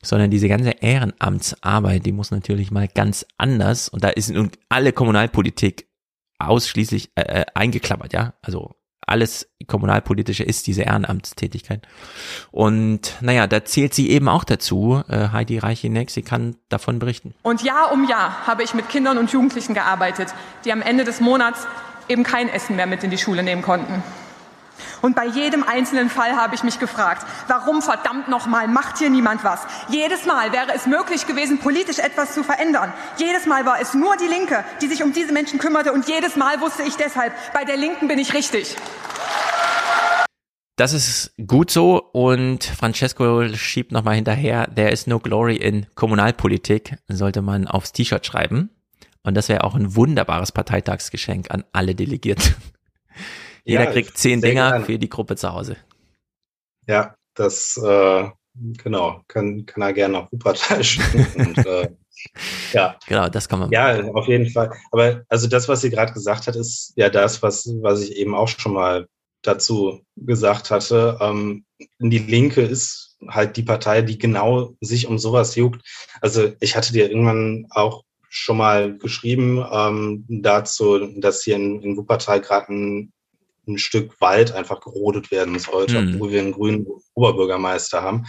[0.02, 4.92] sondern diese ganze Ehrenamtsarbeit, die muss natürlich mal ganz anders und da ist nun alle
[4.92, 5.88] Kommunalpolitik
[6.40, 8.76] ausschließlich äh, äh eingeklammert, ja, also
[9.08, 11.88] alles kommunalpolitische ist diese Ehrenamtstätigkeit.
[12.52, 17.34] Und naja, da zählt sie eben auch dazu, äh, Heidi Reicheneck, sie kann davon berichten.
[17.42, 20.34] Und Jahr um Jahr habe ich mit Kindern und Jugendlichen gearbeitet,
[20.66, 21.68] die am Ende des Monats
[22.08, 24.04] eben kein Essen mehr mit in die Schule nehmen konnten.
[25.02, 29.44] Und bei jedem einzelnen Fall habe ich mich gefragt, warum verdammt nochmal macht hier niemand
[29.44, 29.62] was?
[29.90, 32.94] Jedes Mal wäre es möglich gewesen, politisch etwas zu verändern.
[33.18, 35.94] Jedes Mal war es nur die Linke, die sich um diese Menschen kümmerte.
[35.94, 38.76] Und jedes Mal wusste ich deshalb, bei der Linken bin ich richtig.
[40.76, 46.98] Das ist gut so und Francesco schiebt nochmal hinterher, there is no glory in Kommunalpolitik,
[47.08, 48.70] sollte man aufs T-Shirt schreiben.
[49.28, 52.56] Und das wäre auch ein wunderbares Parteitagsgeschenk an alle Delegierten.
[53.66, 54.86] Jeder ja, kriegt zehn Dinger gerne.
[54.86, 55.76] für die Gruppe zu Hause.
[56.88, 61.28] Ja, das äh, genau, kann, kann er gerne auf Wuppertal schicken.
[61.36, 61.90] und, äh,
[62.72, 62.98] ja.
[63.06, 63.70] Genau, das kann man.
[63.70, 64.72] Ja, auf jeden Fall.
[64.92, 68.34] Aber also das, was sie gerade gesagt hat, ist ja das, was, was ich eben
[68.34, 69.08] auch schon mal
[69.42, 71.18] dazu gesagt hatte.
[71.20, 71.66] Ähm,
[72.00, 75.82] die Linke ist halt die Partei, die genau sich um sowas juckt.
[76.22, 78.06] Also ich hatte dir irgendwann auch
[78.38, 83.14] schon mal geschrieben ähm, dazu, dass hier in, in Wuppertal gerade ein
[83.68, 86.16] ein Stück Wald einfach gerodet werden muss heute, mhm.
[86.16, 88.26] obwohl wir einen grünen Oberbürgermeister haben.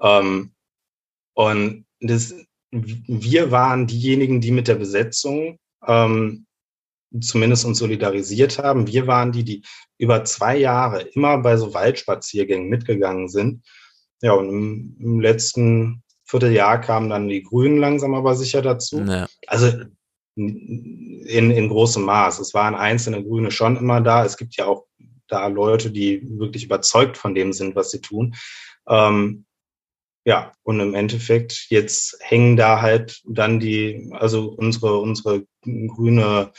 [0.00, 0.52] Ähm,
[1.34, 2.34] und das,
[2.70, 6.46] wir waren diejenigen, die mit der Besetzung ähm,
[7.20, 8.86] zumindest uns solidarisiert haben.
[8.86, 9.62] Wir waren die, die
[9.98, 13.64] über zwei Jahre immer bei so Waldspaziergängen mitgegangen sind.
[14.20, 19.00] Ja, und im, im letzten Vierteljahr kamen dann die Grünen langsam aber sicher dazu.
[19.00, 19.26] Ja.
[19.46, 19.72] Also
[20.36, 22.38] in, in großem Maß.
[22.38, 24.24] Es waren einzelne Grüne schon immer da.
[24.24, 24.84] Es gibt ja auch
[25.26, 28.34] da Leute, die wirklich überzeugt von dem sind, was sie tun.
[28.88, 29.46] Ähm,
[30.24, 36.52] ja, und im Endeffekt jetzt hängen da halt dann die, also unsere, unsere grüne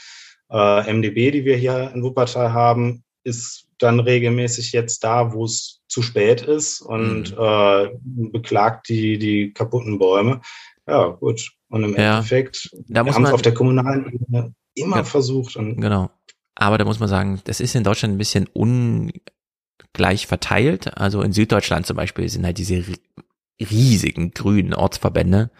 [0.50, 5.80] äh, MDB, die wir hier in Wuppertal haben, ist dann regelmäßig jetzt da, wo es
[5.88, 7.38] zu spät ist und mhm.
[7.38, 7.88] äh,
[8.30, 10.40] beklagt die, die kaputten Bäume.
[10.86, 11.52] Ja, gut.
[11.68, 15.54] Und im ja, Endeffekt da muss haben es auf der kommunalen Ebene immer ja, versucht.
[15.54, 16.10] Genau.
[16.54, 20.96] Aber da muss man sagen, das ist in Deutschland ein bisschen ungleich verteilt.
[20.98, 22.84] Also in Süddeutschland zum Beispiel sind halt diese
[23.60, 25.50] riesigen grünen Ortsverbände,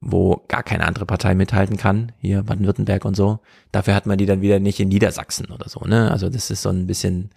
[0.00, 3.40] wo gar keine andere Partei mithalten kann, hier Baden-Württemberg und so.
[3.70, 6.10] Dafür hat man die dann wieder nicht in Niedersachsen oder so, ne?
[6.10, 7.30] Also das ist so ein bisschen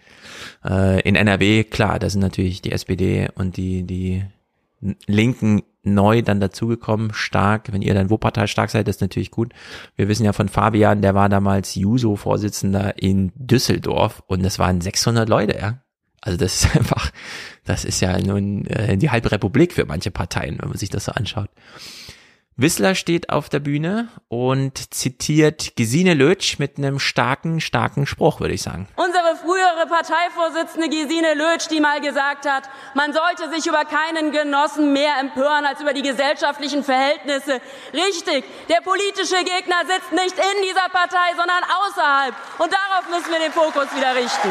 [0.64, 4.24] äh, in NRW, klar, da sind natürlich die SPD und die, die
[5.08, 7.72] Linken neu dann dazugekommen, stark.
[7.74, 9.54] Wenn ihr dann Wuppertal stark seid, ist natürlich gut.
[9.96, 15.28] Wir wissen ja von Fabian, der war damals Juso-Vorsitzender in Düsseldorf und das waren 600
[15.28, 15.80] Leute, ja.
[16.22, 17.12] Also das ist einfach,
[17.66, 21.06] das ist ja nun äh, die halbe Republik für manche Parteien, wenn man sich das
[21.06, 21.50] so anschaut.
[22.56, 28.54] Wissler steht auf der Bühne und zitiert Gesine Lötsch mit einem starken, starken Spruch, würde
[28.54, 28.88] ich sagen.
[28.96, 34.94] Unsere frühere Parteivorsitzende Gesine Lötsch, die mal gesagt hat, man sollte sich über keinen Genossen
[34.94, 37.60] mehr empören als über die gesellschaftlichen Verhältnisse.
[37.92, 42.36] Richtig, der politische Gegner sitzt nicht in dieser Partei, sondern außerhalb.
[42.60, 44.50] Und darauf müssen wir den Fokus wieder richten.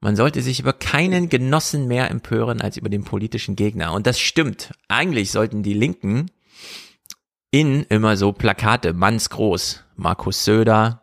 [0.00, 3.94] Man sollte sich über keinen Genossen mehr empören als über den politischen Gegner.
[3.94, 4.72] Und das stimmt.
[4.86, 6.30] Eigentlich sollten die Linken
[7.50, 9.84] in immer so Plakate, mannsgroß.
[9.96, 11.02] Markus Söder,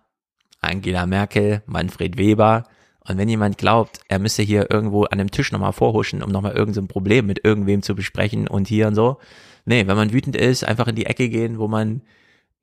[0.59, 2.65] Angela Merkel, Manfred Weber.
[2.99, 6.51] Und wenn jemand glaubt, er müsse hier irgendwo an dem Tisch nochmal vorhuschen, um nochmal
[6.51, 9.17] irgendein so Problem mit irgendwem zu besprechen und hier und so.
[9.65, 12.01] Nee, wenn man wütend ist, einfach in die Ecke gehen, wo man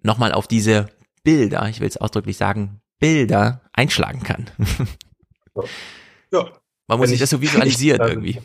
[0.03, 0.87] nochmal auf diese
[1.25, 4.51] Bilder, ich will es ausdrücklich sagen, Bilder einschlagen kann.
[6.33, 6.53] ja.
[6.87, 8.41] Man muss sich das so visualisieren irgendwie.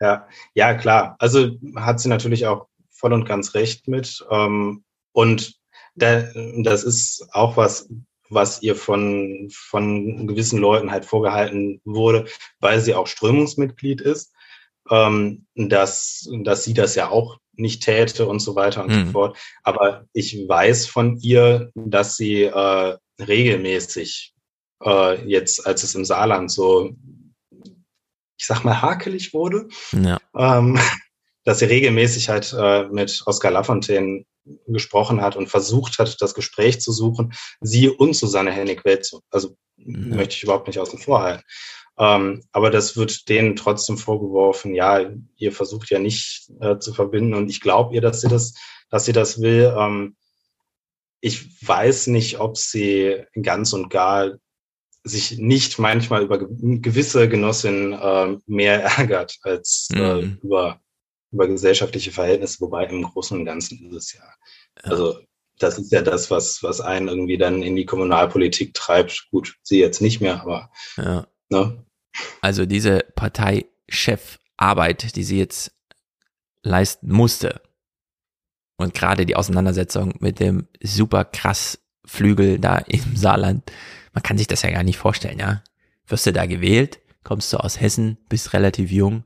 [0.00, 1.16] Ja, ja, klar.
[1.18, 4.24] Also hat sie natürlich auch voll und ganz recht mit.
[4.30, 5.54] Ähm, und
[5.94, 6.24] da,
[6.56, 7.88] das ist auch was,
[8.30, 12.26] was ihr von, von gewissen Leuten halt vorgehalten wurde,
[12.60, 14.32] weil sie auch Strömungsmitglied ist,
[14.90, 19.06] ähm, dass, dass sie das ja auch nicht täte und so weiter und mhm.
[19.06, 19.38] so fort.
[19.62, 24.34] Aber ich weiß von ihr, dass sie äh, regelmäßig
[24.82, 26.94] äh, jetzt, als es im Saarland so,
[28.36, 30.18] ich sag mal, hakelig wurde, ja.
[30.34, 30.78] ähm,
[31.44, 34.24] dass sie regelmäßig halt äh, mit Oskar Lafontaine
[34.66, 39.98] gesprochen hat und versucht hat, das Gespräch zu suchen, sie und Susanne Hennig-Welt, also ja.
[39.98, 41.42] möchte ich überhaupt nicht außen vor halten.
[41.96, 45.00] Ähm, aber das wird denen trotzdem vorgeworfen, ja,
[45.36, 48.54] ihr versucht ja nicht äh, zu verbinden und ich glaube ihr, dass sie das,
[48.90, 49.72] dass sie das will.
[49.78, 50.16] Ähm,
[51.20, 54.32] ich weiß nicht, ob sie ganz und gar
[55.04, 60.38] sich nicht manchmal über gewisse Genossinnen äh, mehr ärgert als äh, mhm.
[60.42, 60.80] über,
[61.34, 64.22] über gesellschaftliche Verhältnisse, wobei im Großen und Ganzen ist es ja.
[64.82, 65.18] Also
[65.58, 69.28] das ist ja das, was, was einen irgendwie dann in die Kommunalpolitik treibt.
[69.30, 71.26] Gut, sie jetzt nicht mehr, aber ja.
[71.48, 71.84] ne?
[72.40, 75.72] Also diese Parteichefarbeit, die sie jetzt
[76.62, 77.60] leisten musste
[78.76, 83.70] und gerade die Auseinandersetzung mit dem super krass Flügel da im Saarland,
[84.12, 85.62] man kann sich das ja gar nicht vorstellen, ja.
[86.06, 89.24] Wirst du da gewählt, kommst du aus Hessen, bist relativ jung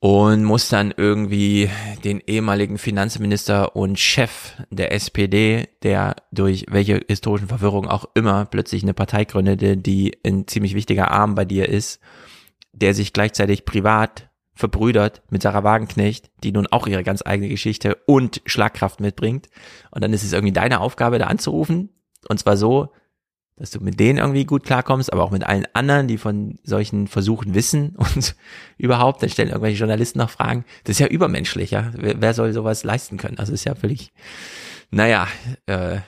[0.00, 1.68] und musst dann irgendwie
[2.04, 8.84] den ehemaligen Finanzminister und Chef der SPD, der durch welche historischen Verwirrung auch immer plötzlich
[8.84, 12.00] eine Partei gründete, die ein ziemlich wichtiger Arm bei dir ist,
[12.72, 17.96] der sich gleichzeitig privat verbrüdert mit Sarah Wagenknecht, die nun auch ihre ganz eigene Geschichte
[18.06, 19.48] und Schlagkraft mitbringt.
[19.90, 21.90] Und dann ist es irgendwie deine Aufgabe, da anzurufen.
[22.28, 22.92] Und zwar so,
[23.58, 27.08] dass du mit denen irgendwie gut klarkommst, aber auch mit allen anderen, die von solchen
[27.08, 28.36] Versuchen wissen und
[28.76, 30.64] überhaupt, dann stellen irgendwelche Journalisten noch Fragen.
[30.84, 31.92] Das ist ja übermenschlich, ja.
[31.96, 33.38] Wer, wer soll sowas leisten können?
[33.38, 34.12] Also ist ja völlig,
[34.90, 35.26] naja,
[35.66, 35.98] äh,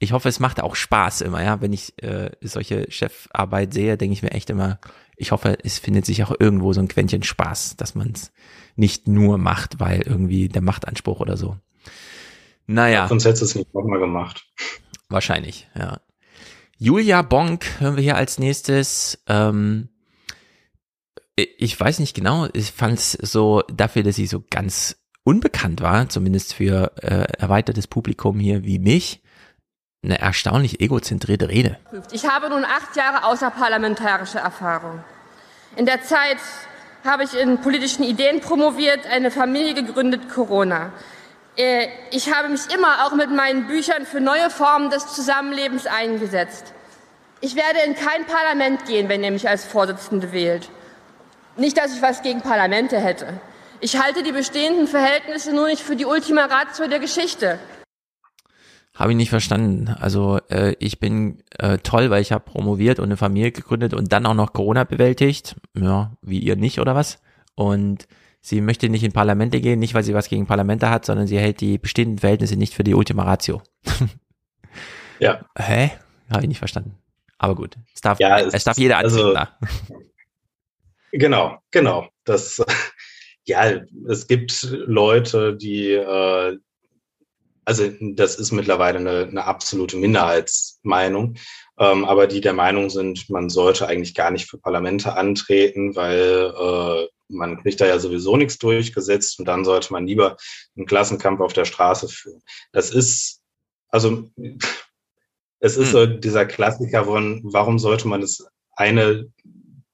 [0.00, 1.60] ich hoffe, es macht auch Spaß immer, ja.
[1.60, 4.78] Wenn ich äh, solche Chefarbeit sehe, denke ich mir echt immer,
[5.16, 8.32] ich hoffe, es findet sich auch irgendwo so ein Quäntchen Spaß, dass man es
[8.76, 11.56] nicht nur macht, weil irgendwie der Machtanspruch oder so.
[12.68, 13.08] Naja.
[13.08, 14.46] Sonst hättest du es nicht nochmal gemacht.
[15.08, 16.00] Wahrscheinlich, ja.
[16.80, 19.20] Julia Bonk hören wir hier als nächstes.
[19.26, 19.88] Ähm,
[21.34, 26.08] ich weiß nicht genau, ich fand es so dafür, dass sie so ganz unbekannt war,
[26.08, 29.22] zumindest für äh, erweitertes Publikum hier wie mich,
[30.04, 31.78] eine erstaunlich egozentrierte Rede.
[32.12, 35.02] Ich habe nun acht Jahre außerparlamentarische Erfahrung.
[35.76, 36.38] In der Zeit
[37.04, 40.92] habe ich in politischen Ideen promoviert, eine Familie gegründet, Corona.
[41.58, 46.72] Äh, ich habe mich immer auch mit meinen Büchern für neue Formen des Zusammenlebens eingesetzt.
[47.40, 50.70] Ich werde in kein Parlament gehen, wenn ihr mich als Vorsitzende wählt.
[51.56, 53.40] Nicht, dass ich was gegen Parlamente hätte.
[53.80, 57.58] Ich halte die bestehenden Verhältnisse nur nicht für die Ultima Ratio der Geschichte.
[58.94, 59.94] Habe ich nicht verstanden.
[60.00, 64.12] Also äh, ich bin äh, toll, weil ich habe promoviert und eine Familie gegründet und
[64.12, 65.56] dann auch noch Corona bewältigt.
[65.76, 67.20] Ja, wie ihr nicht oder was?
[67.54, 68.08] Und
[68.48, 71.38] Sie möchte nicht in Parlamente gehen, nicht weil sie was gegen Parlamente hat, sondern sie
[71.38, 73.60] hält die bestehenden Verhältnisse nicht für die Ultima Ratio.
[75.18, 75.44] ja.
[75.54, 75.90] Hä?
[76.30, 76.96] Habe ich nicht verstanden.
[77.36, 78.96] Aber gut, es darf, ja, es, es darf jeder.
[78.96, 79.36] Also,
[81.12, 82.08] genau, genau.
[82.24, 82.64] Das,
[83.44, 86.56] ja, es gibt Leute, die, äh,
[87.66, 91.34] also das ist mittlerweile eine, eine absolute Minderheitsmeinung,
[91.78, 96.54] ähm, aber die der Meinung sind, man sollte eigentlich gar nicht für Parlamente antreten, weil
[96.58, 100.36] äh, man kriegt da ja sowieso nichts durchgesetzt und dann sollte man lieber
[100.76, 102.42] einen Klassenkampf auf der Straße führen.
[102.72, 103.42] Das ist,
[103.88, 104.30] also
[105.60, 105.92] es ist hm.
[105.92, 109.30] so dieser Klassiker von, warum sollte man das eine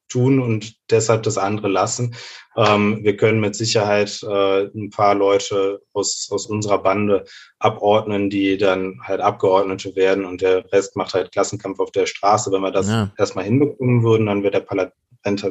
[0.09, 2.14] tun und deshalb das andere lassen.
[2.57, 7.24] Ähm, wir können mit Sicherheit äh, ein paar Leute aus, aus unserer Bande
[7.59, 12.53] abordnen, die dann halt Abgeordnete werden und der Rest macht halt Klassenkampf auf der Straße.
[12.53, 13.11] Wenn wir das ja.
[13.18, 15.43] erstmal hinbekommen würden, dann wäre der Parlament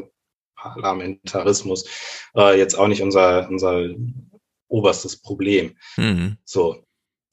[0.63, 1.85] Parlamentarismus
[2.35, 3.89] äh, jetzt auch nicht unser, unser
[4.67, 5.75] oberstes Problem.
[5.97, 6.37] Mhm.
[6.45, 6.83] So.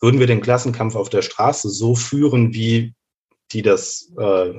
[0.03, 2.95] Würden wir den Klassenkampf auf der Straße so führen, wie
[3.53, 4.53] die das äh,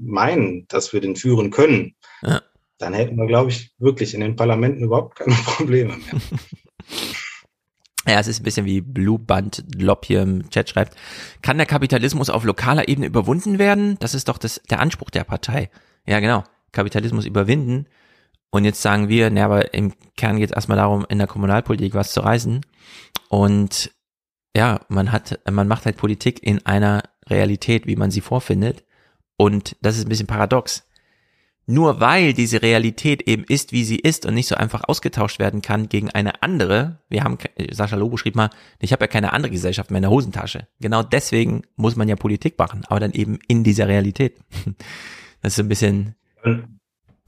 [0.00, 2.42] meinen, dass wir den führen können, ja.
[2.78, 6.20] dann hätten wir, glaube ich, wirklich in den Parlamenten überhaupt keine Probleme mehr.
[8.08, 10.96] Ja, es ist ein bisschen wie Blue Band Lob hier im Chat schreibt.
[11.42, 13.98] Kann der Kapitalismus auf lokaler Ebene überwunden werden?
[14.00, 15.70] Das ist doch das, der Anspruch der Partei.
[16.06, 16.42] Ja, genau.
[16.72, 17.86] Kapitalismus überwinden.
[18.50, 21.94] Und jetzt sagen wir, ne, aber im Kern geht es erstmal darum, in der Kommunalpolitik
[21.94, 22.64] was zu reißen.
[23.28, 23.90] Und
[24.56, 28.84] ja, man hat, man macht halt Politik in einer Realität, wie man sie vorfindet.
[29.36, 30.88] Und das ist ein bisschen paradox.
[31.70, 35.60] Nur weil diese Realität eben ist, wie sie ist und nicht so einfach ausgetauscht werden
[35.60, 37.36] kann gegen eine andere, wir haben,
[37.70, 38.48] Sascha Lobo schrieb mal,
[38.80, 40.66] ich habe ja keine andere Gesellschaft mehr in der Hosentasche.
[40.80, 44.38] Genau deswegen muss man ja Politik machen, aber dann eben in dieser Realität.
[45.40, 46.16] Das ist so ein bisschen,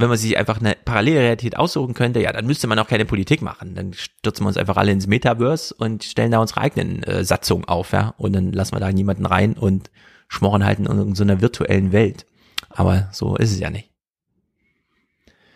[0.01, 3.42] wenn man sich einfach eine Parallelrealität aussuchen könnte, ja, dann müsste man auch keine Politik
[3.42, 3.74] machen.
[3.74, 7.64] Dann stürzen wir uns einfach alle ins Metaverse und stellen da unsere eigenen äh, Satzungen
[7.64, 8.14] auf, ja.
[8.18, 9.90] Und dann lassen wir da niemanden rein und
[10.28, 12.26] schmoren halt in, so einer virtuellen Welt.
[12.68, 13.90] Aber so ist es ja nicht.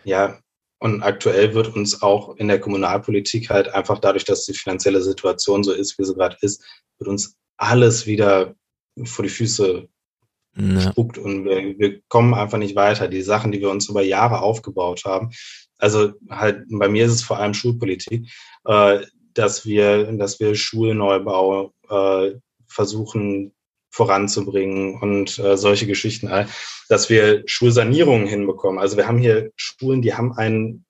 [0.03, 0.39] Ja,
[0.79, 5.63] und aktuell wird uns auch in der Kommunalpolitik halt einfach dadurch, dass die finanzielle Situation
[5.63, 6.63] so ist, wie sie gerade ist,
[6.99, 8.53] wird uns alles wieder
[9.03, 9.87] vor die Füße
[10.57, 10.81] ja.
[10.81, 13.07] spuckt und wir, wir kommen einfach nicht weiter.
[13.07, 15.31] Die Sachen, die wir uns über Jahre aufgebaut haben,
[15.77, 18.29] also halt bei mir ist es vor allem Schulpolitik,
[18.65, 18.99] äh,
[19.33, 22.31] dass wir, dass wir Schulneubau äh,
[22.67, 23.51] versuchen
[23.91, 26.29] voranzubringen und äh, solche Geschichten,
[26.89, 28.79] dass wir Schulsanierungen hinbekommen.
[28.79, 30.85] Also wir haben hier Schulen, die haben einen,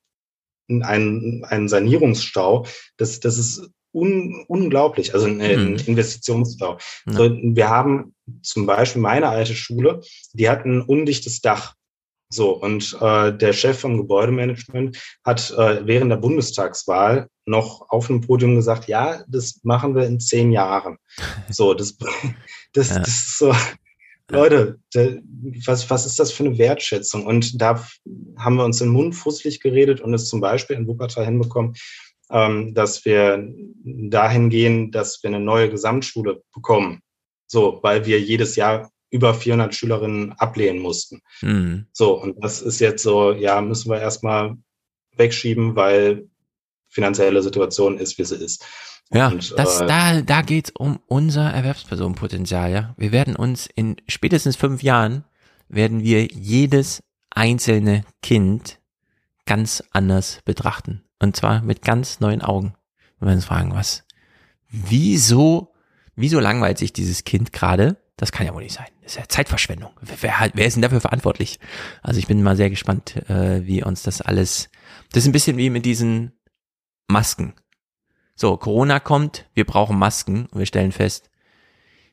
[0.67, 2.65] einen, einen Sanierungsstau.
[2.97, 5.77] Das, das ist un, unglaublich, also ein, ein mhm.
[5.85, 6.77] Investitionsstau.
[7.07, 7.13] Ja.
[7.13, 10.01] So, wir haben zum Beispiel meine alte Schule,
[10.33, 11.73] die hat ein undichtes Dach.
[12.29, 18.21] So, und äh, der Chef vom Gebäudemanagement hat äh, während der Bundestagswahl noch auf dem
[18.21, 20.97] Podium gesagt, ja, das machen wir in zehn Jahren.
[21.49, 21.97] So, das,
[22.73, 22.99] das, ja.
[22.99, 23.53] das ist so,
[24.29, 25.19] Leute, der,
[25.65, 27.25] was, was ist das für eine Wertschätzung?
[27.27, 27.85] Und da
[28.37, 31.75] haben wir uns den Mund fußlich geredet und es zum Beispiel in Wuppertal hinbekommen,
[32.29, 33.47] dass wir
[33.83, 37.01] dahin gehen, dass wir eine neue Gesamtschule bekommen.
[37.47, 41.21] So, weil wir jedes Jahr über 400 Schülerinnen ablehnen mussten.
[41.41, 41.87] Mhm.
[41.93, 44.57] So, und das ist jetzt so, ja, müssen wir erstmal
[45.15, 46.27] wegschieben, weil
[46.89, 48.65] finanzielle Situation ist, wie sie ist.
[49.13, 52.95] Ja, und, das, äh, da, da geht's um unser Erwerbspersonenpotenzial, ja.
[52.97, 55.23] Wir werden uns in spätestens fünf Jahren
[55.69, 58.79] werden wir jedes einzelne Kind
[59.45, 61.04] ganz anders betrachten.
[61.19, 62.75] Und zwar mit ganz neuen Augen.
[63.19, 64.03] Wenn wir uns fragen, was,
[64.69, 65.73] wieso,
[66.15, 67.97] wieso langweilt sich dieses Kind gerade?
[68.17, 68.87] Das kann ja wohl nicht sein.
[69.01, 69.91] Das ist ja Zeitverschwendung.
[70.01, 71.59] Wer, wer ist denn dafür verantwortlich?
[72.01, 74.69] Also ich bin mal sehr gespannt, äh, wie uns das alles.
[75.11, 76.31] Das ist ein bisschen wie mit diesen
[77.07, 77.53] Masken.
[78.35, 81.29] So, Corona kommt, wir brauchen Masken und wir stellen fest,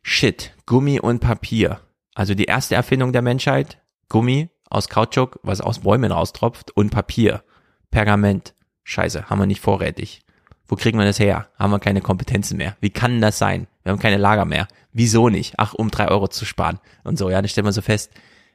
[0.02, 1.80] shit, Gummi und Papier.
[2.14, 7.44] Also die erste Erfindung der Menschheit, Gummi aus Kautschuk, was aus Bäumen raustropft und Papier,
[7.90, 8.54] Pergament.
[8.84, 10.22] Scheiße, haben wir nicht vorrätig.
[10.66, 11.48] Wo kriegen wir das her?
[11.58, 12.76] Haben wir keine Kompetenzen mehr?
[12.80, 13.66] Wie kann das sein?
[13.82, 14.68] Wir haben keine Lager mehr.
[14.92, 15.54] Wieso nicht?
[15.58, 16.78] Ach, um drei Euro zu sparen.
[17.04, 18.10] Und so, ja, dann stellen wir so fest,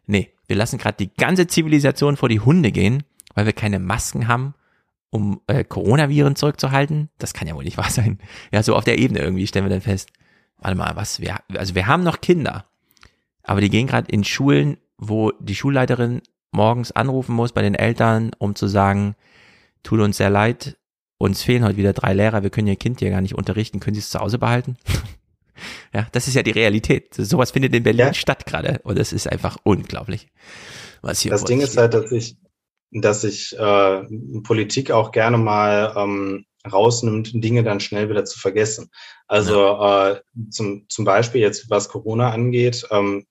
[0.05, 3.03] nee, wir lassen gerade die ganze Zivilisation vor die Hunde gehen,
[3.35, 4.55] weil wir keine Masken haben,
[5.09, 7.09] um äh, Coronaviren zurückzuhalten.
[7.17, 8.19] Das kann ja wohl nicht wahr sein.
[8.51, 10.09] Ja, so auf der Ebene irgendwie stellen wir dann fest,
[10.57, 12.65] warte mal, was, wir, also wir haben noch Kinder,
[13.43, 16.21] aber die gehen gerade in Schulen, wo die Schulleiterin
[16.51, 19.15] morgens anrufen muss bei den Eltern, um zu sagen,
[19.87, 20.77] tut uns sehr leid,
[21.17, 23.93] uns fehlen heute wieder drei Lehrer, wir können ihr Kind hier gar nicht unterrichten, können
[23.93, 24.75] sie es zu Hause behalten?
[25.93, 27.13] ja, das ist ja die Realität.
[27.13, 28.13] Sowas findet in Berlin ja.
[28.13, 30.27] statt gerade und es ist einfach unglaublich.
[31.01, 32.35] Was hier das Ding ist halt, dass ich,
[32.91, 34.03] dass ich äh,
[34.43, 38.89] Politik auch gerne mal ähm, rausnimmt, Dinge dann schnell wieder zu vergessen.
[39.25, 40.11] Also ja.
[40.11, 43.25] äh, zum, zum Beispiel jetzt, was Corona angeht, ähm,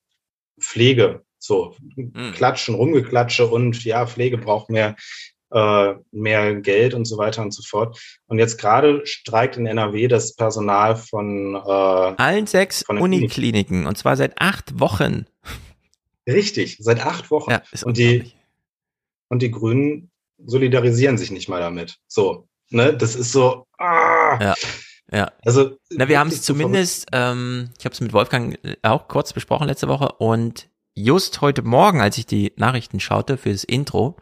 [0.59, 2.32] Pflege, so mhm.
[2.32, 4.96] Klatschen, Rumgeklatsche und ja, Pflege braucht mehr
[5.51, 8.01] äh, mehr Geld und so weiter und so fort.
[8.26, 14.16] Und jetzt gerade streikt in NRW das Personal von äh, allen sechs Unikliniken und zwar
[14.16, 15.26] seit acht Wochen.
[16.26, 17.53] Richtig, seit acht Wochen.
[17.53, 18.32] Ja, und die
[19.28, 20.11] und die Grünen
[20.44, 21.99] solidarisieren sich nicht mal damit.
[22.07, 23.66] So, ne, das ist so.
[23.78, 24.38] Ah.
[24.40, 24.55] Ja.
[25.12, 25.32] Ja.
[25.44, 29.68] Also, Na, wir haben es zumindest, ähm, ich habe es mit Wolfgang auch kurz besprochen
[29.68, 34.16] letzte Woche und just heute Morgen, als ich die Nachrichten schaute für das Intro,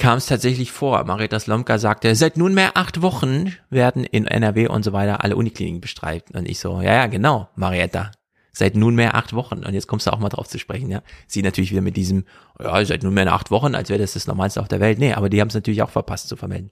[0.00, 1.04] kam es tatsächlich vor.
[1.04, 5.80] Marietta Slomka sagte, seit nunmehr acht Wochen werden in NRW und so weiter alle Unikliniken
[5.80, 6.34] bestreikt.
[6.34, 8.10] Und ich so, ja, ja, genau, Marietta.
[8.52, 9.62] Seit nunmehr acht Wochen.
[9.64, 11.02] Und jetzt kommst du auch mal drauf zu sprechen, ja.
[11.26, 12.24] Sie natürlich wieder mit diesem,
[12.58, 14.98] ja, seit nunmehr acht Wochen, als wäre das das Normalste auf der Welt.
[14.98, 16.70] Nee, aber die haben es natürlich auch verpasst zu vermelden.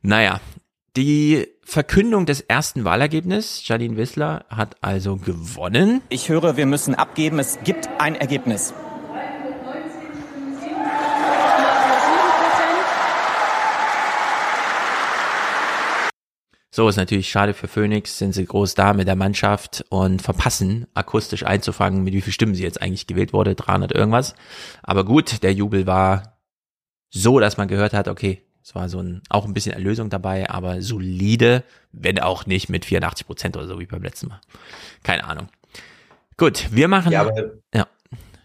[0.00, 0.40] Naja,
[0.96, 6.00] die Verkündung des ersten Wahlergebnisses, Janine Wissler hat also gewonnen.
[6.08, 7.38] Ich höre, wir müssen abgeben.
[7.38, 8.72] Es gibt ein Ergebnis.
[16.76, 20.86] So ist natürlich schade für Phoenix, sind sie groß da mit der Mannschaft und verpassen
[20.92, 24.34] akustisch einzufangen, mit wie viel Stimmen sie jetzt eigentlich gewählt wurde, 300 irgendwas.
[24.82, 26.38] Aber gut, der Jubel war
[27.08, 30.50] so, dass man gehört hat, okay, es war so ein, auch ein bisschen Erlösung dabei,
[30.50, 34.42] aber solide, wenn auch nicht mit 84 Prozent oder so wie beim letzten Mal.
[35.02, 35.48] Keine Ahnung.
[36.36, 37.10] Gut, wir machen.
[37.10, 37.86] Ja, aber ja.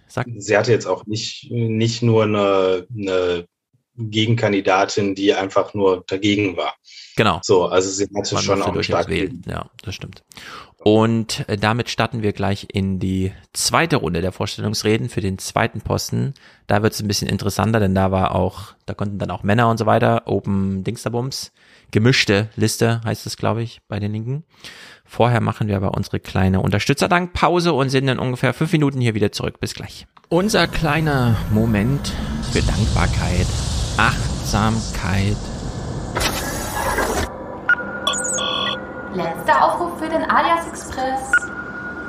[0.07, 0.27] Sag.
[0.37, 3.45] Sie hatte jetzt auch nicht, nicht nur eine, eine
[4.09, 6.75] Gegenkandidatin, die einfach nur dagegen war.
[7.15, 7.39] Genau.
[7.43, 9.43] So, also sie hatte Man schon auch stark wählen.
[9.47, 10.23] Ja, das stimmt.
[10.83, 15.81] Und äh, damit starten wir gleich in die zweite Runde der Vorstellungsreden für den zweiten
[15.81, 16.33] Posten.
[16.65, 19.69] Da wird es ein bisschen interessanter, denn da war auch, da konnten dann auch Männer
[19.69, 21.51] und so weiter, Open Dingsterbums,
[21.91, 24.43] gemischte Liste heißt es, glaube ich, bei den Linken.
[25.05, 29.31] Vorher machen wir aber unsere kleine Unterstützerdankpause und sind in ungefähr fünf Minuten hier wieder
[29.31, 29.59] zurück.
[29.59, 30.07] Bis gleich.
[30.29, 32.13] Unser kleiner Moment
[32.53, 33.47] für Dankbarkeit.
[33.97, 35.37] 18 Achtsamkeit.
[39.13, 41.31] Letzter Aufruf für den Alias Express.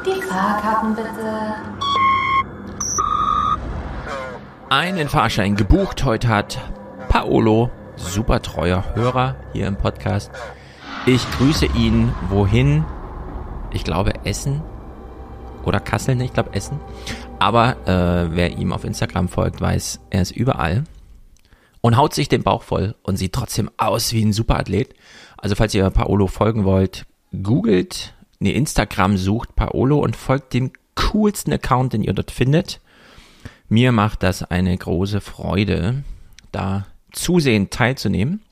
[0.05, 1.55] Die Fahrkarten bitte.
[4.71, 6.05] Einen Fahrschein gebucht.
[6.05, 6.59] Heute hat
[7.09, 10.33] Paolo, super treuer Hörer hier im Podcast.
[11.07, 12.13] Ich grüße ihn.
[12.29, 12.85] Wohin?
[13.71, 14.63] Ich glaube Essen
[15.65, 16.25] oder Kassel, ne?
[16.25, 16.81] ich glaube Essen.
[17.39, 20.85] Aber äh, wer ihm auf Instagram folgt, weiß, er ist überall
[21.83, 24.95] und haut sich den Bauch voll und sieht trotzdem aus wie ein Superathlet.
[25.37, 27.05] Also falls ihr Paolo folgen wollt,
[27.43, 32.81] googelt, ne Instagram sucht Paolo und folgt dem coolsten Account, den ihr dort findet.
[33.69, 36.05] Mir macht das eine große Freude,
[36.53, 38.43] da zusehend teilzunehmen.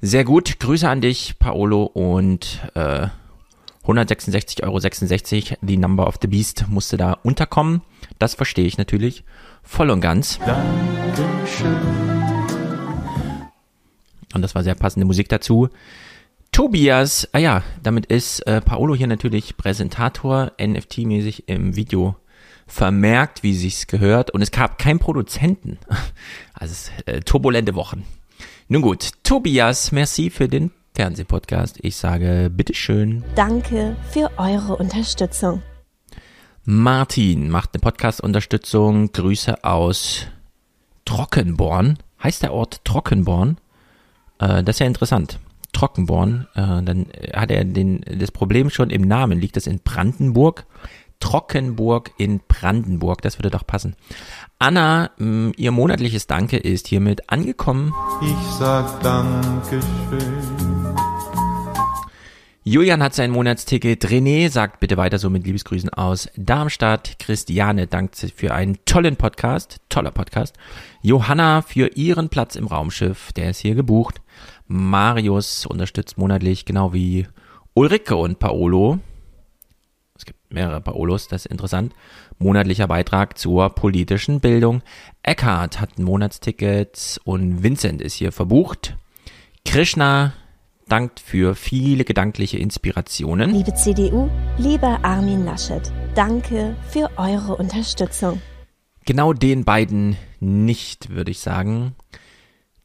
[0.00, 3.08] Sehr gut, Grüße an dich, Paolo, und äh,
[3.84, 7.82] 166,66 Euro, the number of the beast, musste da unterkommen.
[8.18, 9.24] Das verstehe ich natürlich
[9.62, 10.38] voll und ganz.
[10.38, 12.29] Dankeschön.
[14.34, 15.68] Und das war sehr passende Musik dazu.
[16.52, 22.16] Tobias, ah ja, damit ist äh, Paolo hier natürlich Präsentator, NFT-mäßig im Video
[22.66, 24.30] vermerkt, wie sich's gehört.
[24.30, 25.78] Und es gab keinen Produzenten.
[26.52, 28.04] Also äh, turbulente Wochen.
[28.68, 31.78] Nun gut, Tobias, merci für den Fernsehpodcast.
[31.80, 33.24] Ich sage bitteschön.
[33.34, 35.62] Danke für eure Unterstützung.
[36.64, 39.10] Martin macht eine Podcast-Unterstützung.
[39.12, 40.26] Grüße aus
[41.06, 41.98] Trockenborn.
[42.22, 43.56] Heißt der Ort Trockenborn?
[44.40, 45.38] Äh, das ist ja interessant.
[45.72, 46.48] Trockenborn.
[46.54, 49.40] Äh, dann hat er den, das Problem schon im Namen.
[49.40, 50.66] Liegt das in Brandenburg?
[51.20, 53.22] Trockenburg in Brandenburg.
[53.22, 53.94] Das würde doch passen.
[54.58, 57.92] Anna, mh, ihr monatliches Danke ist hiermit angekommen.
[58.22, 60.59] Ich sag Dankeschön.
[62.70, 64.06] Julian hat sein Monatsticket.
[64.06, 67.18] René sagt bitte weiter so mit Liebesgrüßen aus Darmstadt.
[67.18, 69.78] Christiane dankt für einen tollen Podcast.
[69.88, 70.54] Toller Podcast.
[71.02, 73.32] Johanna für ihren Platz im Raumschiff.
[73.32, 74.22] Der ist hier gebucht.
[74.68, 77.26] Marius unterstützt monatlich, genau wie
[77.74, 79.00] Ulrike und Paolo.
[80.16, 81.92] Es gibt mehrere Paolos, das ist interessant.
[82.38, 84.82] Monatlicher Beitrag zur politischen Bildung.
[85.24, 88.96] Eckhart hat ein Monatsticket und Vincent ist hier verbucht.
[89.64, 90.34] Krishna
[90.90, 93.54] dankt für viele gedankliche Inspirationen.
[93.54, 94.28] Liebe CDU,
[94.58, 95.82] lieber Armin Laschet,
[96.14, 98.42] danke für eure Unterstützung.
[99.06, 101.94] Genau den beiden nicht, würde ich sagen.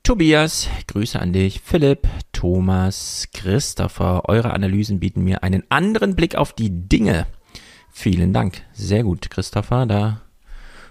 [0.03, 1.61] Tobias, Grüße an dich.
[1.61, 7.25] Philipp, Thomas, Christopher, eure Analysen bieten mir einen anderen Blick auf die Dinge.
[7.91, 8.61] Vielen Dank.
[8.71, 9.87] Sehr gut, Christopher.
[9.87, 10.21] Da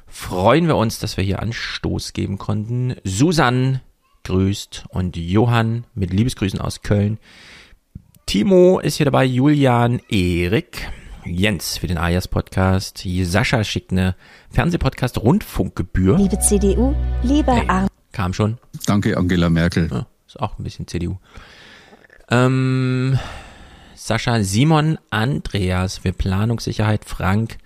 [0.07, 2.97] freuen wir uns, dass wir hier Anstoß geben konnten.
[3.05, 3.81] Susan,
[4.25, 7.19] grüßt und Johann mit Liebesgrüßen aus Köln.
[8.27, 10.91] Timo ist hier dabei, Julian, Erik,
[11.25, 14.15] Jens für den Ayas Podcast, Sascha schickt eine
[14.51, 16.17] Fernsehpodcast Rundfunkgebühr.
[16.17, 17.89] Liebe CDU, lieber hey, Arm.
[18.13, 18.59] Kam schon.
[18.87, 19.89] Danke, Angela Merkel.
[19.91, 21.19] Ja, ist auch ein bisschen CDU.
[22.31, 23.19] Ähm,
[23.95, 27.59] Sascha, Simon, Andreas für Planungssicherheit, Frank,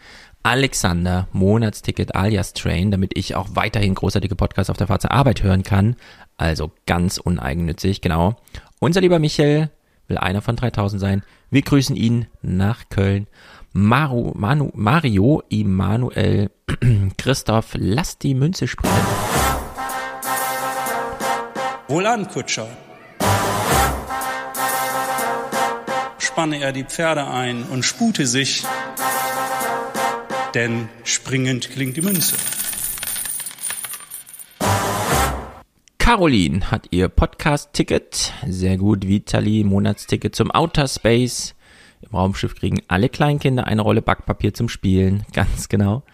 [0.43, 5.43] Alexander, Monatsticket alias Train, damit ich auch weiterhin großartige Podcasts auf der Fahrt zur Arbeit
[5.43, 5.97] hören kann.
[6.39, 8.37] Also ganz uneigennützig, genau.
[8.79, 9.71] Unser lieber Michael
[10.07, 11.23] will einer von 3000 sein.
[11.51, 13.27] Wir grüßen ihn nach Köln.
[13.73, 16.51] Maru, Manu, Mario, Immanuel,
[17.19, 18.93] Christoph, lass die Münze spielen.
[21.89, 22.69] Wohlan, Kutscher.
[26.19, 28.65] Spanne er die Pferde ein und spute sich,
[30.55, 32.37] denn springend klingt die Münze.
[36.09, 38.33] Caroline hat ihr Podcast-Ticket.
[38.47, 39.07] Sehr gut.
[39.07, 41.55] Vitali, Monatsticket zum Outer Space.
[42.01, 45.27] Im Raumschiff kriegen alle Kleinkinder eine Rolle Backpapier zum Spielen.
[45.35, 46.05] Ganz genau.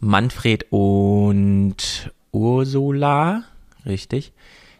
[0.00, 3.44] Manfred und Ursula.
[3.84, 4.32] Richtig.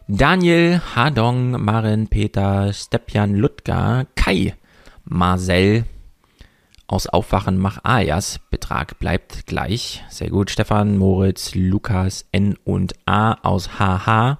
[0.07, 4.55] Daniel, Hadong, Maren, Peter, Stepjan, Ludger, Kai,
[5.03, 5.85] Marcel,
[6.87, 8.39] aus Aufwachen mach Ayas.
[8.49, 10.03] Betrag bleibt gleich.
[10.09, 10.51] Sehr gut.
[10.51, 14.37] Stefan, Moritz, Lukas, N und A aus HH.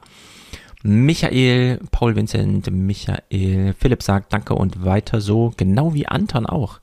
[0.83, 5.51] Michael, Paul Vincent, Michael, Philipp sagt Danke und weiter so.
[5.57, 6.79] Genau wie Anton auch.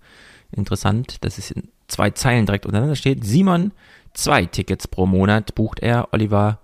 [0.51, 3.24] Interessant, dass es in zwei Zeilen direkt untereinander steht.
[3.24, 3.70] Simon,
[4.12, 6.09] zwei Tickets pro Monat bucht er.
[6.12, 6.59] Oliver,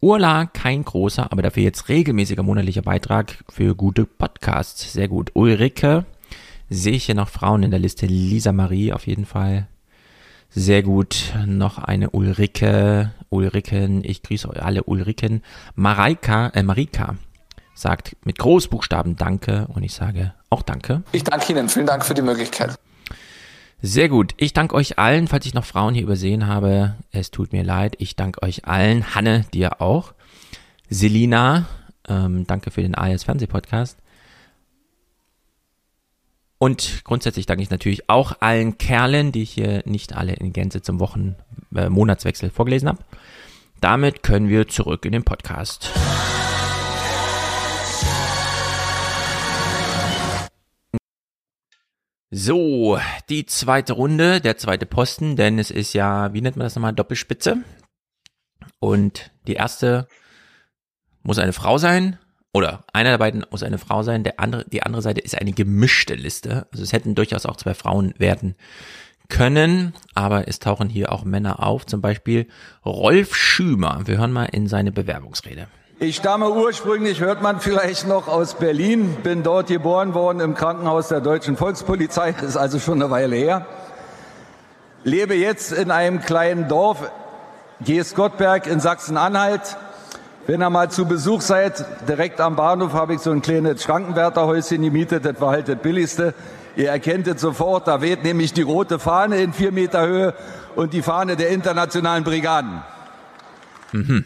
[0.00, 4.92] Urla, kein großer, aber dafür jetzt regelmäßiger monatlicher Beitrag für gute Podcasts.
[4.92, 5.30] Sehr gut.
[5.32, 6.04] Ulrike,
[6.68, 8.06] sehe ich hier noch Frauen in der Liste.
[8.06, 9.68] Lisa Marie auf jeden Fall.
[10.50, 11.34] Sehr gut.
[11.46, 13.12] Noch eine Ulrike.
[13.28, 14.04] Ulriken.
[14.04, 15.42] Ich grüße alle Ulriken.
[15.74, 17.16] Mareika, äh, Marika
[17.74, 21.02] sagt mit Großbuchstaben Danke und ich sage auch Danke.
[21.12, 21.68] Ich danke Ihnen.
[21.68, 22.78] Vielen Dank für die Möglichkeit.
[23.82, 24.32] Sehr gut.
[24.38, 26.94] Ich danke euch allen, falls ich noch Frauen hier übersehen habe.
[27.10, 27.96] Es tut mir leid.
[27.98, 29.14] Ich danke euch allen.
[29.14, 30.14] Hanne, dir auch.
[30.88, 31.66] Selina,
[32.08, 33.98] ähm, danke für den AS Fernsehpodcast.
[36.58, 40.80] Und grundsätzlich danke ich natürlich auch allen Kerlen, die ich hier nicht alle in Gänze
[40.80, 41.36] zum Wochen
[41.74, 43.04] äh, Monatswechsel vorgelesen habe.
[43.80, 45.90] Damit können wir zurück in den Podcast.
[52.30, 56.74] So, die zweite Runde, der zweite Posten, denn es ist ja, wie nennt man das
[56.74, 57.58] nochmal, Doppelspitze.
[58.78, 60.08] Und die erste
[61.22, 62.18] muss eine Frau sein,
[62.56, 65.52] oder einer der beiden muss eine Frau sein, der andere, die andere Seite ist eine
[65.52, 66.66] gemischte Liste.
[66.72, 68.54] Also es hätten durchaus auch zwei Frauen werden
[69.28, 72.48] können, aber es tauchen hier auch Männer auf, zum Beispiel
[72.82, 74.00] Rolf Schümer.
[74.06, 75.66] Wir hören mal in seine Bewerbungsrede.
[75.98, 81.08] Ich stamme ursprünglich, hört man vielleicht noch, aus Berlin, bin dort geboren worden im Krankenhaus
[81.08, 83.66] der Deutschen Volkspolizei, das ist also schon eine Weile her.
[85.04, 87.10] Lebe jetzt in einem kleinen Dorf,
[87.80, 89.76] Geestgottberg in Sachsen-Anhalt.
[90.46, 94.80] Wenn ihr mal zu Besuch seid, direkt am Bahnhof habe ich so ein kleines Schrankenwärterhäuschen
[94.80, 96.34] gemietet, das war halt das billigste.
[96.76, 100.34] Ihr erkennt es sofort, da weht nämlich die rote Fahne in vier Meter Höhe
[100.76, 102.82] und die Fahne der internationalen Brigaden.
[103.90, 104.24] Mhm.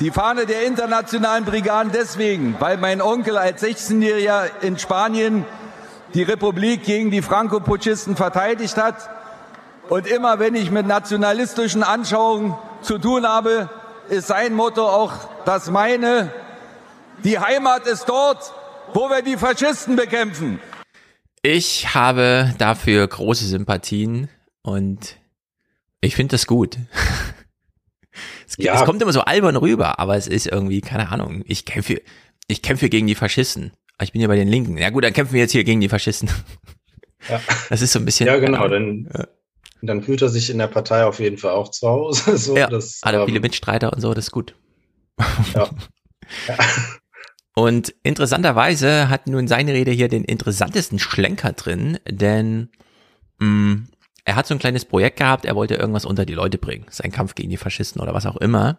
[0.00, 5.46] Die Fahne der internationalen Brigaden deswegen, weil mein Onkel als 16-Jähriger in Spanien
[6.12, 9.08] die Republik gegen die Franco-Putschisten verteidigt hat.
[9.88, 13.70] Und immer wenn ich mit nationalistischen Anschauungen zu tun habe,
[14.10, 15.12] ist sein Motto auch
[15.44, 16.32] das meine.
[17.24, 18.52] Die Heimat ist dort,
[18.92, 20.58] wo wir die Faschisten bekämpfen.
[21.42, 24.28] Ich habe dafür große Sympathien
[24.62, 25.16] und
[26.00, 26.76] ich finde das gut.
[28.46, 28.74] Es, ja.
[28.74, 32.02] es kommt immer so albern rüber, aber es ist irgendwie, keine Ahnung, ich kämpfe,
[32.48, 33.72] ich kämpfe gegen die Faschisten.
[34.02, 34.76] Ich bin ja bei den Linken.
[34.76, 36.28] Ja gut, dann kämpfen wir jetzt hier gegen die Faschisten.
[37.28, 37.40] Ja.
[37.68, 38.26] Das ist so ein bisschen.
[38.26, 39.28] Ja, genau, dann, ja.
[39.88, 42.36] Dann fühlt er sich in der Partei auf jeden Fall auch zu Hause.
[42.38, 44.54] So, ja, das, hat er ähm, viele Mitstreiter und so, das ist gut.
[45.54, 45.68] Ja.
[46.48, 46.54] ja.
[47.52, 52.70] Und interessanterweise hat nun seine Rede hier den interessantesten Schlenker drin, denn
[53.38, 53.88] mh, mm,
[54.24, 57.10] er hat so ein kleines Projekt gehabt, er wollte irgendwas unter die Leute bringen, sein
[57.10, 58.78] Kampf gegen die Faschisten oder was auch immer.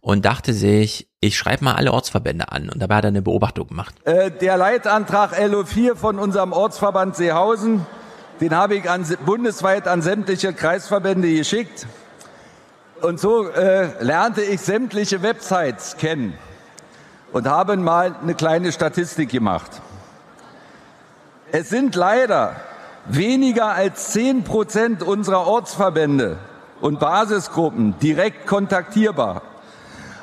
[0.00, 2.70] Und dachte sich, ich schreibe mal alle Ortsverbände an.
[2.70, 3.94] Und dabei hat er eine Beobachtung gemacht.
[4.04, 7.84] Äh, der Leitantrag LO4 von unserem Ortsverband Seehausen,
[8.40, 11.86] den habe ich an, bundesweit an sämtliche Kreisverbände geschickt.
[13.00, 16.34] Und so äh, lernte ich sämtliche Websites kennen
[17.32, 19.70] und habe mal eine kleine Statistik gemacht.
[21.52, 22.56] Es sind leider
[23.06, 26.38] weniger als zehn Prozent unserer Ortsverbände
[26.80, 29.42] und Basisgruppen direkt kontaktierbar.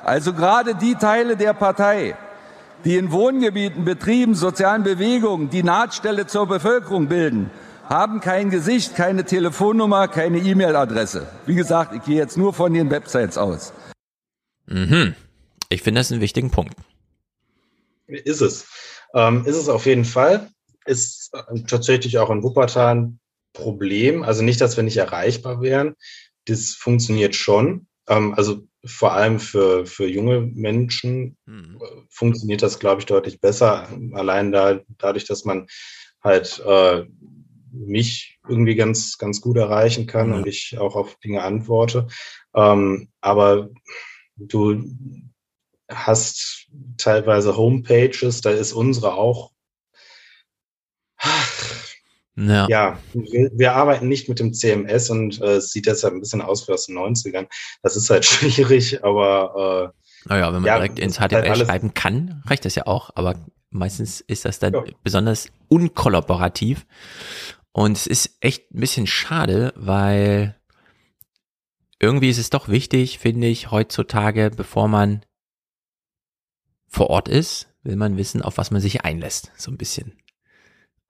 [0.04, 2.16] Also gerade die Teile der Partei,
[2.84, 7.50] die in Wohngebieten, Betrieben, sozialen Bewegungen die Nahtstelle zur Bevölkerung bilden,
[7.90, 11.28] haben kein Gesicht, keine Telefonnummer, keine E-Mail-Adresse.
[11.46, 13.74] Wie gesagt, ich gehe jetzt nur von den Websites aus.
[14.68, 15.16] Mhm.
[15.70, 16.76] Ich finde das einen wichtigen Punkt.
[18.08, 18.68] Ist es.
[19.14, 20.50] Ähm, ist es auf jeden Fall
[20.86, 23.20] ist äh, tatsächlich auch in Wuppertal ein
[23.54, 24.24] Problem.
[24.24, 25.96] Also nicht, dass wir nicht erreichbar wären.
[26.46, 27.88] Das funktioniert schon.
[28.08, 31.80] Ähm, also vor allem für, für junge Menschen hm.
[31.82, 33.90] Äh, funktioniert das, glaube ich, deutlich besser.
[34.14, 35.68] Allein da, dadurch, dass man
[36.24, 37.06] halt äh,
[37.76, 40.38] mich irgendwie ganz, ganz gut erreichen kann ja.
[40.38, 42.08] und ich auch auf Dinge antworte.
[42.56, 43.70] Ähm, aber
[44.36, 44.84] du
[45.90, 49.52] hast teilweise Homepages, da ist unsere auch
[52.38, 56.20] ja, ja wir, wir, arbeiten nicht mit dem CMS und äh, es sieht deshalb ein
[56.20, 57.48] bisschen aus wie aus den 90ern.
[57.82, 61.94] Das ist halt schwierig, aber äh, naja, wenn man ja, direkt ins HTML halt schreiben
[61.94, 63.36] kann, reicht das ja auch, aber
[63.70, 64.84] meistens ist das dann ja.
[65.04, 66.86] besonders unkollaborativ.
[67.76, 70.56] Und es ist echt ein bisschen schade, weil
[72.00, 75.26] irgendwie ist es doch wichtig, finde ich, heutzutage, bevor man
[76.88, 80.18] vor Ort ist, will man wissen, auf was man sich einlässt, so ein bisschen.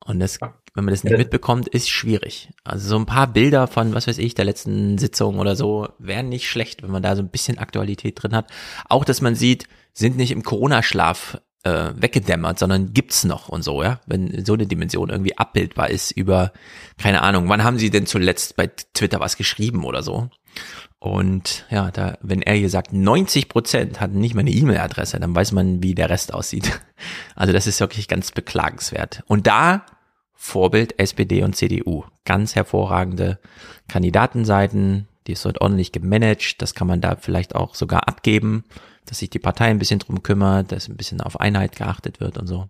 [0.04, 2.52] Und das, wenn man das nicht mitbekommt, ist schwierig.
[2.64, 6.30] Also so ein paar Bilder von, was weiß ich, der letzten Sitzung oder so, wären
[6.30, 8.50] nicht schlecht, wenn man da so ein bisschen Aktualität drin hat.
[8.90, 13.84] Auch, dass man sieht, sind nicht im Corona-Schlaf äh, weggedämmert, sondern gibt's noch und so,
[13.84, 14.00] ja.
[14.06, 16.54] Wenn so eine Dimension irgendwie abbildbar ist über,
[16.98, 20.30] keine Ahnung, wann haben sie denn zuletzt bei Twitter was geschrieben oder so?
[21.00, 25.36] Und ja, da, wenn er hier sagt, 90 Prozent hatten nicht mal eine E-Mail-Adresse, dann
[25.36, 26.80] weiß man, wie der Rest aussieht.
[27.36, 29.22] Also das ist wirklich ganz beklagenswert.
[29.28, 29.86] Und da
[30.34, 32.06] Vorbild SPD und CDU.
[32.24, 33.40] Ganz hervorragende
[33.90, 36.62] Kandidatenseiten, die ist dort ordentlich gemanagt.
[36.62, 38.64] Das kann man da vielleicht auch sogar abgeben,
[39.06, 42.38] dass sich die Partei ein bisschen drum kümmert, dass ein bisschen auf Einheit geachtet wird
[42.38, 42.70] und so.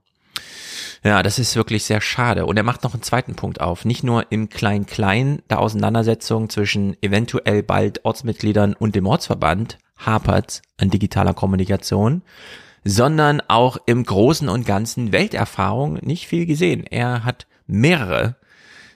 [1.03, 2.45] Ja, das ist wirklich sehr schade.
[2.45, 3.85] Und er macht noch einen zweiten Punkt auf.
[3.85, 10.89] Nicht nur im Klein-Klein der Auseinandersetzung zwischen eventuell bald Ortsmitgliedern und dem Ortsverband hapert an
[10.89, 12.23] digitaler Kommunikation,
[12.83, 16.85] sondern auch im Großen und Ganzen Welterfahrung nicht viel gesehen.
[16.85, 18.35] Er hat mehrere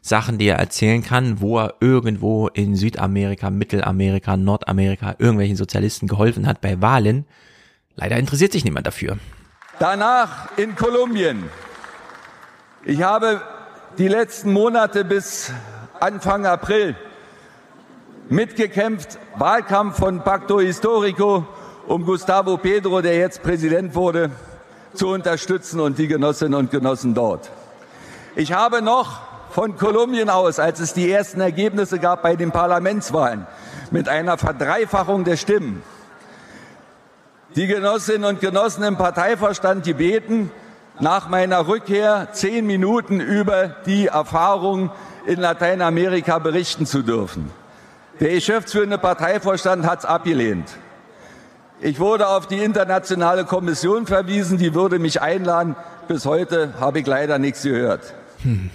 [0.01, 6.47] Sachen, die er erzählen kann, wo er irgendwo in Südamerika, Mittelamerika, Nordamerika irgendwelchen Sozialisten geholfen
[6.47, 7.26] hat bei Wahlen.
[7.95, 9.17] Leider interessiert sich niemand dafür.
[9.80, 11.43] Danach in Kolumbien.
[12.85, 13.41] Ich habe
[13.97, 15.51] die letzten Monate bis
[15.99, 16.95] Anfang April
[18.30, 21.45] mitgekämpft, Wahlkampf von Pacto Historico,
[21.88, 24.31] um Gustavo Pedro, der jetzt Präsident wurde,
[24.93, 27.49] zu unterstützen und die Genossinnen und Genossen dort.
[28.35, 29.28] Ich habe noch
[29.60, 33.45] von Kolumbien aus, als es die ersten Ergebnisse gab bei den Parlamentswahlen,
[33.91, 35.84] mit einer Verdreifachung der Stimmen,
[37.57, 40.49] die Genossinnen und Genossen im Parteivorstand gebeten,
[41.02, 44.91] nach meiner Rückkehr zehn Minuten über die Erfahrungen
[45.26, 47.52] in Lateinamerika berichten zu dürfen.
[48.22, 50.69] Der geschäftsführende Parteivorstand hat es abgelehnt.
[51.81, 55.76] Ich wurde auf die internationale Kommission verwiesen, die würde mich einladen.
[56.07, 58.14] Bis heute habe ich leider nichts gehört.
[58.44, 58.69] Hm.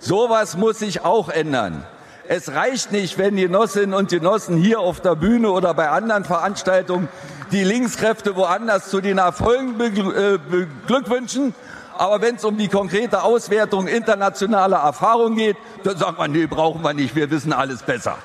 [0.00, 1.84] Sowas muss sich auch ändern.
[2.26, 7.08] Es reicht nicht, wenn Genossinnen und Genossen hier auf der Bühne oder bei anderen Veranstaltungen
[7.52, 11.54] die Linkskräfte woanders zu den Erfolgen äh, beglückwünschen.
[11.98, 16.82] Aber wenn es um die konkrete Auswertung internationaler Erfahrung geht, dann sagt man, nee, brauchen
[16.82, 18.16] wir nicht, wir wissen alles besser.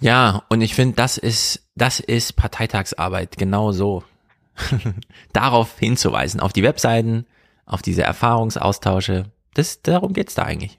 [0.00, 4.02] Ja, und ich finde, das ist, das ist Parteitagsarbeit, genau so.
[5.32, 7.24] Darauf hinzuweisen, auf die Webseiten,
[7.66, 9.26] auf diese Erfahrungsaustausche.
[9.58, 10.78] Das, darum geht's da eigentlich.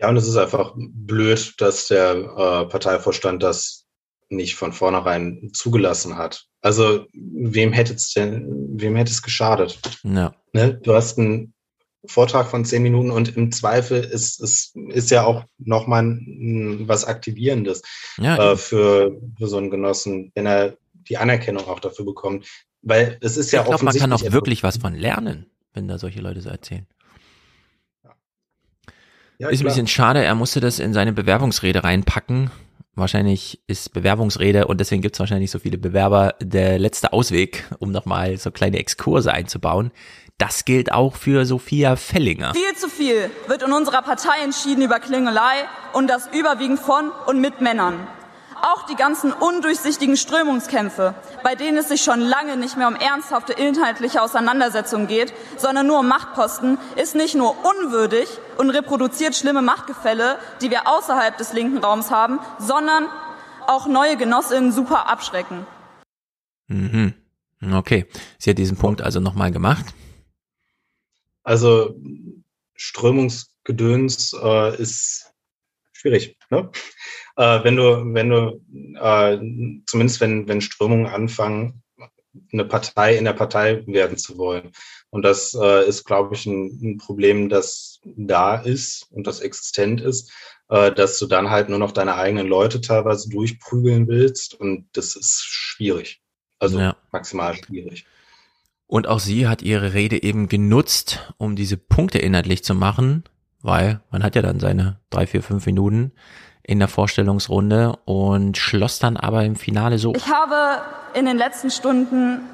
[0.00, 3.86] Ja, und es ist einfach blöd, dass der äh, Parteivorstand das
[4.28, 6.44] nicht von vornherein zugelassen hat.
[6.60, 9.78] Also wem hätte es denn, wem hätte es geschadet?
[10.02, 10.34] Ja.
[10.52, 10.74] Ne?
[10.74, 11.54] Du hast einen
[12.04, 16.18] Vortrag von zehn Minuten und im Zweifel ist es ist ja auch nochmal
[16.80, 17.80] was Aktivierendes
[18.18, 22.46] ja, äh, für, für so einen Genossen, wenn er die Anerkennung auch dafür bekommt.
[22.82, 25.98] Weil es ist ja ich glaube, man kann auch wirklich was von lernen, wenn da
[25.98, 26.86] solche Leute so erzählen.
[29.40, 29.70] Ja, ist ein klar.
[29.70, 32.50] bisschen schade, er musste das in seine Bewerbungsrede reinpacken.
[32.94, 37.90] Wahrscheinlich ist Bewerbungsrede und deswegen gibt es wahrscheinlich so viele Bewerber der letzte Ausweg, um
[37.90, 39.92] nochmal so kleine Exkurse einzubauen.
[40.36, 42.52] Das gilt auch für Sophia Fellinger.
[42.52, 45.64] Viel zu viel wird in unserer Partei entschieden über Klingelei
[45.94, 47.94] und das überwiegend von und mit Männern.
[48.62, 53.52] Auch die ganzen undurchsichtigen Strömungskämpfe, bei denen es sich schon lange nicht mehr um ernsthafte
[53.52, 58.28] inhaltliche Auseinandersetzungen geht, sondern nur um Machtposten, ist nicht nur unwürdig
[58.58, 63.06] und reproduziert schlimme Machtgefälle, die wir außerhalb des linken Raums haben, sondern
[63.66, 65.66] auch neue Genossinnen super abschrecken.
[66.66, 67.14] Mhm.
[67.72, 68.06] Okay,
[68.38, 69.86] sie hat diesen Punkt also nochmal gemacht.
[71.42, 71.94] Also
[72.74, 75.32] Strömungsgedöns äh, ist
[75.92, 76.36] schwierig.
[76.50, 76.70] Ne?
[77.36, 78.60] Äh, wenn du, wenn du,
[79.00, 79.38] äh,
[79.86, 81.82] zumindest wenn, wenn Strömungen anfangen,
[82.52, 84.72] eine Partei in der Partei werden zu wollen.
[85.10, 90.00] Und das äh, ist, glaube ich, ein, ein Problem, das da ist und das existent
[90.00, 90.32] ist,
[90.68, 94.54] äh, dass du dann halt nur noch deine eigenen Leute teilweise durchprügeln willst.
[94.54, 96.20] Und das ist schwierig.
[96.58, 96.96] Also Ja.
[97.10, 98.06] maximal schwierig.
[98.86, 103.24] Und auch sie hat ihre Rede eben genutzt, um diese Punkte inhaltlich zu machen,
[103.62, 106.12] weil man hat ja dann seine drei, vier, fünf Minuten
[106.70, 110.14] in der Vorstellungsrunde und schloss dann aber im Finale so.
[110.14, 110.80] Ich habe
[111.14, 112.48] in den letzten Stunden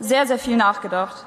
[0.00, 1.24] sehr, sehr viel nachgedacht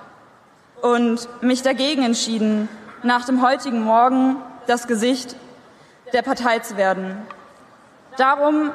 [0.81, 2.67] und mich dagegen entschieden,
[3.01, 4.35] nach dem heutigen Morgen
[4.67, 5.37] das Gesicht
[6.11, 7.15] der Partei zu werden.
[8.17, 8.71] Darum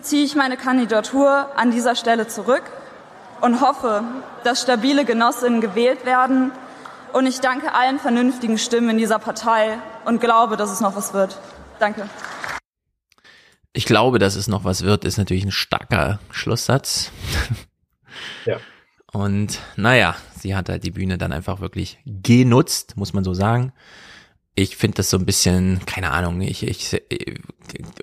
[0.00, 2.64] ziehe ich meine Kandidatur an dieser Stelle zurück
[3.40, 4.02] und hoffe,
[4.42, 6.50] dass stabile Genossinnen gewählt werden.
[7.12, 11.14] Und ich danke allen vernünftigen Stimmen in dieser Partei und glaube, dass es noch was
[11.14, 11.38] wird.
[11.78, 12.08] Danke.
[13.74, 17.10] Ich glaube, dass es noch was wird, ist natürlich ein starker Schlusssatz.
[18.46, 18.60] Ja.
[19.12, 23.72] Und naja, sie hat halt die Bühne dann einfach wirklich genutzt, muss man so sagen.
[24.54, 27.40] Ich finde das so ein bisschen, keine Ahnung, ich, ich, ich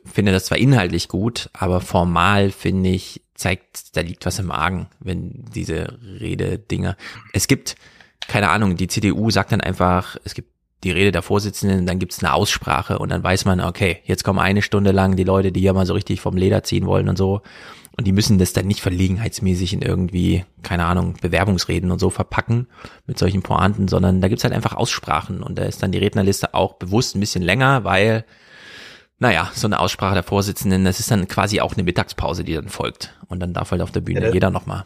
[0.06, 4.88] finde das zwar inhaltlich gut, aber formal finde ich, zeigt, da liegt was im Argen,
[5.00, 6.98] wenn diese Rede-Dinger.
[7.34, 7.76] Es gibt,
[8.28, 10.52] keine Ahnung, die CDU sagt dann einfach, es gibt
[10.84, 14.40] die Rede der Vorsitzenden, dann gibt's eine Aussprache und dann weiß man, okay, jetzt kommen
[14.40, 17.18] eine Stunde lang die Leute, die ja mal so richtig vom Leder ziehen wollen und
[17.18, 17.42] so.
[17.98, 22.68] Und die müssen das dann nicht verlegenheitsmäßig in irgendwie, keine Ahnung, Bewerbungsreden und so verpacken
[23.06, 26.54] mit solchen Pointen, sondern da gibt's halt einfach Aussprachen und da ist dann die Rednerliste
[26.54, 28.26] auch bewusst ein bisschen länger, weil,
[29.20, 32.70] naja, so eine Aussprache der Vorsitzenden, das ist dann quasi auch eine Mittagspause, die dann
[32.70, 33.14] folgt.
[33.28, 34.86] Und dann darf halt auf der Bühne Ja, jeder nochmal.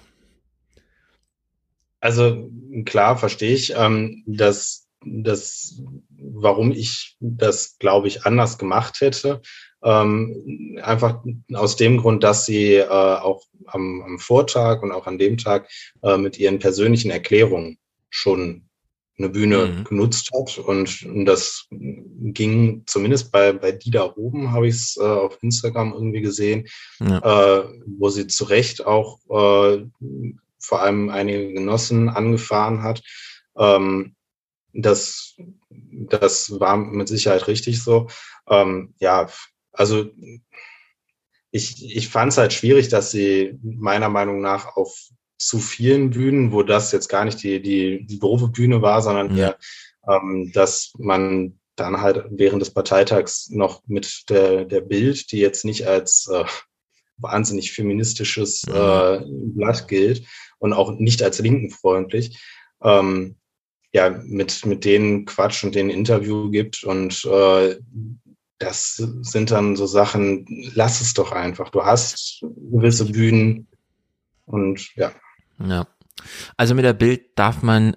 [2.01, 2.49] Also
[2.85, 9.41] klar, verstehe ich, ähm, dass das, warum ich das, glaube ich, anders gemacht hätte,
[9.83, 11.23] Ähm, einfach
[11.53, 15.69] aus dem Grund, dass sie äh, auch am, am Vortag und auch an dem Tag
[16.01, 17.77] äh, mit ihren persönlichen Erklärungen
[18.09, 18.67] schon
[19.17, 19.83] eine Bühne mhm.
[19.83, 20.57] genutzt hat.
[20.57, 25.37] Und, und das ging zumindest bei, bei die da oben, habe ich es äh, auf
[25.43, 26.67] Instagram irgendwie gesehen,
[26.99, 27.59] ja.
[27.59, 27.63] äh,
[27.99, 29.85] wo sie zu Recht auch äh,
[30.59, 33.03] vor allem einige Genossen angefahren hat.
[33.55, 34.15] Ähm,
[34.75, 35.35] das,
[35.69, 38.07] das war mit Sicherheit richtig so.
[38.49, 39.29] Ähm, ja,
[39.71, 40.05] also
[41.51, 44.93] ich, ich fand es halt schwierig, dass sie meiner Meinung nach auf
[45.37, 49.35] zu vielen Bühnen, wo das jetzt gar nicht die, die, die doofe Bühne war, sondern
[49.37, 49.57] eher,
[50.07, 55.65] ähm, dass man dann halt während des Parteitags noch mit der, der Bild, die jetzt
[55.65, 56.45] nicht als äh,
[57.17, 60.25] wahnsinnig feministisches äh, Blatt gilt
[60.57, 62.41] und auch nicht als linkenfreundlich,
[62.81, 63.37] ähm,
[63.95, 67.77] ja, mit, mit denen Quatsch und denen Interview gibt und äh,
[68.57, 71.69] das sind dann so Sachen, lass es doch einfach.
[71.69, 73.67] Du hast gewisse Bühnen
[74.43, 75.13] und ja.
[75.65, 75.87] Ja.
[76.57, 77.95] Also mit der Bild darf man,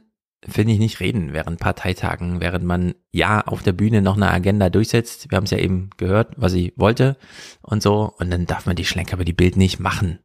[0.48, 4.70] finde ich, nicht reden während Parteitagen, während man ja auf der Bühne noch eine Agenda
[4.70, 5.32] durchsetzt.
[5.32, 7.16] Wir haben es ja eben gehört, was sie wollte
[7.60, 8.14] und so.
[8.18, 10.20] Und dann darf man die Schlenker über die Bild nicht machen.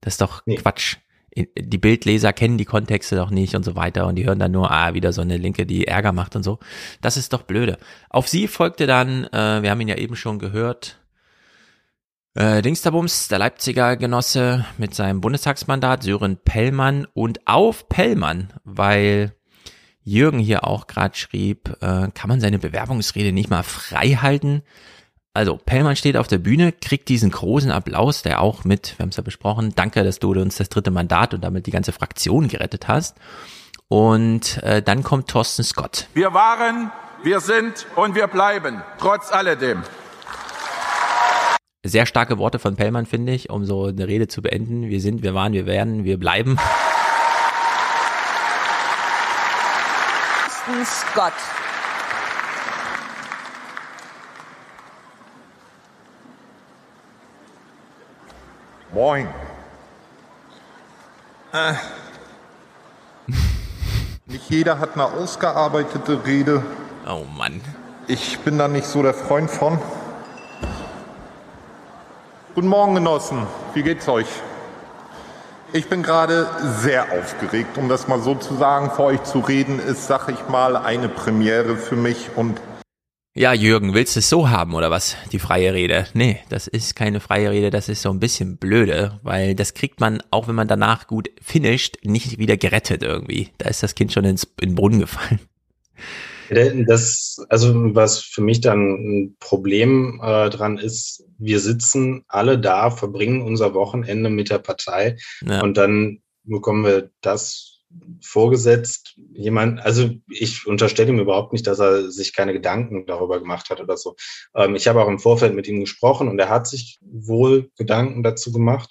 [0.00, 0.56] Das ist doch nee.
[0.56, 0.96] Quatsch.
[1.36, 4.70] Die Bildleser kennen die Kontexte doch nicht und so weiter und die hören dann nur,
[4.70, 6.58] ah, wieder so eine Linke, die Ärger macht und so.
[7.00, 7.78] Das ist doch blöde.
[8.08, 11.00] Auf sie folgte dann, äh, wir haben ihn ja eben schon gehört,
[12.34, 19.34] äh, Dingsterbums, der Leipziger Genosse mit seinem Bundestagsmandat, Sören Pellmann und auf Pellmann, weil
[20.02, 24.62] Jürgen hier auch gerade schrieb, äh, kann man seine Bewerbungsrede nicht mal frei halten?
[25.32, 29.10] Also, Pellmann steht auf der Bühne, kriegt diesen großen Applaus, der auch mit, wir haben
[29.10, 32.48] es ja besprochen, danke, dass du uns das dritte Mandat und damit die ganze Fraktion
[32.48, 33.16] gerettet hast.
[33.86, 36.08] Und äh, dann kommt Thorsten Scott.
[36.14, 36.90] Wir waren,
[37.22, 39.84] wir sind und wir bleiben, trotz alledem.
[41.84, 44.88] Sehr starke Worte von Pellmann, finde ich, um so eine Rede zu beenden.
[44.88, 46.58] Wir sind, wir waren, wir werden, wir bleiben.
[50.84, 51.32] Scott.
[58.92, 59.28] Moin.
[61.52, 61.74] Äh.
[64.26, 66.64] Nicht jeder hat eine ausgearbeitete Rede.
[67.06, 67.60] Oh Mann.
[68.08, 69.78] Ich bin da nicht so der Freund von.
[72.56, 73.46] Guten Morgen, Genossen.
[73.74, 74.26] Wie geht's euch?
[75.72, 76.48] Ich bin gerade
[76.80, 78.90] sehr aufgeregt, um das mal so zu sagen.
[78.90, 82.60] Vor euch zu reden ist, sag ich mal, eine Premiere für mich und
[83.34, 85.16] ja, Jürgen, willst du es so haben oder was?
[85.30, 86.06] Die freie Rede?
[86.14, 90.00] Nee, das ist keine freie Rede, das ist so ein bisschen blöde, weil das kriegt
[90.00, 93.50] man, auch wenn man danach gut finisht, nicht wieder gerettet irgendwie.
[93.58, 95.40] Da ist das Kind schon ins, in den Brunnen gefallen.
[96.88, 102.90] Das, also was für mich dann ein Problem äh, dran ist, wir sitzen alle da,
[102.90, 105.16] verbringen unser Wochenende mit der Partei
[105.46, 105.60] ja.
[105.62, 107.69] und dann bekommen wir das
[108.22, 109.16] vorgesetzt.
[109.32, 113.80] Jemand, also ich unterstelle ihm überhaupt nicht, dass er sich keine Gedanken darüber gemacht hat
[113.80, 114.16] oder so.
[114.54, 118.22] Ähm, ich habe auch im Vorfeld mit ihm gesprochen und er hat sich wohl Gedanken
[118.22, 118.90] dazu gemacht.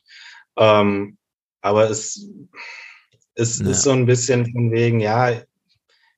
[0.57, 1.17] Ähm,
[1.61, 2.27] aber es,
[3.35, 3.69] es ja.
[3.69, 5.41] ist so ein bisschen von wegen, ja,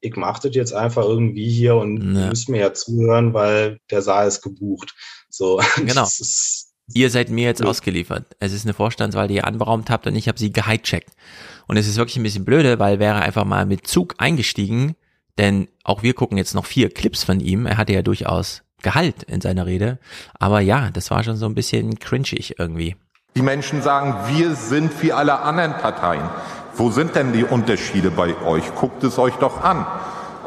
[0.02, 2.30] ich mache das jetzt einfach irgendwie hier und ja.
[2.30, 4.96] müsst mir ja zuhören, weil der Saal ist gebucht.
[5.30, 6.08] So, genau.
[6.94, 8.26] Ihr seid mir jetzt ausgeliefert.
[8.40, 11.12] Es ist eine Vorstandswahl, die ihr anberaumt habt und ich habe sie gehijackt.
[11.68, 14.96] Und es ist wirklich ein bisschen blöde, weil wäre einfach mal mit Zug eingestiegen,
[15.38, 17.66] denn auch wir gucken jetzt noch vier Clips von ihm.
[17.66, 20.00] Er hatte ja durchaus Gehalt in seiner Rede.
[20.40, 22.96] Aber ja, das war schon so ein bisschen cringig irgendwie.
[23.36, 26.28] Die Menschen sagen, wir sind wie alle anderen Parteien.
[26.76, 28.76] Wo sind denn die Unterschiede bei euch?
[28.76, 29.86] Guckt es euch doch an.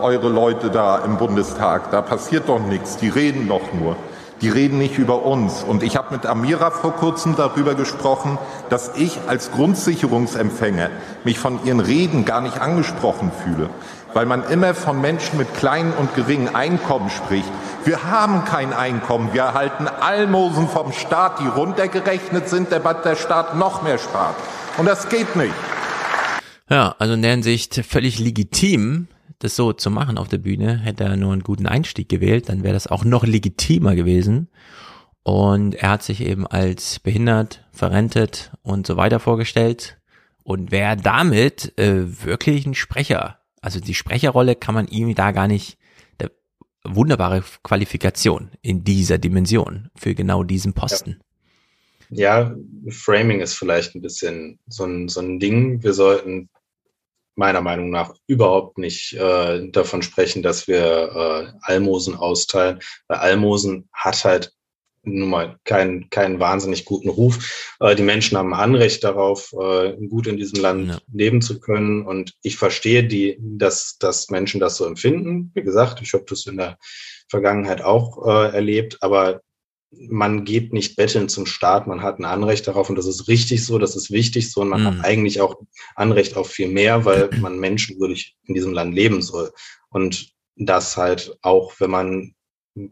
[0.01, 3.97] Eure Leute da im Bundestag, da passiert doch nichts, die reden doch nur.
[4.45, 5.63] Die reden nicht über uns.
[5.63, 8.37] Und ich habe mit Amira vor kurzem darüber gesprochen,
[8.69, 10.91] dass ich als Grundsicherungsempfänger
[11.25, 13.71] mich von ihren Reden gar nicht angesprochen fühle,
[14.13, 17.49] weil man immer von Menschen mit kleinen und geringen Einkommen spricht.
[17.87, 23.57] Wir haben kein Einkommen, wir erhalten Almosen vom Staat, die runtergerechnet sind, damit der Staat
[23.57, 24.37] noch mehr spart.
[24.77, 25.55] Und das geht nicht.
[26.69, 29.07] Ja, also in der Hinsicht völlig legitim,
[29.39, 30.79] das so zu machen auf der Bühne.
[30.79, 34.49] Hätte er nur einen guten Einstieg gewählt, dann wäre das auch noch legitimer gewesen.
[35.23, 39.99] Und er hat sich eben als behindert, verrentet und so weiter vorgestellt
[40.43, 43.39] und wäre damit äh, wirklich ein Sprecher.
[43.63, 45.79] Also die Sprecherrolle kann man ihm da gar nicht,
[46.21, 46.31] der,
[46.85, 51.21] wunderbare Qualifikation in dieser Dimension für genau diesen Posten.
[52.11, 52.51] Ja.
[52.51, 52.57] ja,
[52.91, 55.83] Framing ist vielleicht ein bisschen so ein, so ein Ding.
[55.83, 56.51] Wir sollten
[57.37, 63.89] meiner Meinung nach überhaupt nicht äh, davon sprechen, dass wir äh, Almosen austeilen, weil Almosen
[63.93, 64.53] hat halt
[65.07, 67.75] nun mal keinen keinen wahnsinnig guten Ruf.
[67.81, 70.99] Äh, die Menschen haben ein Anrecht darauf, äh, gut in diesem Land ja.
[71.13, 72.07] leben zu können.
[72.07, 75.51] Und ich verstehe die, dass, dass Menschen das so empfinden.
[75.55, 76.79] Wie gesagt, ich habe das in der
[77.29, 79.41] Vergangenheit auch äh, erlebt, aber
[80.09, 83.65] man geht nicht betteln zum Staat, man hat ein Anrecht darauf und das ist richtig
[83.65, 84.87] so, das ist wichtig so und man mhm.
[84.87, 85.57] hat eigentlich auch
[85.95, 89.53] Anrecht auf viel mehr, weil man menschenwürdig in diesem Land leben soll.
[89.91, 92.35] Und das halt auch, wenn man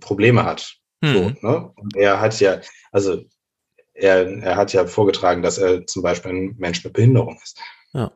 [0.01, 0.77] Probleme hat.
[1.01, 1.37] Mhm.
[1.41, 1.73] So, ne?
[1.77, 2.61] Und er hat ja,
[2.91, 3.25] also
[3.95, 7.59] er, er hat ja vorgetragen, dass er zum Beispiel ein Mensch mit Behinderung ist.
[7.93, 8.13] Ja.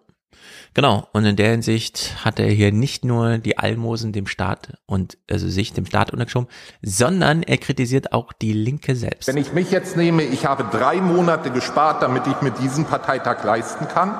[0.76, 5.16] Genau, und in der Hinsicht hat er hier nicht nur die Almosen dem Staat und
[5.30, 6.50] also sich dem Staat untergeschoben,
[6.82, 9.26] sondern er kritisiert auch die Linke selbst.
[9.26, 13.42] Wenn ich mich jetzt nehme, ich habe drei Monate gespart, damit ich mir diesen Parteitag
[13.42, 14.18] leisten kann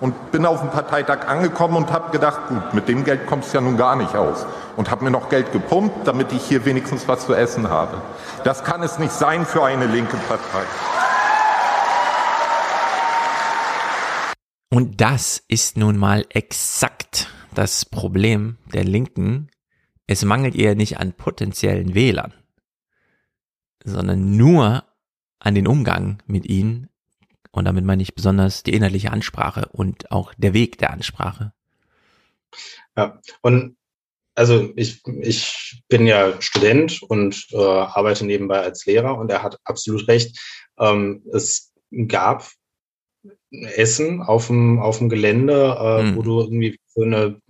[0.00, 3.58] und bin auf dem Parteitag angekommen und habe gedacht, gut, mit dem Geld kommst du
[3.58, 4.44] ja nun gar nicht aus
[4.76, 8.02] und habe mir noch Geld gepumpt, damit ich hier wenigstens was zu essen habe.
[8.42, 10.66] Das kann es nicht sein für eine linke Partei.
[14.72, 19.50] Und das ist nun mal exakt das Problem der Linken.
[20.06, 22.32] Es mangelt ihr nicht an potenziellen Wählern,
[23.84, 24.84] sondern nur
[25.40, 26.88] an den Umgang mit ihnen.
[27.50, 31.52] Und damit meine ich besonders die innerliche Ansprache und auch der Weg der Ansprache.
[32.96, 33.76] Ja, und
[34.34, 39.58] also ich, ich bin ja Student und äh, arbeite nebenbei als Lehrer und er hat
[39.64, 40.40] absolut recht.
[40.78, 41.74] Ähm, es
[42.08, 42.48] gab
[43.52, 46.16] Essen auf dem, auf dem Gelände, äh, mhm.
[46.16, 47.40] wo du irgendwie für eine,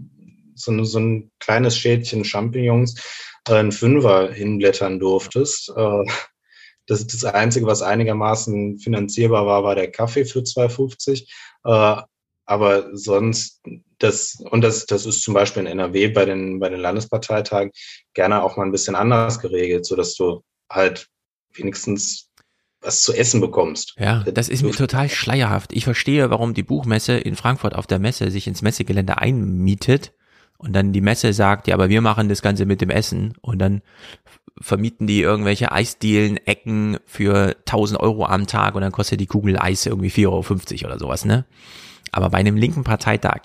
[0.55, 3.01] so, eine, so ein kleines Schädchen Champignons
[3.49, 5.73] äh, einen Fünfer hinblättern durftest.
[5.77, 6.05] Äh,
[6.87, 11.27] das, das Einzige, was einigermaßen finanzierbar war, war der Kaffee für 2,50.
[11.65, 12.03] Äh,
[12.45, 13.63] aber sonst,
[13.99, 17.71] das, und das, das ist zum Beispiel in NRW bei den, bei den Landesparteitagen
[18.15, 21.07] gerne auch mal ein bisschen anders geregelt, so dass du halt
[21.55, 22.32] wenigstens
[22.83, 23.95] was zu essen bekommst.
[23.99, 25.73] Ja, das ist mir total schleierhaft.
[25.73, 30.13] Ich verstehe, warum die Buchmesse in Frankfurt auf der Messe sich ins Messegelände einmietet
[30.59, 33.59] und dann die Messe sagt, ja, aber wir machen das Ganze mit dem Essen und
[33.59, 33.83] dann
[34.61, 39.59] vermieten die irgendwelche Eisdielen, Ecken für 1000 Euro am Tag und dann kostet die Kugel
[39.59, 41.47] Eis irgendwie 4,50 Euro oder sowas, ne?
[42.13, 43.41] Aber bei einem linken Parteitag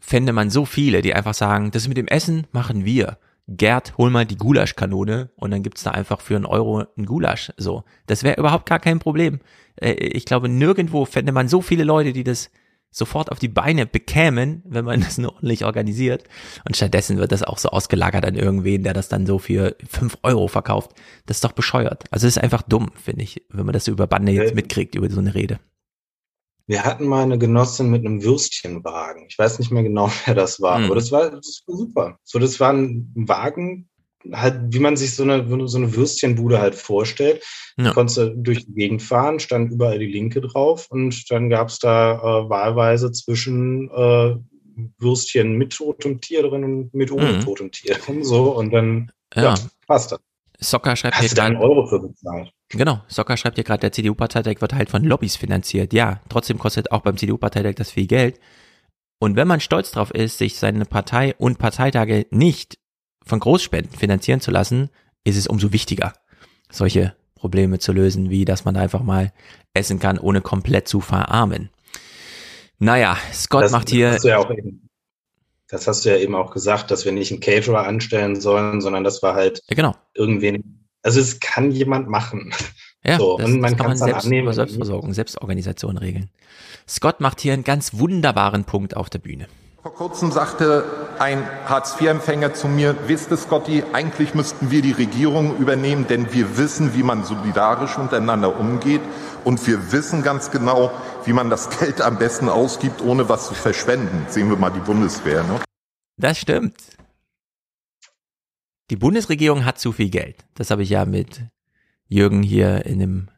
[0.00, 3.18] fände man so viele, die einfach sagen, das mit dem Essen machen wir.
[3.48, 7.52] Gerd, hol mal die Gulaschkanone und dann gibt's da einfach für einen Euro ein Gulasch.
[7.56, 9.40] So, das wäre überhaupt gar kein Problem.
[9.76, 12.50] Äh, ich glaube, nirgendwo fände man so viele Leute, die das
[12.90, 16.24] sofort auf die Beine bekämen, wenn man das nur ordentlich organisiert.
[16.66, 20.18] Und stattdessen wird das auch so ausgelagert an irgendwen, der das dann so für fünf
[20.22, 20.92] Euro verkauft.
[21.26, 22.04] Das ist doch bescheuert.
[22.10, 24.94] Also es ist einfach dumm, finde ich, wenn man das so über Bande jetzt mitkriegt,
[24.96, 25.60] über so eine Rede.
[26.66, 29.26] Wir hatten mal eine Genossin mit einem Würstchenwagen.
[29.28, 30.86] Ich weiß nicht mehr genau, wer das war, mhm.
[30.86, 32.18] aber das war, das war super.
[32.24, 33.88] So, das war ein Wagen,
[34.32, 37.44] halt, wie man sich so eine, so eine Würstchenbude halt vorstellt.
[37.76, 37.92] Ja.
[37.92, 42.14] Konntest du durch die Gegend fahren, stand überall die Linke drauf und dann gab's da
[42.14, 44.36] äh, wahlweise zwischen äh,
[44.98, 47.40] Würstchen mit totem Tier drin und mit ohne mhm.
[47.40, 48.24] totem Tier drin.
[48.24, 49.54] So, und dann ja.
[49.54, 49.54] ja
[49.86, 50.20] passt das.
[50.58, 51.58] Socker schreibt Hast hier gerade.
[51.58, 52.50] Euro für bezahlt.
[52.70, 55.92] Genau, Socker schreibt hier gerade, der CDU-Parteitag wird halt von Lobbys finanziert.
[55.92, 58.40] Ja, trotzdem kostet auch beim CDU-Parteitag das viel Geld.
[59.18, 62.78] Und wenn man stolz drauf ist, sich seine Partei und Parteitage nicht
[63.24, 64.90] von Großspenden finanzieren zu lassen,
[65.24, 66.12] ist es umso wichtiger,
[66.70, 69.32] solche Probleme zu lösen, wie dass man einfach mal
[69.74, 71.70] essen kann, ohne komplett zu verarmen.
[72.78, 74.18] Naja, Scott das, macht hier.
[74.22, 74.46] Ja
[75.68, 79.04] das hast du ja eben auch gesagt, dass wir nicht einen Caterer anstellen sollen, sondern
[79.04, 79.94] dass wir halt ja, genau.
[80.14, 80.76] irgendwen
[81.06, 82.52] also es kann jemand machen.
[83.04, 84.52] Ja, so, das, und man kann es selbst annehmen.
[84.52, 86.28] Selbstversorgung, Selbstorganisation regeln.
[86.88, 89.46] Scott macht hier einen ganz wunderbaren Punkt auf der Bühne.
[89.82, 90.82] Vor kurzem sagte
[91.20, 96.58] ein Hartz-IV-Empfänger zu mir, wisst ihr, Scotty, eigentlich müssten wir die Regierung übernehmen, denn wir
[96.58, 99.02] wissen, wie man solidarisch untereinander umgeht
[99.46, 100.90] und wir wissen ganz genau,
[101.24, 104.26] wie man das Geld am besten ausgibt, ohne was zu verschwenden.
[104.28, 105.44] Sehen wir mal die Bundeswehr.
[105.44, 105.60] Ne?
[106.16, 106.74] Das stimmt.
[108.90, 110.44] Die Bundesregierung hat zu viel Geld.
[110.54, 111.42] Das habe ich ja mit
[112.08, 113.28] Jürgen hier in einem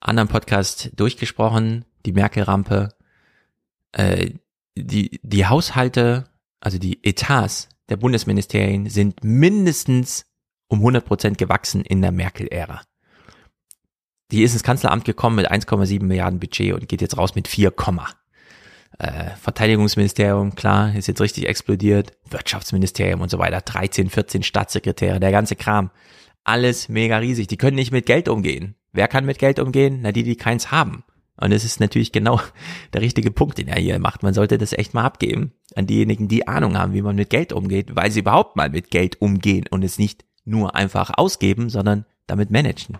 [0.00, 1.84] anderen Podcast durchgesprochen.
[2.06, 2.94] Die Merkel-Rampe.
[3.92, 4.30] Äh,
[4.76, 6.24] die, die Haushalte,
[6.60, 10.24] also die Etats der Bundesministerien sind mindestens
[10.68, 12.80] um 100 Prozent gewachsen in der Merkel-Ära.
[14.30, 17.72] Die ist ins Kanzleramt gekommen mit 1,7 Milliarden Budget und geht jetzt raus mit 4,
[18.98, 25.30] äh, Verteidigungsministerium, klar, ist jetzt richtig explodiert, Wirtschaftsministerium und so weiter, 13, 14 Staatssekretäre, der
[25.30, 25.90] ganze Kram.
[26.44, 27.46] Alles mega riesig.
[27.46, 28.74] Die können nicht mit Geld umgehen.
[28.92, 30.00] Wer kann mit Geld umgehen?
[30.02, 31.04] Na, die, die keins haben.
[31.40, 32.40] Und es ist natürlich genau
[32.92, 34.22] der richtige Punkt, den er hier macht.
[34.22, 37.52] Man sollte das echt mal abgeben an diejenigen, die Ahnung haben, wie man mit Geld
[37.52, 42.04] umgeht, weil sie überhaupt mal mit Geld umgehen und es nicht nur einfach ausgeben, sondern
[42.26, 42.98] damit managen.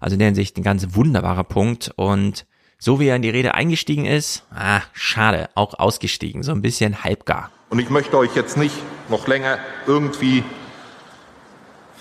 [0.00, 2.46] Also in der Hinsicht ein ganz wunderbarer Punkt und
[2.78, 7.02] so wie er in die Rede eingestiegen ist, ah, schade, auch ausgestiegen, so ein bisschen
[7.02, 7.50] halbgar.
[7.70, 8.74] Und ich möchte euch jetzt nicht
[9.08, 10.44] noch länger irgendwie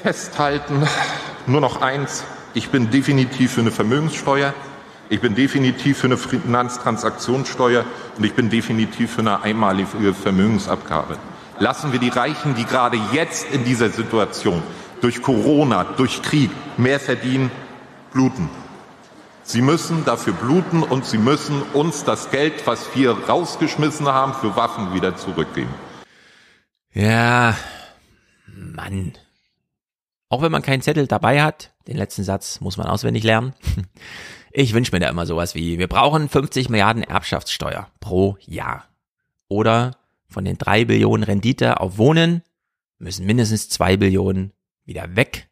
[0.02, 0.88] festhalten.
[1.48, 2.24] Nur noch eins.
[2.54, 4.54] Ich bin definitiv für eine Vermögenssteuer.
[5.10, 7.86] Ich bin definitiv für eine Finanztransaktionssteuer
[8.18, 11.18] und ich bin definitiv für eine einmalige Vermögensabgabe.
[11.60, 14.62] Lassen wir die Reichen, die gerade jetzt in dieser Situation
[15.02, 17.52] durch Corona, durch Krieg mehr verdienen,
[18.14, 18.50] bluten.
[19.44, 24.56] Sie müssen dafür bluten und sie müssen uns das Geld, was wir rausgeschmissen haben, für
[24.56, 25.74] Waffen wieder zurückgeben.
[26.94, 27.56] Ja,
[28.46, 29.14] Mann.
[30.30, 33.54] Auch wenn man keinen Zettel dabei hat, den letzten Satz muss man auswendig lernen.
[34.50, 38.86] Ich wünsche mir da immer sowas wie, wir brauchen 50 Milliarden Erbschaftssteuer pro Jahr.
[39.50, 39.92] Oder
[40.28, 42.44] von den drei Billionen Rendite auf Wohnen
[43.00, 44.54] müssen mindestens zwei Billionen
[44.86, 45.50] wieder weg,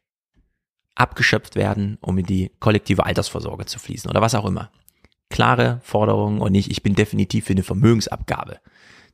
[0.94, 4.70] abgeschöpft werden, um in die kollektive Altersvorsorge zu fließen oder was auch immer.
[5.28, 8.60] Klare Forderungen und nicht, ich bin definitiv für eine Vermögensabgabe.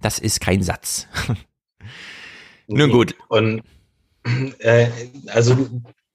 [0.01, 1.09] Das ist kein Satz.
[2.67, 3.15] Nun gut.
[3.29, 3.63] Und
[4.59, 4.89] äh,
[5.29, 5.69] also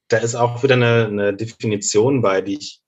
[0.07, 2.81] da ist auch wieder eine, eine Definition bei, die ich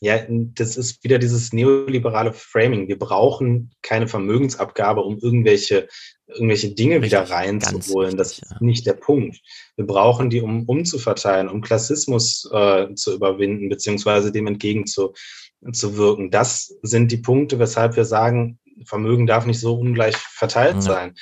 [0.00, 2.88] ja, das ist wieder dieses neoliberale Framing.
[2.88, 5.88] Wir brauchen keine Vermögensabgabe, um irgendwelche,
[6.26, 8.16] irgendwelche Dinge Richtig, wieder reinzuholen.
[8.16, 8.56] Das ist ja.
[8.60, 9.40] nicht der Punkt.
[9.76, 16.30] Wir brauchen die, um umzuverteilen, um Klassismus äh, zu überwinden, beziehungsweise dem entgegenzuwirken.
[16.30, 20.80] Das sind die Punkte, weshalb wir sagen, Vermögen darf nicht so ungleich verteilt ja.
[20.80, 21.14] sein.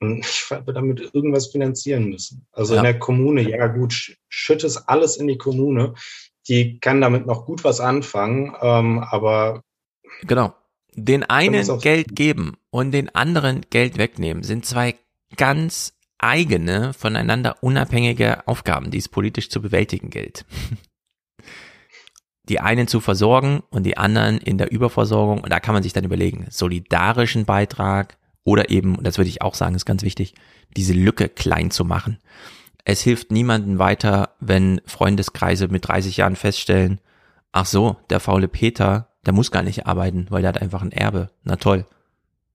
[0.00, 2.46] Und ich werde damit irgendwas finanzieren müssen.
[2.52, 2.80] Also ja.
[2.80, 5.94] in der Kommune, ja gut, schütt es alles in die Kommune
[6.48, 9.62] die kann damit noch gut was anfangen, ähm, aber
[10.22, 10.54] genau.
[10.92, 14.96] Den einen Geld geben und den anderen Geld wegnehmen sind zwei
[15.36, 20.44] ganz eigene, voneinander unabhängige Aufgaben, die es politisch zu bewältigen gilt.
[22.48, 25.40] Die einen zu versorgen und die anderen in der Überversorgung.
[25.40, 29.40] Und da kann man sich dann überlegen, solidarischen Beitrag oder eben, und das würde ich
[29.40, 30.34] auch sagen, ist ganz wichtig,
[30.76, 32.18] diese Lücke klein zu machen
[32.84, 37.00] es hilft niemandem weiter, wenn Freundeskreise mit 30 Jahren feststellen,
[37.52, 40.92] ach so, der faule Peter, der muss gar nicht arbeiten, weil der hat einfach ein
[40.92, 41.30] Erbe.
[41.44, 41.86] Na toll,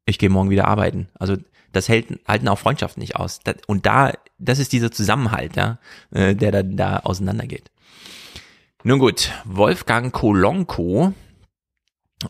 [0.06, 1.10] ich gehe morgen wieder arbeiten.
[1.19, 1.38] Also
[1.72, 3.39] das hält, halten auch Freundschaften nicht aus.
[3.68, 5.80] Und da, das ist dieser Zusammenhalt, ja,
[6.11, 7.72] äh, der dann da auseinandergeht.
[8.84, 11.14] Nun gut, Wolfgang Kolonko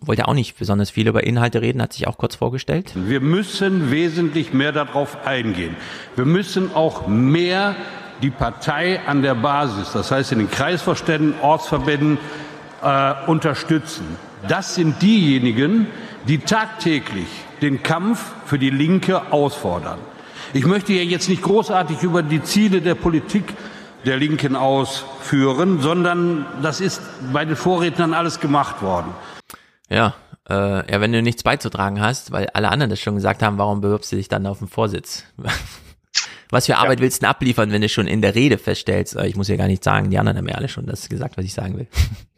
[0.02, 2.92] wollte auch nicht besonders viel über Inhalte reden, hat sich auch kurz vorgestellt.
[2.96, 5.76] Wir müssen wesentlich mehr darauf eingehen.
[6.16, 7.76] Wir müssen auch mehr
[8.22, 12.18] die Partei an der Basis, das heißt in den Kreisvorständen, Ortsverbänden,
[12.82, 14.06] äh, unterstützen.
[14.48, 15.88] Das sind diejenigen,
[16.28, 17.28] die tagtäglich
[17.62, 20.00] den Kampf für die Linke ausfordern.
[20.54, 23.54] Ich möchte ja jetzt nicht großartig über die Ziele der Politik
[24.06, 27.02] der Linken ausführen, sondern das ist
[27.34, 29.14] bei den Vorrednern alles gemacht worden.
[29.90, 30.16] Ja,
[30.50, 33.82] äh, ja, wenn du nichts beizutragen hast, weil alle anderen das schon gesagt haben, warum
[33.82, 35.24] bewirbst du dich dann auf den Vorsitz?
[36.50, 37.04] was für Arbeit ja.
[37.04, 39.56] willst du denn abliefern, wenn du schon in der Rede feststellst, äh, ich muss ja
[39.56, 41.88] gar nicht sagen, die anderen haben ja alle schon das gesagt, was ich sagen will.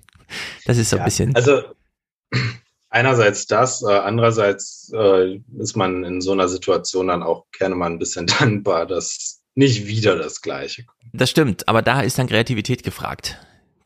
[0.65, 1.35] das ist so ja, ein bisschen.
[1.35, 1.63] Also
[2.89, 7.89] einerseits das, äh, andererseits äh, ist man in so einer Situation dann auch gerne mal
[7.89, 10.97] ein bisschen dankbar, dass nicht wieder das Gleiche kommt.
[11.13, 13.37] Das stimmt, aber da ist dann Kreativität gefragt.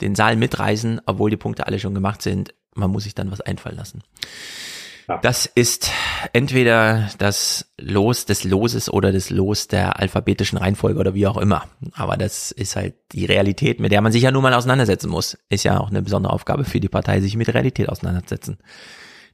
[0.02, 3.42] Den Saal mitreisen, obwohl die Punkte alle schon gemacht sind, man muss sich dann was
[3.42, 4.04] einfallen lassen.
[5.08, 5.18] Ja.
[5.18, 5.92] Das ist
[6.32, 11.68] entweder das Los des Loses oder das Los der alphabetischen Reihenfolge oder wie auch immer.
[11.94, 15.38] Aber das ist halt die Realität, mit der man sich ja nun mal auseinandersetzen muss.
[15.50, 18.60] Ist ja auch eine besondere Aufgabe für die Partei, sich mit Realität auseinandersetzen.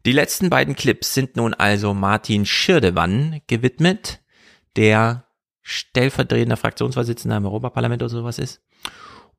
[0.05, 4.21] Die letzten beiden Clips sind nun also Martin Schirdewann gewidmet,
[4.77, 5.25] der
[5.61, 8.61] stellvertretender Fraktionsvorsitzender im Europaparlament oder sowas ist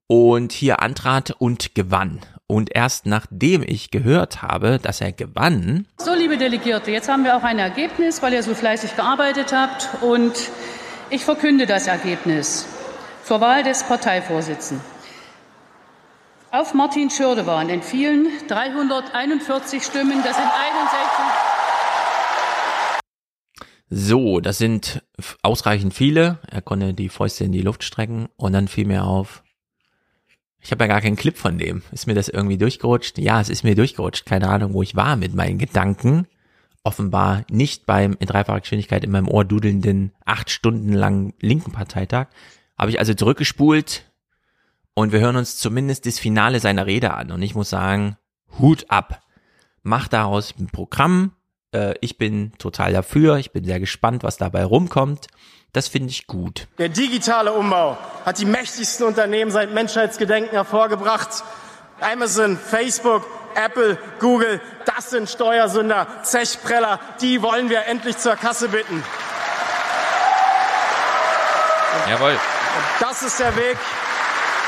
[0.08, 2.20] und hier antrat und gewann.
[2.48, 5.86] Und erst nachdem ich gehört habe, dass er gewann.
[5.98, 10.02] So, liebe Delegierte, jetzt haben wir auch ein Ergebnis, weil ihr so fleißig gearbeitet habt.
[10.02, 10.32] Und
[11.10, 12.66] ich verkünde das Ergebnis
[13.22, 14.84] zur Wahl des Parteivorsitzenden.
[16.50, 21.48] Auf Martin Schürdewan entfielen 341 Stimmen, das sind 61.
[23.90, 25.02] So, das sind
[25.42, 26.38] ausreichend viele.
[26.50, 29.42] Er konnte die Fäuste in die Luft strecken und dann fiel mir auf,
[30.60, 31.82] ich habe ja gar keinen Clip von dem.
[31.92, 33.18] Ist mir das irgendwie durchgerutscht?
[33.18, 34.26] Ja, es ist mir durchgerutscht.
[34.26, 36.26] Keine Ahnung, wo ich war mit meinen Gedanken.
[36.82, 42.28] Offenbar nicht beim in dreifacher Geschwindigkeit in meinem Ohr dudelnden acht Stunden langen linken Parteitag.
[42.76, 44.04] Habe ich also zurückgespult
[44.94, 47.30] und wir hören uns zumindest das Finale seiner Rede an.
[47.30, 48.16] Und ich muss sagen,
[48.58, 49.22] Hut ab.
[49.82, 51.32] Mach daraus ein Programm.
[51.72, 53.36] Äh, ich bin total dafür.
[53.36, 55.28] Ich bin sehr gespannt, was dabei rumkommt.
[55.72, 56.66] Das finde ich gut.
[56.78, 61.44] Der digitale Umbau hat die mächtigsten Unternehmen seit Menschheitsgedenken hervorgebracht.
[62.00, 69.02] Amazon, Facebook, Apple, Google, das sind Steuersünder, Zechpreller, die wollen wir endlich zur Kasse bitten.
[72.08, 72.38] Jawohl.
[73.00, 73.76] Das ist der Weg,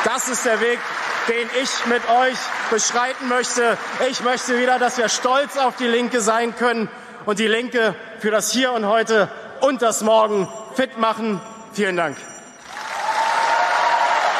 [0.05, 0.81] das ist der Weg,
[1.29, 2.37] den ich mit euch
[2.71, 3.79] beschreiten möchte.
[4.11, 6.89] Ich möchte wieder, dass wir stolz auf die Linke sein können
[7.27, 9.29] und die Linke für das Hier und Heute
[9.61, 11.41] und das Morgen fit machen.
[11.73, 12.17] Vielen Dank.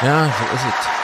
[0.01, 1.01] Ja, so ist es.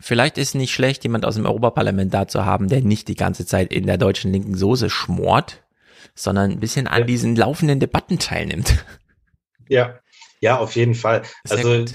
[0.00, 3.44] Vielleicht ist nicht schlecht, jemand aus dem Europaparlament da zu haben, der nicht die ganze
[3.44, 5.64] Zeit in der deutschen linken Soße schmort,
[6.14, 8.84] sondern ein bisschen an diesen laufenden Debatten teilnimmt.
[9.68, 9.98] Ja,
[10.40, 11.22] ja, auf jeden Fall.
[11.42, 11.94] Sehr also gut.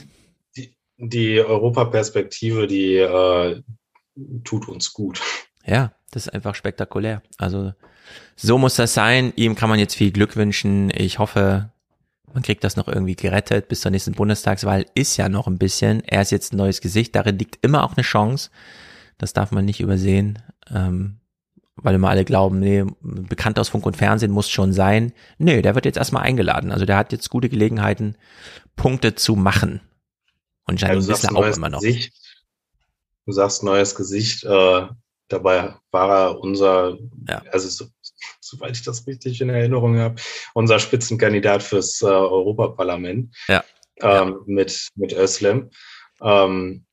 [0.58, 3.62] die, die Europaperspektive, die äh,
[4.44, 5.22] tut uns gut.
[5.66, 7.22] Ja, das ist einfach spektakulär.
[7.38, 7.72] Also
[8.36, 9.32] so muss das sein.
[9.38, 10.92] Ihm kann man jetzt viel Glück wünschen.
[10.94, 11.71] Ich hoffe,
[12.34, 13.68] man kriegt das noch irgendwie gerettet.
[13.68, 16.04] Bis zur nächsten Bundestagswahl ist ja noch ein bisschen.
[16.06, 17.16] Er ist jetzt ein neues Gesicht.
[17.16, 18.50] Darin liegt immer auch eine Chance.
[19.18, 20.40] Das darf man nicht übersehen.
[20.70, 21.18] Ähm,
[21.76, 25.14] weil immer alle glauben, nee, bekannt aus Funk und Fernsehen muss schon sein.
[25.38, 26.72] Nee, der wird jetzt erstmal eingeladen.
[26.72, 28.16] Also der hat jetzt gute Gelegenheiten,
[28.76, 29.82] Punkte zu machen.
[30.68, 31.82] Und Ja, Janine du sagst Wissler auch immer noch.
[31.82, 32.14] Gesicht.
[33.26, 34.44] Du sagst neues Gesicht.
[34.44, 34.88] Äh,
[35.28, 36.98] dabei war er unser,
[37.52, 37.86] also so,
[38.40, 40.16] soweit ich das richtig in Erinnerung habe,
[40.54, 43.64] unser Spitzenkandidat fürs äh, Europaparlament Ja.
[44.02, 45.70] ähm, mit mit Özlem.
[46.22, 46.86] Ähm,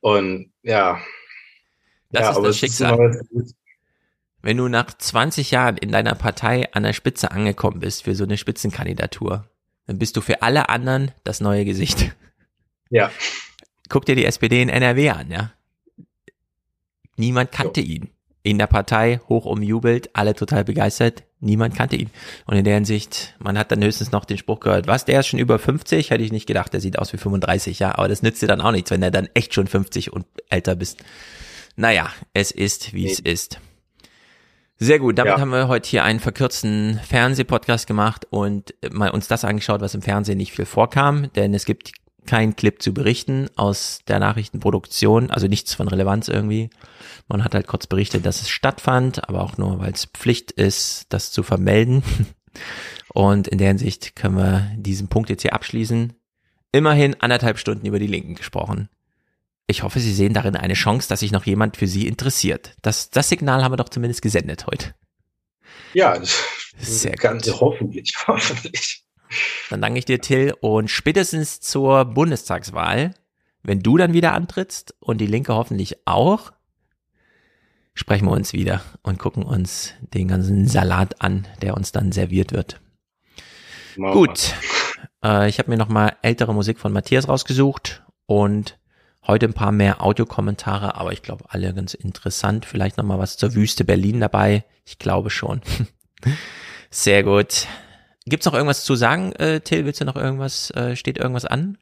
[0.00, 1.00] und ja,
[2.10, 3.10] Das ja, ist aber das ist Schicksal.
[3.30, 3.56] Gesicht.
[4.42, 8.24] Wenn du nach 20 Jahren in deiner Partei an der Spitze angekommen bist für so
[8.24, 9.48] eine Spitzenkandidatur,
[9.86, 12.14] dann bist du für alle anderen das neue Gesicht.
[12.90, 13.10] Ja.
[13.88, 15.52] Guck dir die SPD in NRW an, ja.
[17.16, 18.10] Niemand kannte ihn.
[18.46, 22.10] In der Partei hoch umjubelt, alle total begeistert, niemand kannte ihn.
[22.44, 25.28] Und in der Hinsicht, man hat dann höchstens noch den Spruch gehört, was, der ist
[25.28, 26.10] schon über 50?
[26.10, 27.96] Hätte ich nicht gedacht, der sieht aus wie 35, ja.
[27.96, 30.76] Aber das nützt dir dann auch nichts, wenn der dann echt schon 50 und älter
[30.76, 31.02] bist.
[31.76, 33.60] Naja, es ist, wie es ist.
[34.76, 35.40] Sehr gut, damit Ja.
[35.40, 40.02] haben wir heute hier einen verkürzten Fernsehpodcast gemacht und mal uns das angeschaut, was im
[40.02, 41.92] Fernsehen nicht viel vorkam, denn es gibt
[42.26, 46.70] keinen Clip zu berichten aus der Nachrichtenproduktion, also nichts von Relevanz irgendwie.
[47.28, 51.06] Man hat halt kurz berichtet, dass es stattfand, aber auch nur, weil es Pflicht ist,
[51.10, 52.02] das zu vermelden.
[53.12, 56.12] Und in der Hinsicht können wir diesen Punkt jetzt hier abschließen.
[56.72, 58.88] Immerhin anderthalb Stunden über die Linken gesprochen.
[59.66, 62.74] Ich hoffe, Sie sehen darin eine Chance, dass sich noch jemand für Sie interessiert.
[62.82, 64.94] Das, das Signal haben wir doch zumindest gesendet heute.
[65.94, 66.20] Ja,
[66.78, 69.03] Sehr ganz hoffentlich, hoffentlich.
[69.70, 73.14] Dann danke ich dir, Till, und spätestens zur Bundestagswahl,
[73.62, 76.52] wenn du dann wieder antrittst und die Linke hoffentlich auch,
[77.94, 82.52] sprechen wir uns wieder und gucken uns den ganzen Salat an, der uns dann serviert
[82.52, 82.80] wird.
[83.96, 84.54] Machen Gut,
[85.24, 88.78] äh, ich habe mir nochmal ältere Musik von Matthias rausgesucht und
[89.26, 92.66] heute ein paar mehr Audiokommentare, aber ich glaube alle ganz interessant.
[92.66, 94.64] Vielleicht nochmal was zur Wüste Berlin dabei.
[94.84, 95.62] Ich glaube schon.
[96.90, 97.66] Sehr gut.
[98.26, 99.84] Gibt's noch irgendwas zu sagen, äh, Till?
[99.84, 101.76] Willst du noch irgendwas, äh, steht irgendwas an?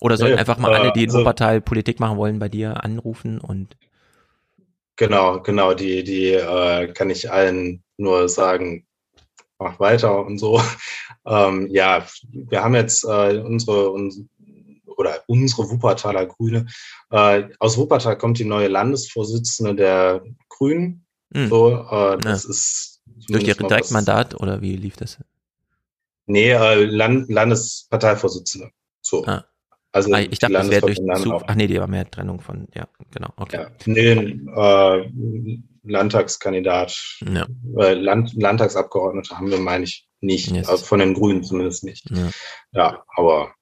[0.00, 2.84] Oder sollen Nee, einfach mal alle, die in also- Wuppertal Politik machen wollen, bei dir
[2.84, 3.76] anrufen und
[4.96, 8.84] Genau, genau, die, die äh, kann ich allen nur sagen,
[9.60, 10.60] mach weiter und so.
[11.26, 14.22] Ähm, ja, wir haben jetzt äh, unsere, uns,
[14.86, 16.64] oder unsere Wuppertaler Grüne.
[17.10, 21.04] Äh, aus Wuppertal kommt die neue Landesvorsitzende der Grünen.
[21.34, 21.50] Hm.
[21.50, 22.50] So, äh, das Ja.
[22.50, 25.18] ist durch ihr Direktmandat oder wie lief das?
[26.28, 28.70] Nee, äh, Land, Landesparteivorsitzende.
[29.00, 29.24] So.
[29.26, 29.44] Ah.
[29.90, 31.42] Also Ah, ich die dachte, das wäre durch Zug.
[31.46, 33.56] Ach nee, die war mehr Trennung von, ja, genau, okay.
[33.62, 34.10] Ja, nee,
[34.54, 35.10] äh,
[35.82, 37.46] Landtagskandidat, Ja.
[37.78, 40.50] äh, Land, Landtagsabgeordnete haben wir, meine ich, nicht.
[40.50, 40.68] Yes.
[40.68, 42.08] Also von den Grünen zumindest nicht.
[42.10, 42.30] Ja.
[42.72, 43.54] Ja, aber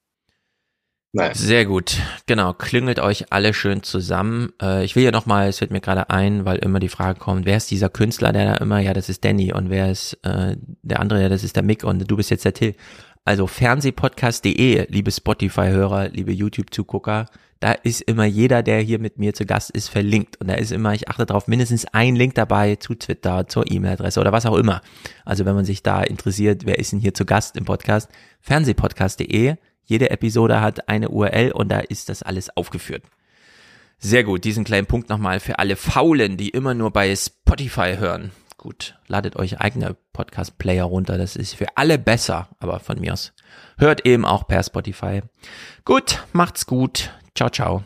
[1.16, 1.34] naja.
[1.34, 2.52] Sehr gut, genau.
[2.52, 4.52] Klüngelt euch alle schön zusammen.
[4.60, 7.18] Äh, ich will ja noch mal, es wird mir gerade ein, weil immer die Frage
[7.18, 10.14] kommt, wer ist dieser Künstler, der da immer, ja, das ist Danny und wer ist
[10.24, 12.74] äh, der andere, ja, das ist der Mick und du bist jetzt der Till.
[13.24, 17.26] Also fernsehpodcast.de, liebe Spotify-Hörer, liebe YouTube-Zugucker,
[17.60, 20.40] da ist immer jeder, der hier mit mir zu Gast ist, verlinkt.
[20.40, 24.20] Und da ist immer, ich achte darauf, mindestens ein Link dabei zu Twitter, zur E-Mail-Adresse
[24.20, 24.82] oder was auch immer.
[25.24, 28.10] Also wenn man sich da interessiert, wer ist denn hier zu Gast im Podcast?
[28.42, 29.56] Fernsehpodcast.de.
[29.86, 33.04] Jede Episode hat eine URL und da ist das alles aufgeführt.
[33.98, 38.32] Sehr gut, diesen kleinen Punkt nochmal für alle Faulen, die immer nur bei Spotify hören.
[38.58, 43.32] Gut, ladet euch eigene Podcast-Player runter, das ist für alle besser, aber von mir aus.
[43.78, 45.22] Hört eben auch per Spotify.
[45.84, 47.12] Gut, macht's gut.
[47.34, 47.84] Ciao, ciao.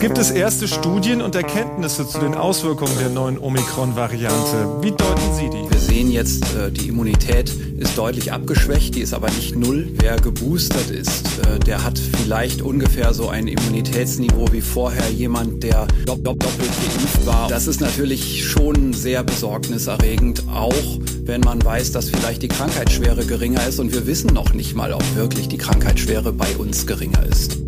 [0.00, 4.78] Gibt es erste Studien und Erkenntnisse zu den Auswirkungen der neuen Omikron-Variante?
[4.80, 5.70] Wie deuten Sie die?
[5.70, 9.90] Wir sehen jetzt, äh, die Immunität ist deutlich abgeschwächt, die ist aber nicht null.
[9.98, 15.86] Wer geboostert ist, äh, der hat vielleicht ungefähr so ein Immunitätsniveau wie vorher jemand, der
[16.06, 17.48] doppelt geimpft war.
[17.48, 23.66] Das ist natürlich schon sehr besorgniserregend, auch wenn man weiß, dass vielleicht die Krankheitsschwere geringer
[23.66, 27.58] ist und wir wissen noch nicht mal, ob wirklich die Krankheitsschwere bei uns geringer ist.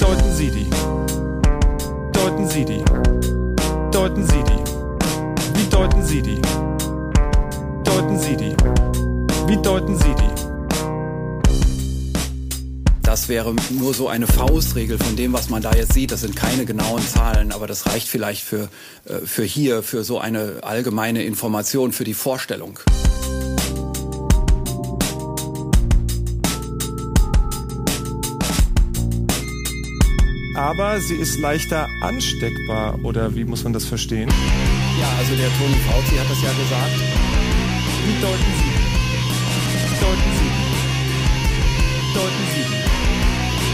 [0.00, 0.93] Deuten Sie die?
[2.44, 2.84] Deuten Sie die?
[3.90, 4.58] Deuten Sie die?
[5.54, 6.40] Wie deuten Sie die?
[7.84, 8.54] Deuten Sie die?
[9.46, 10.34] Wie deuten Sie die?
[13.02, 16.12] Das wäre nur so eine Faustregel von dem, was man da jetzt sieht.
[16.12, 18.68] Das sind keine genauen Zahlen, aber das reicht vielleicht für,
[19.06, 22.78] äh, für hier, für so eine allgemeine Information, für die Vorstellung.
[30.64, 34.30] Aber sie ist leichter ansteckbar, oder wie muss man das verstehen?
[34.98, 37.00] Ja, also der Toni Fauci hat das ja gesagt.
[38.06, 38.72] Wie deuten Sie?
[40.00, 40.50] Deuten Sie?
[42.14, 42.64] Deuten Sie?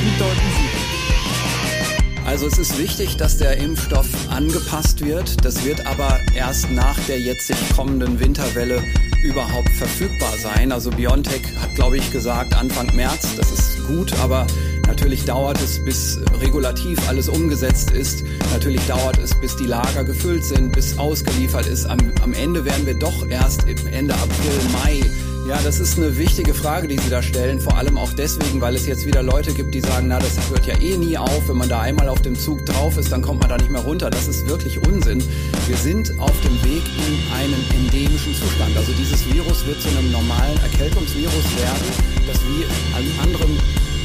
[0.04, 2.26] Wie deuten Sie?
[2.26, 5.44] Also es ist wichtig, dass der Impfstoff angepasst wird.
[5.44, 8.82] Das wird aber erst nach der jetzt sich kommenden Winterwelle
[9.22, 10.72] überhaupt verfügbar sein.
[10.72, 13.36] Also BioNTech hat, glaube ich, gesagt Anfang März.
[13.36, 14.48] Das ist gut, aber
[14.90, 18.24] Natürlich dauert es, bis regulativ alles umgesetzt ist.
[18.52, 21.86] Natürlich dauert es, bis die Lager gefüllt sind, bis ausgeliefert ist.
[21.86, 25.00] Am, am Ende werden wir doch erst Ende April, Mai
[25.48, 27.60] ja, das ist eine wichtige Frage, die Sie da stellen.
[27.60, 30.66] Vor allem auch deswegen, weil es jetzt wieder Leute gibt, die sagen, na, das hört
[30.66, 31.48] ja eh nie auf.
[31.48, 33.80] Wenn man da einmal auf dem Zug drauf ist, dann kommt man da nicht mehr
[33.80, 34.10] runter.
[34.10, 35.20] Das ist wirklich Unsinn.
[35.66, 38.76] Wir sind auf dem Weg in einen endemischen Zustand.
[38.76, 41.88] Also dieses Virus wird zu einem normalen Erkältungsvirus werden,
[42.28, 42.64] das wie
[42.94, 43.58] an anderen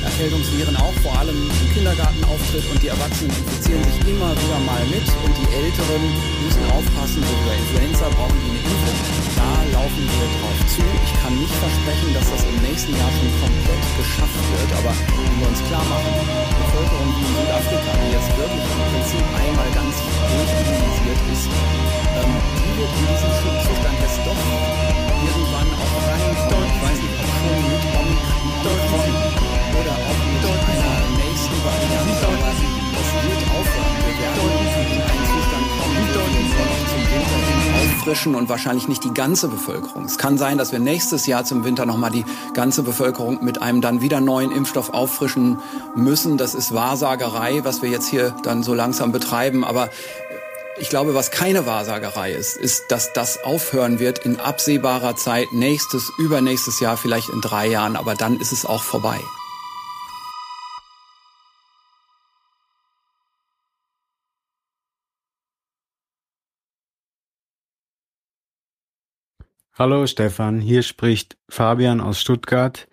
[0.06, 4.84] Erkältungsviren auch vor allem im Kindergarten auftritt und die Erwachsenen infizieren sich immer wieder mal
[4.94, 6.04] mit und die Älteren
[6.46, 8.98] müssen aufpassen, so wie bei Influenza brauchen die eine Impfung.
[9.34, 10.86] Da laufen wir drauf zu.
[10.86, 15.36] Ich kann nicht versprechen, dass das im nächsten Jahr schon komplett geschafft wird, aber wenn
[15.42, 19.70] wir uns klar machen, die Bevölkerung wie in Südafrika, die jetzt wirklich im Prinzip einmal
[19.74, 24.42] ganz durchimmunisiert ist, ähm, die wird in diesen Zustand jetzt doch
[25.18, 26.70] irgendwann auch reinkommen.
[26.70, 29.35] Ich weiß nicht, ob schon mit Omikron
[29.80, 32.28] oder auch mit einer nächsten Variante.
[32.96, 33.96] Es wird aufhören.
[34.06, 34.46] Wir werden
[35.12, 36.06] in Zustand kommen,
[38.06, 40.06] auffrischen und wahrscheinlich nicht die ganze Bevölkerung.
[40.06, 43.82] Es kann sein, dass wir nächstes Jahr zum Winter nochmal die ganze Bevölkerung mit einem
[43.82, 45.60] dann wieder neuen Impfstoff auffrischen
[45.96, 46.38] müssen.
[46.38, 49.64] Das ist Wahrsagerei, was wir jetzt hier dann so langsam betreiben.
[49.64, 49.90] Aber
[50.78, 56.12] ich glaube, was keine Wahrsagerei ist, ist, dass das aufhören wird in absehbarer Zeit, nächstes,
[56.18, 59.20] übernächstes Jahr, vielleicht in drei Jahren, aber dann ist es auch vorbei.
[69.78, 72.88] Hallo Stefan, hier spricht Fabian aus Stuttgart.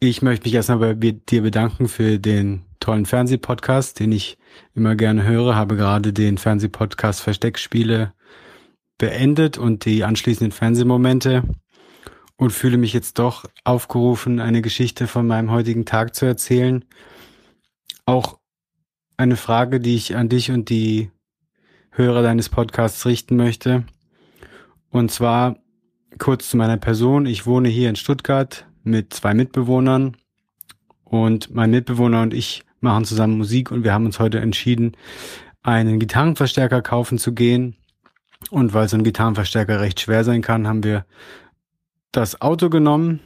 [0.00, 4.38] Ich möchte mich erstmal bei dir bedanken für den tollen Fernsehpodcast, den ich
[4.72, 5.54] immer gerne höre.
[5.54, 8.14] Habe gerade den Fernsehpodcast Versteckspiele
[8.96, 11.42] beendet und die anschließenden Fernsehmomente
[12.38, 16.86] und fühle mich jetzt doch aufgerufen, eine Geschichte von meinem heutigen Tag zu erzählen.
[18.06, 18.38] Auch
[19.18, 21.10] eine Frage, die ich an dich und die
[21.90, 23.84] Hörer deines Podcasts richten möchte.
[24.88, 25.58] Und zwar
[26.18, 27.26] kurz zu meiner Person.
[27.26, 30.16] Ich wohne hier in Stuttgart mit zwei Mitbewohnern
[31.04, 34.96] und mein Mitbewohner und ich machen zusammen Musik und wir haben uns heute entschieden,
[35.62, 37.76] einen Gitarrenverstärker kaufen zu gehen.
[38.50, 41.04] Und weil so ein Gitarrenverstärker recht schwer sein kann, haben wir
[42.12, 43.20] das Auto genommen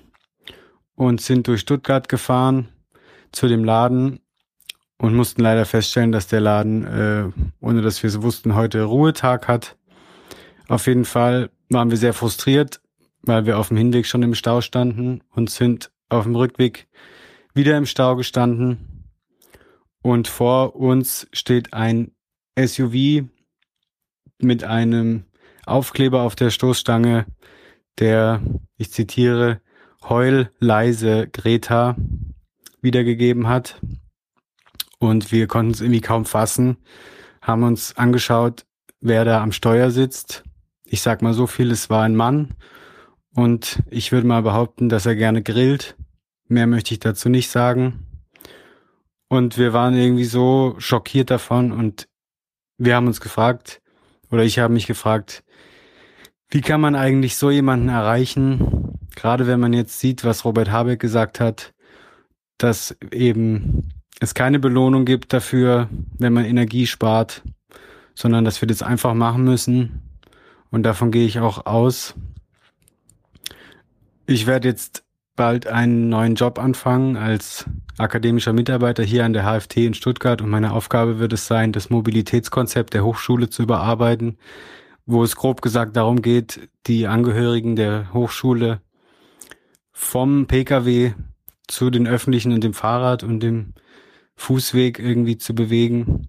[0.94, 2.68] und sind durch Stuttgart gefahren
[3.32, 4.20] zu dem Laden
[4.98, 7.24] und mussten leider feststellen, dass der Laden, äh,
[7.60, 9.76] ohne dass wir es wussten, heute Ruhetag hat.
[10.68, 12.80] Auf jeden Fall waren wir sehr frustriert,
[13.22, 16.88] weil wir auf dem Hinweg schon im Stau standen und sind auf dem Rückweg
[17.54, 19.06] wieder im Stau gestanden.
[20.02, 22.12] Und vor uns steht ein
[22.58, 23.24] SUV
[24.38, 25.24] mit einem
[25.64, 27.26] Aufkleber auf der Stoßstange,
[27.98, 28.40] der,
[28.76, 29.60] ich zitiere,
[30.08, 31.96] Heul leise Greta
[32.80, 33.80] wiedergegeben hat.
[34.98, 36.78] Und wir konnten es irgendwie kaum fassen,
[37.42, 38.64] haben uns angeschaut,
[39.00, 40.44] wer da am Steuer sitzt
[40.92, 42.56] ich sag mal so viel, es war ein Mann
[43.32, 45.96] und ich würde mal behaupten, dass er gerne grillt.
[46.48, 48.06] Mehr möchte ich dazu nicht sagen.
[49.28, 52.08] Und wir waren irgendwie so schockiert davon und
[52.76, 53.80] wir haben uns gefragt,
[54.32, 55.44] oder ich habe mich gefragt,
[56.48, 60.98] wie kann man eigentlich so jemanden erreichen, gerade wenn man jetzt sieht, was Robert Habeck
[60.98, 61.72] gesagt hat,
[62.58, 65.88] dass eben es keine Belohnung gibt dafür,
[66.18, 67.42] wenn man Energie spart,
[68.16, 70.09] sondern dass wir das einfach machen müssen.
[70.70, 72.14] Und davon gehe ich auch aus.
[74.26, 77.64] Ich werde jetzt bald einen neuen Job anfangen als
[77.98, 81.90] akademischer Mitarbeiter hier an der HFT in Stuttgart und meine Aufgabe wird es sein, das
[81.90, 84.38] Mobilitätskonzept der Hochschule zu überarbeiten,
[85.06, 88.80] wo es grob gesagt darum geht, die Angehörigen der Hochschule
[89.92, 91.14] vom Pkw
[91.66, 93.74] zu den öffentlichen und dem Fahrrad und dem
[94.36, 96.28] Fußweg irgendwie zu bewegen.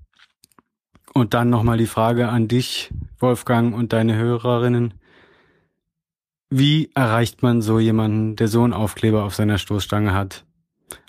[1.14, 4.94] Und dann nochmal die Frage an dich, Wolfgang, und deine Hörerinnen.
[6.50, 10.46] Wie erreicht man so jemanden, der so einen Aufkleber auf seiner Stoßstange hat?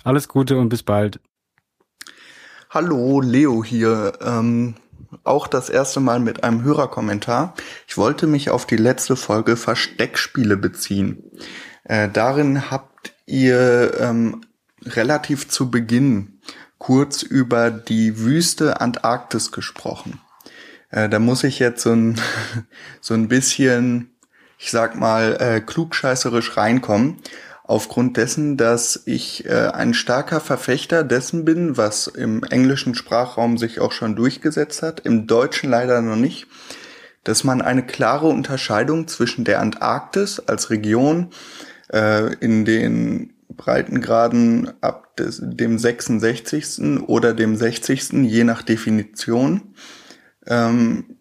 [0.04, 1.20] Alles Gute und bis bald.
[2.70, 4.14] Hallo, Leo hier.
[4.22, 4.74] Ähm,
[5.24, 7.54] auch das erste Mal mit einem Hörerkommentar.
[7.86, 11.22] Ich wollte mich auf die letzte Folge Versteckspiele beziehen.
[11.84, 14.42] Äh, darin habt ihr ähm,
[14.84, 16.40] relativ zu Beginn
[16.82, 20.18] kurz über die Wüste Antarktis gesprochen.
[20.90, 22.20] Äh, da muss ich jetzt so ein,
[23.00, 24.10] so ein bisschen,
[24.58, 27.18] ich sag mal, äh, klugscheißerisch reinkommen.
[27.62, 33.78] Aufgrund dessen, dass ich äh, ein starker Verfechter dessen bin, was im englischen Sprachraum sich
[33.78, 36.48] auch schon durchgesetzt hat, im Deutschen leider noch nicht,
[37.22, 41.30] dass man eine klare Unterscheidung zwischen der Antarktis als Region
[41.92, 47.00] äh, in den Breitengraden ab des, dem 66.
[47.06, 48.12] oder dem 60.
[48.24, 49.74] je nach Definition
[50.46, 51.18] ähm,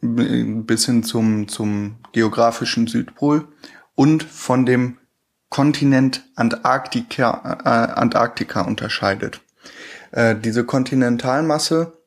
[0.00, 3.48] bis hin zum, zum geografischen Südpol
[3.94, 4.98] und von dem
[5.50, 9.42] Kontinent Antarktika, äh, Antarktika unterscheidet.
[10.12, 11.98] Äh, diese Kontinentalmasse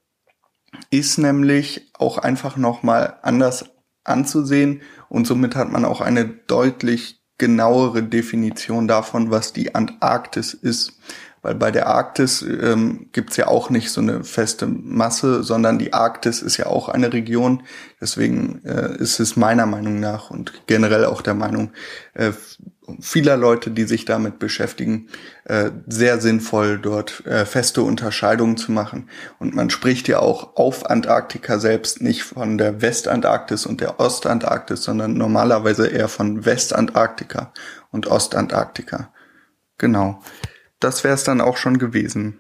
[0.90, 3.66] ist nämlich auch einfach nochmal anders
[4.04, 10.94] anzusehen und somit hat man auch eine deutlich genauere Definition davon, was die Antarktis ist.
[11.42, 15.92] Weil bei der Arktis ähm, gibt ja auch nicht so eine feste Masse, sondern die
[15.92, 17.64] Arktis ist ja auch eine Region.
[18.00, 21.72] Deswegen äh, ist es meiner Meinung nach und generell auch der Meinung
[22.14, 22.32] äh,
[23.00, 25.10] vieler Leute, die sich damit beschäftigen,
[25.46, 29.10] äh, sehr sinnvoll, dort äh, feste Unterscheidungen zu machen.
[29.40, 34.84] Und man spricht ja auch auf Antarktika selbst nicht von der Westantarktis und der Ostantarktis,
[34.84, 37.54] sondern normalerweise eher von Westantarktika
[37.92, 39.14] und Ostantarktika.
[39.78, 40.22] Genau
[40.84, 42.40] das wäre es dann auch schon gewesen.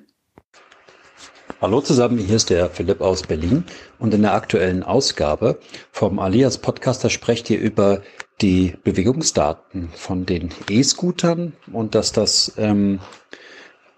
[1.61, 3.63] Hallo zusammen, hier ist der Philipp aus Berlin
[3.99, 5.59] und in der aktuellen Ausgabe
[5.93, 8.01] vom Alias Podcaster sprecht ihr über
[8.41, 12.99] die Bewegungsdaten von den E-Scootern und dass das ähm,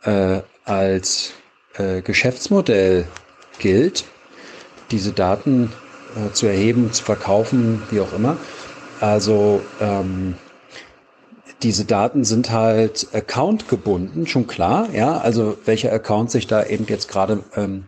[0.03, 1.33] äh, als
[1.77, 3.07] äh, Geschäftsmodell
[3.59, 4.05] gilt,
[4.91, 5.71] diese Daten
[6.15, 8.37] äh, zu erheben, zu verkaufen, wie auch immer.
[8.99, 10.35] Also ähm,
[11.63, 16.85] diese Daten sind halt Account gebunden, schon klar, ja, also welcher Account sich da eben
[16.87, 17.85] jetzt gerade ähm,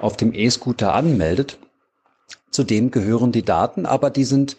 [0.00, 1.58] auf dem E-Scooter anmeldet.
[2.50, 4.56] Zu dem gehören die Daten, aber die sind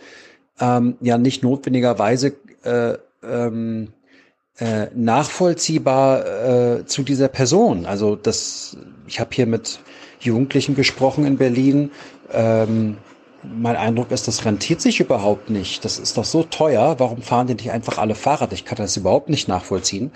[0.59, 2.33] ähm, ja nicht notwendigerweise
[2.63, 3.89] äh, ähm,
[4.57, 6.25] äh, nachvollziehbar
[6.79, 7.85] äh, zu dieser Person.
[7.85, 8.77] Also das,
[9.07, 9.79] ich habe hier mit
[10.19, 11.91] Jugendlichen gesprochen in Berlin.
[12.31, 12.97] Ähm,
[13.43, 15.85] mein Eindruck ist, das rentiert sich überhaupt nicht.
[15.85, 16.95] Das ist doch so teuer.
[16.99, 18.53] Warum fahren die nicht einfach alle Fahrrad?
[18.53, 20.11] Ich kann das überhaupt nicht nachvollziehen.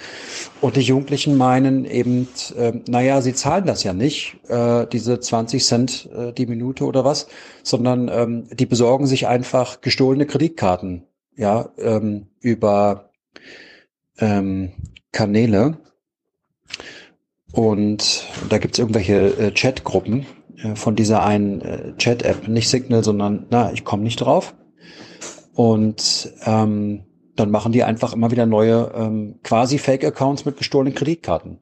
[0.62, 2.28] Und die Jugendlichen meinen eben,
[2.58, 7.06] äh, naja, sie zahlen das ja nicht, äh, diese 20 Cent äh, die Minute oder
[7.06, 7.28] was,
[7.64, 11.04] sondern ähm, die besorgen sich einfach gestohlene Kreditkarten,
[11.36, 13.10] ja, ähm, über
[14.20, 14.72] ähm,
[15.12, 15.78] Kanäle.
[17.54, 20.26] Und da gibt's irgendwelche äh, Chatgruppen,
[20.76, 24.56] von dieser einen äh, Chat-App, nicht Signal, sondern na, ich komme nicht drauf.
[25.53, 31.60] Und ähm, dann machen die einfach immer wieder neue ähm, quasi Fake-Accounts mit gestohlenen Kreditkarten.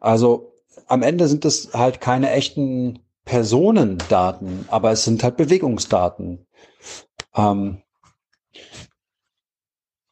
[0.00, 0.52] Also
[0.86, 6.46] am Ende sind es halt keine echten Personendaten, aber es sind halt Bewegungsdaten.
[7.34, 7.82] Ähm,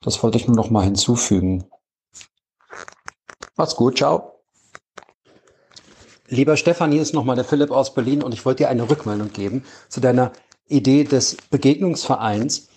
[0.02, 1.64] das wollte ich nur noch mal hinzufügen.
[3.56, 4.35] Macht's gut, ciao.
[6.28, 9.32] Lieber Stefan, hier ist nochmal der Philipp aus Berlin und ich wollte dir eine Rückmeldung
[9.32, 10.32] geben zu deiner
[10.68, 12.68] Idee des Begegnungsvereins,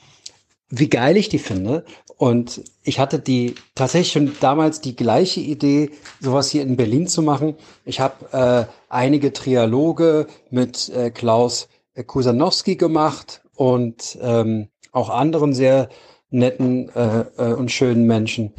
[0.70, 1.84] wie geil ich die finde.
[2.18, 7.24] Und ich hatte die tatsächlich schon damals die gleiche Idee, sowas hier in Berlin zu
[7.24, 7.56] machen.
[7.86, 11.70] Ich habe äh, einige Trialoge mit äh, Klaus
[12.06, 15.90] Kusanowski gemacht und ähm, auch anderen sehr
[16.30, 18.54] netten äh, äh, und schönen Menschen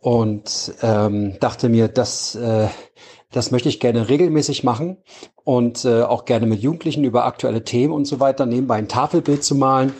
[0.00, 2.68] und ähm, dachte mir, dass äh,
[3.32, 4.98] das möchte ich gerne regelmäßig machen
[5.44, 9.44] und äh, auch gerne mit Jugendlichen über aktuelle Themen und so weiter nebenbei ein Tafelbild
[9.44, 9.92] zu malen,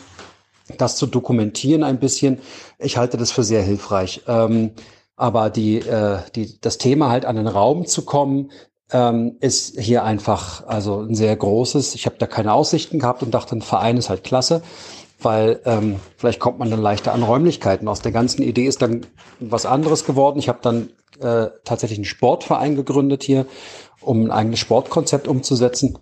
[0.77, 2.39] das zu dokumentieren ein bisschen.
[2.79, 4.23] Ich halte das für sehr hilfreich.
[4.27, 4.71] Ähm,
[5.15, 8.51] Aber die, äh, die, das Thema halt an den Raum zu kommen,
[8.91, 11.95] ähm, ist hier einfach also ein sehr großes.
[11.95, 14.63] Ich habe da keine Aussichten gehabt und dachte, ein Verein ist halt klasse,
[15.21, 17.87] weil ähm, vielleicht kommt man dann leichter an Räumlichkeiten.
[17.87, 19.05] Aus der ganzen Idee ist dann
[19.39, 20.39] was anderes geworden.
[20.39, 20.89] Ich habe dann
[21.21, 23.45] äh, tatsächlich einen Sportverein gegründet hier,
[24.01, 25.97] um ein eigenes Sportkonzept umzusetzen.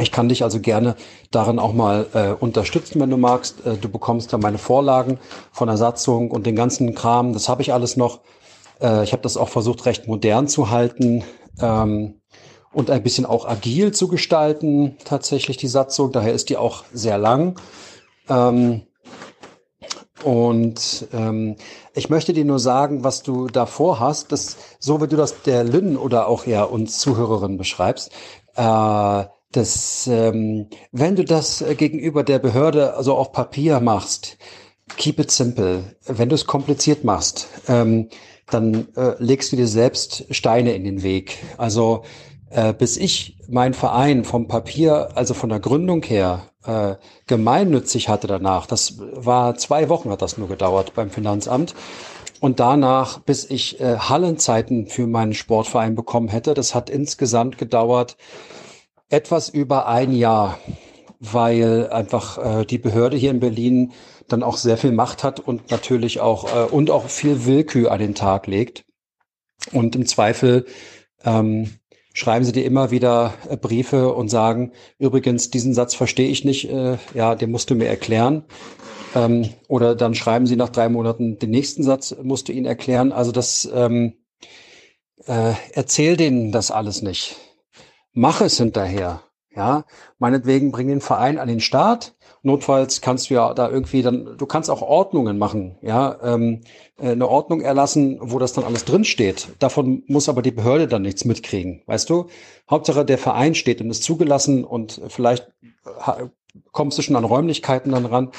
[0.00, 0.94] Ich kann dich also gerne
[1.30, 3.66] darin auch mal äh, unterstützen, wenn du magst.
[3.66, 5.18] Äh, du bekommst dann meine Vorlagen
[5.52, 7.32] von der Satzung und den ganzen Kram.
[7.32, 8.20] Das habe ich alles noch.
[8.80, 11.24] Äh, ich habe das auch versucht, recht modern zu halten
[11.60, 12.20] ähm,
[12.72, 16.12] und ein bisschen auch agil zu gestalten, tatsächlich die Satzung.
[16.12, 17.58] Daher ist die auch sehr lang.
[18.28, 18.82] Ähm,
[20.24, 21.56] und ähm,
[21.94, 25.64] ich möchte dir nur sagen, was du davor hast, dass, so wie du das der
[25.64, 28.10] Lynn oder auch ja uns Zuhörerinnen beschreibst,
[28.56, 34.38] äh, dass ähm, wenn du das gegenüber der Behörde also auf Papier machst,
[34.96, 35.96] keep it simple.
[36.06, 38.08] Wenn du es kompliziert machst, ähm,
[38.50, 41.38] dann äh, legst du dir selbst Steine in den Weg.
[41.56, 42.02] Also
[42.50, 46.96] äh, bis ich mein Verein vom Papier, also von der Gründung her, äh,
[47.26, 51.74] gemeinnützig hatte danach, das war zwei Wochen hat das nur gedauert beim Finanzamt.
[52.40, 58.16] Und danach, bis ich äh, Hallenzeiten für meinen Sportverein bekommen hätte, das hat insgesamt gedauert
[59.10, 60.58] etwas über ein Jahr,
[61.18, 63.92] weil einfach äh, die Behörde hier in Berlin
[64.28, 67.98] dann auch sehr viel Macht hat und natürlich auch äh, und auch viel Willkür an
[67.98, 68.84] den Tag legt.
[69.72, 70.64] Und im Zweifel
[71.24, 71.79] ähm,
[72.12, 76.70] schreiben sie dir immer wieder äh, Briefe und sagen, übrigens, diesen Satz verstehe ich nicht,
[76.70, 78.44] äh, ja, den musst du mir erklären.
[79.14, 83.12] Ähm, oder dann schreiben sie nach drei Monaten, den nächsten Satz musst du ihnen erklären.
[83.12, 84.14] Also das ähm,
[85.26, 87.36] äh, erzähl denen das alles nicht.
[88.12, 89.22] Mach es hinterher.
[89.54, 89.84] Ja,
[90.18, 94.46] meinetwegen bring den Verein an den Start Notfalls kannst du ja da irgendwie dann, du
[94.46, 96.62] kannst auch Ordnungen machen, ja, ähm,
[96.98, 99.48] äh, eine Ordnung erlassen, wo das dann alles drinsteht.
[99.58, 102.26] Davon muss aber die Behörde dann nichts mitkriegen, weißt du?
[102.70, 105.48] Hauptsache der Verein steht und ist zugelassen und vielleicht
[106.72, 108.30] kommst du schon an Räumlichkeiten dann ran.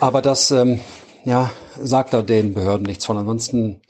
[0.00, 0.80] Aber das, ähm,
[1.24, 1.50] ja,
[1.80, 3.16] sagt da den Behörden nichts von.
[3.16, 3.80] Ansonsten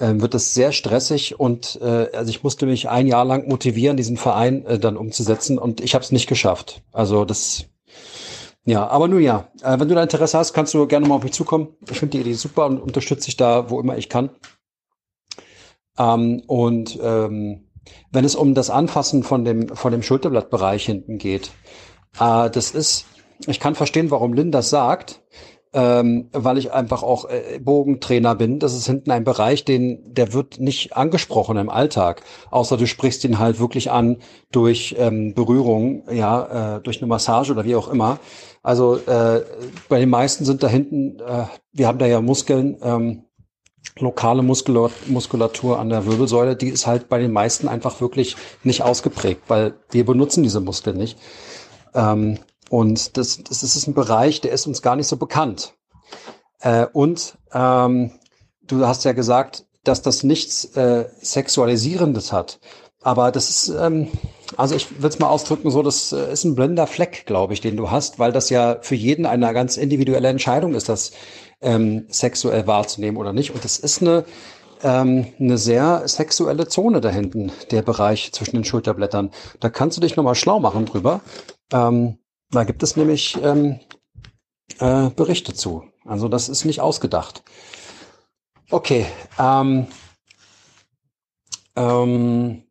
[0.00, 3.96] ähm, wird es sehr stressig und äh, also ich musste mich ein Jahr lang motivieren,
[3.96, 6.82] diesen Verein äh, dann umzusetzen und ich habe es nicht geschafft.
[6.92, 7.66] Also das
[8.64, 11.24] ja, aber nun ja, äh, wenn du da Interesse hast, kannst du gerne mal auf
[11.24, 11.68] mich zukommen.
[11.90, 14.30] Ich finde die Idee super und unterstütze dich da, wo immer ich kann.
[15.98, 17.68] Ähm, und ähm,
[18.12, 21.50] wenn es um das Anfassen von dem, von dem Schulterblattbereich hinten geht,
[22.20, 23.06] äh, das ist,
[23.46, 25.22] ich kann verstehen, warum Lynn das sagt,
[25.74, 28.58] ähm, weil ich einfach auch äh, Bogentrainer bin.
[28.58, 33.24] Das ist hinten ein Bereich, den der wird nicht angesprochen im Alltag, außer du sprichst
[33.24, 34.18] ihn halt wirklich an
[34.50, 38.18] durch ähm, Berührung, ja, äh, durch eine Massage oder wie auch immer.
[38.62, 39.42] Also äh,
[39.88, 43.24] bei den meisten sind da hinten, äh, wir haben da ja Muskeln, ähm,
[43.98, 49.42] lokale Muskulatur an der Wirbelsäule, die ist halt bei den meisten einfach wirklich nicht ausgeprägt,
[49.48, 51.18] weil wir benutzen diese Muskeln nicht.
[51.94, 52.38] Ähm,
[52.72, 55.74] und das, das ist ein Bereich, der ist uns gar nicht so bekannt.
[56.60, 58.12] Äh, und ähm,
[58.62, 62.60] du hast ja gesagt, dass das nichts äh, Sexualisierendes hat.
[63.02, 64.08] Aber das ist, ähm,
[64.56, 67.60] also ich würde es mal ausdrücken, so, das äh, ist ein blinder Fleck, glaube ich,
[67.60, 71.12] den du hast, weil das ja für jeden eine ganz individuelle Entscheidung ist, das
[71.60, 73.50] ähm, sexuell wahrzunehmen oder nicht.
[73.50, 74.24] Und das ist eine,
[74.82, 79.30] ähm, eine sehr sexuelle Zone da hinten, der Bereich zwischen den Schulterblättern.
[79.60, 81.20] Da kannst du dich nochmal schlau machen drüber.
[81.70, 82.16] Ähm,
[82.52, 83.80] da gibt es nämlich ähm,
[84.78, 85.84] äh, Berichte zu.
[86.04, 87.42] Also das ist nicht ausgedacht.
[88.70, 89.06] Okay,
[89.38, 89.86] ähm,
[91.76, 92.62] ähm,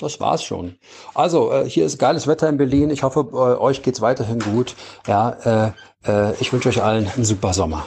[0.00, 0.78] das war's schon.
[1.14, 2.90] Also äh, hier ist geiles Wetter in Berlin.
[2.90, 4.74] Ich hoffe, äh, euch geht's weiterhin gut.
[5.06, 5.72] Ja, äh,
[6.06, 7.86] äh, ich wünsche euch allen einen super Sommer.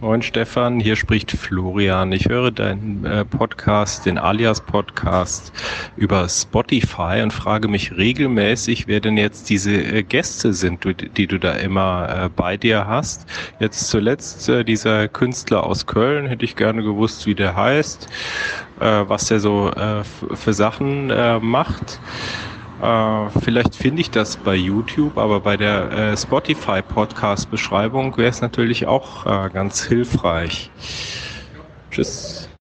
[0.00, 2.12] Moin Stefan, hier spricht Florian.
[2.12, 5.52] Ich höre deinen äh, Podcast, den Alias Podcast
[5.96, 10.84] über Spotify und frage mich regelmäßig, wer denn jetzt diese äh, Gäste sind,
[11.16, 13.26] die, du da immer äh, bei dir hast.
[13.58, 18.08] Jetzt zuletzt dieser Künstler aus Köln, hätte ich gerne gewusst, wie der heißt,
[18.78, 19.72] was der so
[20.34, 21.08] für Sachen
[21.40, 22.00] macht.
[22.80, 28.30] Äh, vielleicht finde ich das bei YouTube, aber bei der äh, Spotify Podcast Beschreibung wäre
[28.30, 30.70] es natürlich auch äh, ganz hilfreich.
[31.90, 32.47] Tschüss.